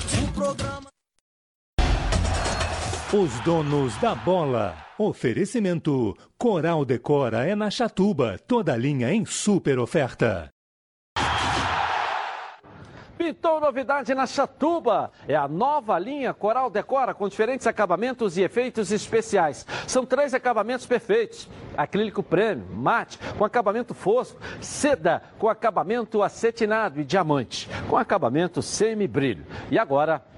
[3.16, 4.76] Os donos da bola.
[4.98, 10.50] Oferecimento: Coral Decora é na Chatuba, toda linha em super oferta.
[13.16, 15.12] Pintou novidade na Chatuba.
[15.28, 19.64] É a nova linha Coral Decora com diferentes acabamentos e efeitos especiais.
[19.88, 27.04] São três acabamentos perfeitos: acrílico prêmio, mate com acabamento fosco, seda com acabamento acetinado e
[27.04, 29.46] diamante com acabamento semi-brilho.
[29.70, 30.33] E agora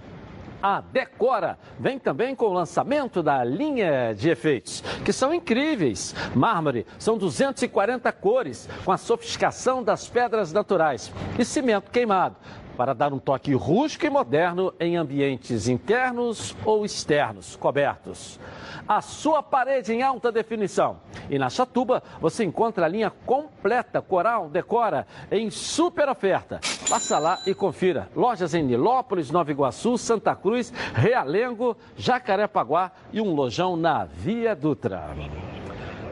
[0.61, 1.57] a Decora.
[1.79, 6.15] Vem também com o lançamento da linha de efeitos, que são incríveis.
[6.35, 11.11] Mármore, são 240 cores, com a sofisticação das pedras naturais.
[11.37, 12.35] E cimento queimado,
[12.75, 18.39] para dar um toque rústico e moderno em ambientes internos ou externos, cobertos
[18.87, 20.97] a sua parede em alta definição.
[21.29, 26.59] E na Chatuba você encontra a linha completa Coral Decora em super oferta.
[26.89, 28.09] Passa lá e confira.
[28.15, 35.09] Lojas em Nilópolis, Nova Iguaçu, Santa Cruz, Realengo, Jacarepaguá e um lojão na Via Dutra.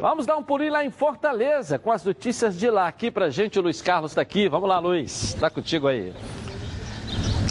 [0.01, 2.87] Vamos dar um pulinho lá em Fortaleza com as notícias de lá.
[2.87, 4.49] Aqui pra gente o Luiz Carlos está aqui.
[4.49, 5.35] Vamos lá, Luiz.
[5.35, 6.13] Está contigo aí.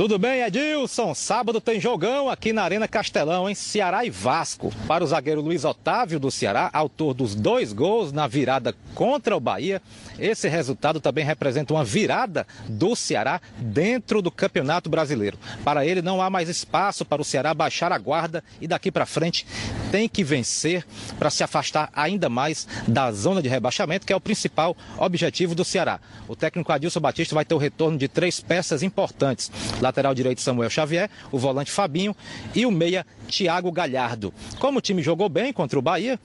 [0.03, 1.15] Tudo bem, Edilson?
[1.15, 4.73] Sábado tem jogão aqui na Arena Castelão, em Ceará e Vasco.
[4.89, 9.39] Para o zagueiro Luiz Otávio do Ceará, autor dos dois gols na virada contra o
[9.39, 9.81] Bahia,
[10.19, 15.39] esse resultado também representa uma virada do Ceará dentro do Campeonato Brasileiro.
[15.65, 19.07] Para ele não há mais espaço para o Ceará baixar a guarda e daqui para
[19.07, 19.47] frente
[19.93, 20.85] tem que vencer
[21.17, 25.65] para se afastar ainda mais da zona de rebaixamento, que é o principal objetivo do
[25.65, 26.01] Ceará.
[26.27, 29.49] O técnico Adilson Batista vai ter o retorno de três peças importantes
[29.93, 32.17] lateral direito Samuel Xavier, o volante Fabinho
[32.55, 34.33] e o meia Thiago Galhardo.
[34.59, 36.19] Como o time jogou bem contra o Bahia,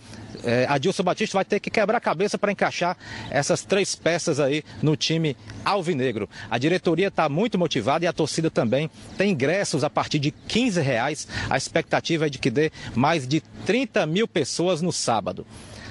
[0.44, 2.98] é, Adilson Batista vai ter que quebrar a cabeça para encaixar
[3.30, 5.36] essas três peças aí no time
[5.66, 6.30] alvinegro.
[6.50, 10.80] A diretoria está muito motivada e a torcida também tem ingressos a partir de 15
[10.82, 11.28] reais.
[11.50, 15.46] A expectativa é de que dê mais de 30 mil pessoas no sábado.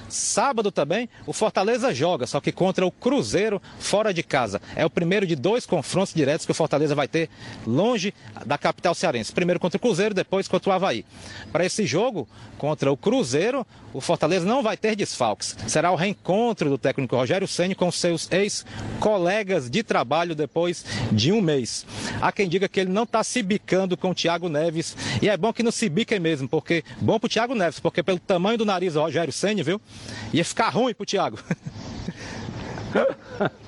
[0.08, 4.60] Sábado também, o Fortaleza joga, só que contra o Cruzeiro fora de casa.
[4.74, 7.28] É o primeiro de dois confrontos diretos que o Fortaleza vai ter
[7.66, 8.14] longe
[8.44, 9.32] da capital cearense.
[9.32, 11.04] Primeiro contra o Cruzeiro, depois contra o Havaí.
[11.52, 12.28] Para esse jogo
[12.58, 15.56] contra o Cruzeiro, o Fortaleza não vai ter desfalques.
[15.66, 21.40] Será o reencontro do técnico Rogério Ceni com seus ex-colegas de trabalho depois de um
[21.40, 21.86] mês.
[22.20, 24.96] Há quem diga que ele não está se bicando com o Thiago Neves.
[25.22, 28.02] E é bom que não se biquem mesmo, porque bom para o Thiago Neves, porque
[28.02, 29.80] pelo tamanho do nariz do Rogério Ceni, viu?
[30.32, 31.38] Ia ficar ruim pro Thiago.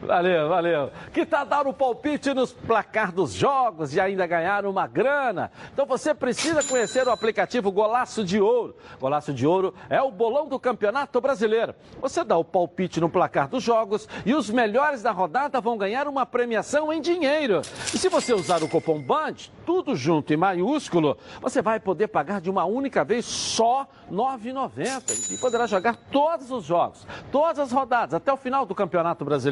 [0.00, 0.90] Valeu, valeu.
[1.12, 5.50] Que tal dar o palpite nos placar dos jogos e ainda ganhar uma grana?
[5.72, 8.76] Então você precisa conhecer o aplicativo Golaço de Ouro.
[9.00, 11.74] Golaço de Ouro é o bolão do Campeonato Brasileiro.
[12.00, 16.08] Você dá o palpite no placar dos jogos e os melhores da rodada vão ganhar
[16.08, 17.62] uma premiação em dinheiro.
[17.92, 22.40] E se você usar o cupom BAND, tudo junto em maiúsculo, você vai poder pagar
[22.40, 27.72] de uma única vez só R$ 9,90 e poderá jogar todos os jogos, todas as
[27.72, 29.43] rodadas, até o final do Campeonato Brasileiro.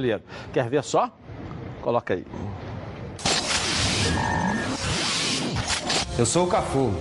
[0.52, 1.10] Quer ver só?
[1.81, 2.24] Coloca aí.
[6.19, 6.93] Eu sou o Cafu,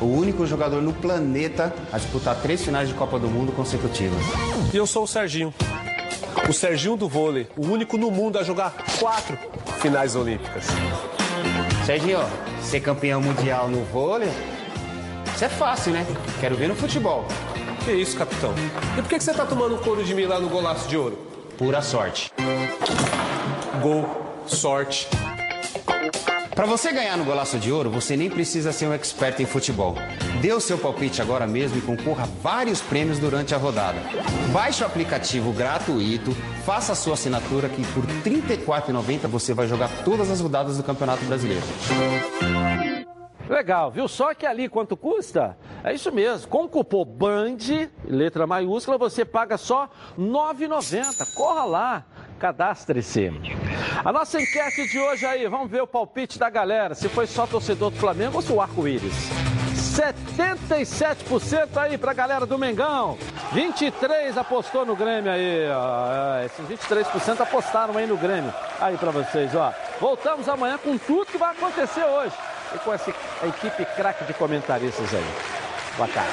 [0.00, 4.22] o único jogador no planeta a disputar três finais de Copa do Mundo consecutivas.
[4.72, 5.52] E eu sou o Serginho,
[6.48, 9.36] o Serginho do vôlei, o único no mundo a jogar quatro
[9.80, 10.66] finais olímpicas.
[11.84, 12.20] Serginho,
[12.62, 14.30] ser campeão mundial no vôlei,
[15.34, 16.06] isso é fácil, né?
[16.38, 17.24] Quero ver no futebol.
[17.84, 18.54] Que isso, capitão?
[18.96, 21.29] E por que você tá tomando couro de mim lá no golaço de ouro?
[21.60, 22.32] Pura sorte.
[23.82, 24.08] Gol,
[24.46, 25.06] sorte.
[26.54, 29.94] Para você ganhar no Golaço de Ouro, você nem precisa ser um expert em futebol.
[30.40, 33.98] Dê o seu palpite agora mesmo e concorra a vários prêmios durante a rodada.
[34.50, 36.34] Baixe o aplicativo gratuito,
[36.64, 40.82] faça a sua assinatura que por R$ 34,90 você vai jogar todas as rodadas do
[40.82, 41.66] Campeonato Brasileiro.
[43.50, 45.58] Legal, viu só que ali quanto custa?
[45.82, 51.34] É isso mesmo, com o cupom BAND, letra maiúscula, você paga só R$ 9,90.
[51.34, 52.04] Corra lá,
[52.38, 53.32] cadastre-se.
[54.04, 57.44] A nossa enquete de hoje aí, vamos ver o palpite da galera, se foi só
[57.44, 59.28] torcedor do Flamengo ou se o arco-íris.
[59.74, 63.18] 77% aí pra galera do Mengão.
[63.52, 66.38] 23 apostou no Grêmio aí, ó.
[66.38, 68.54] É, Esses 23% apostaram aí no Grêmio.
[68.80, 69.74] Aí pra vocês, ó.
[70.00, 72.32] Voltamos amanhã com tudo que vai acontecer hoje.
[72.74, 75.34] E com essa equipe craque de comentaristas aí.
[75.96, 76.32] Boa tarde.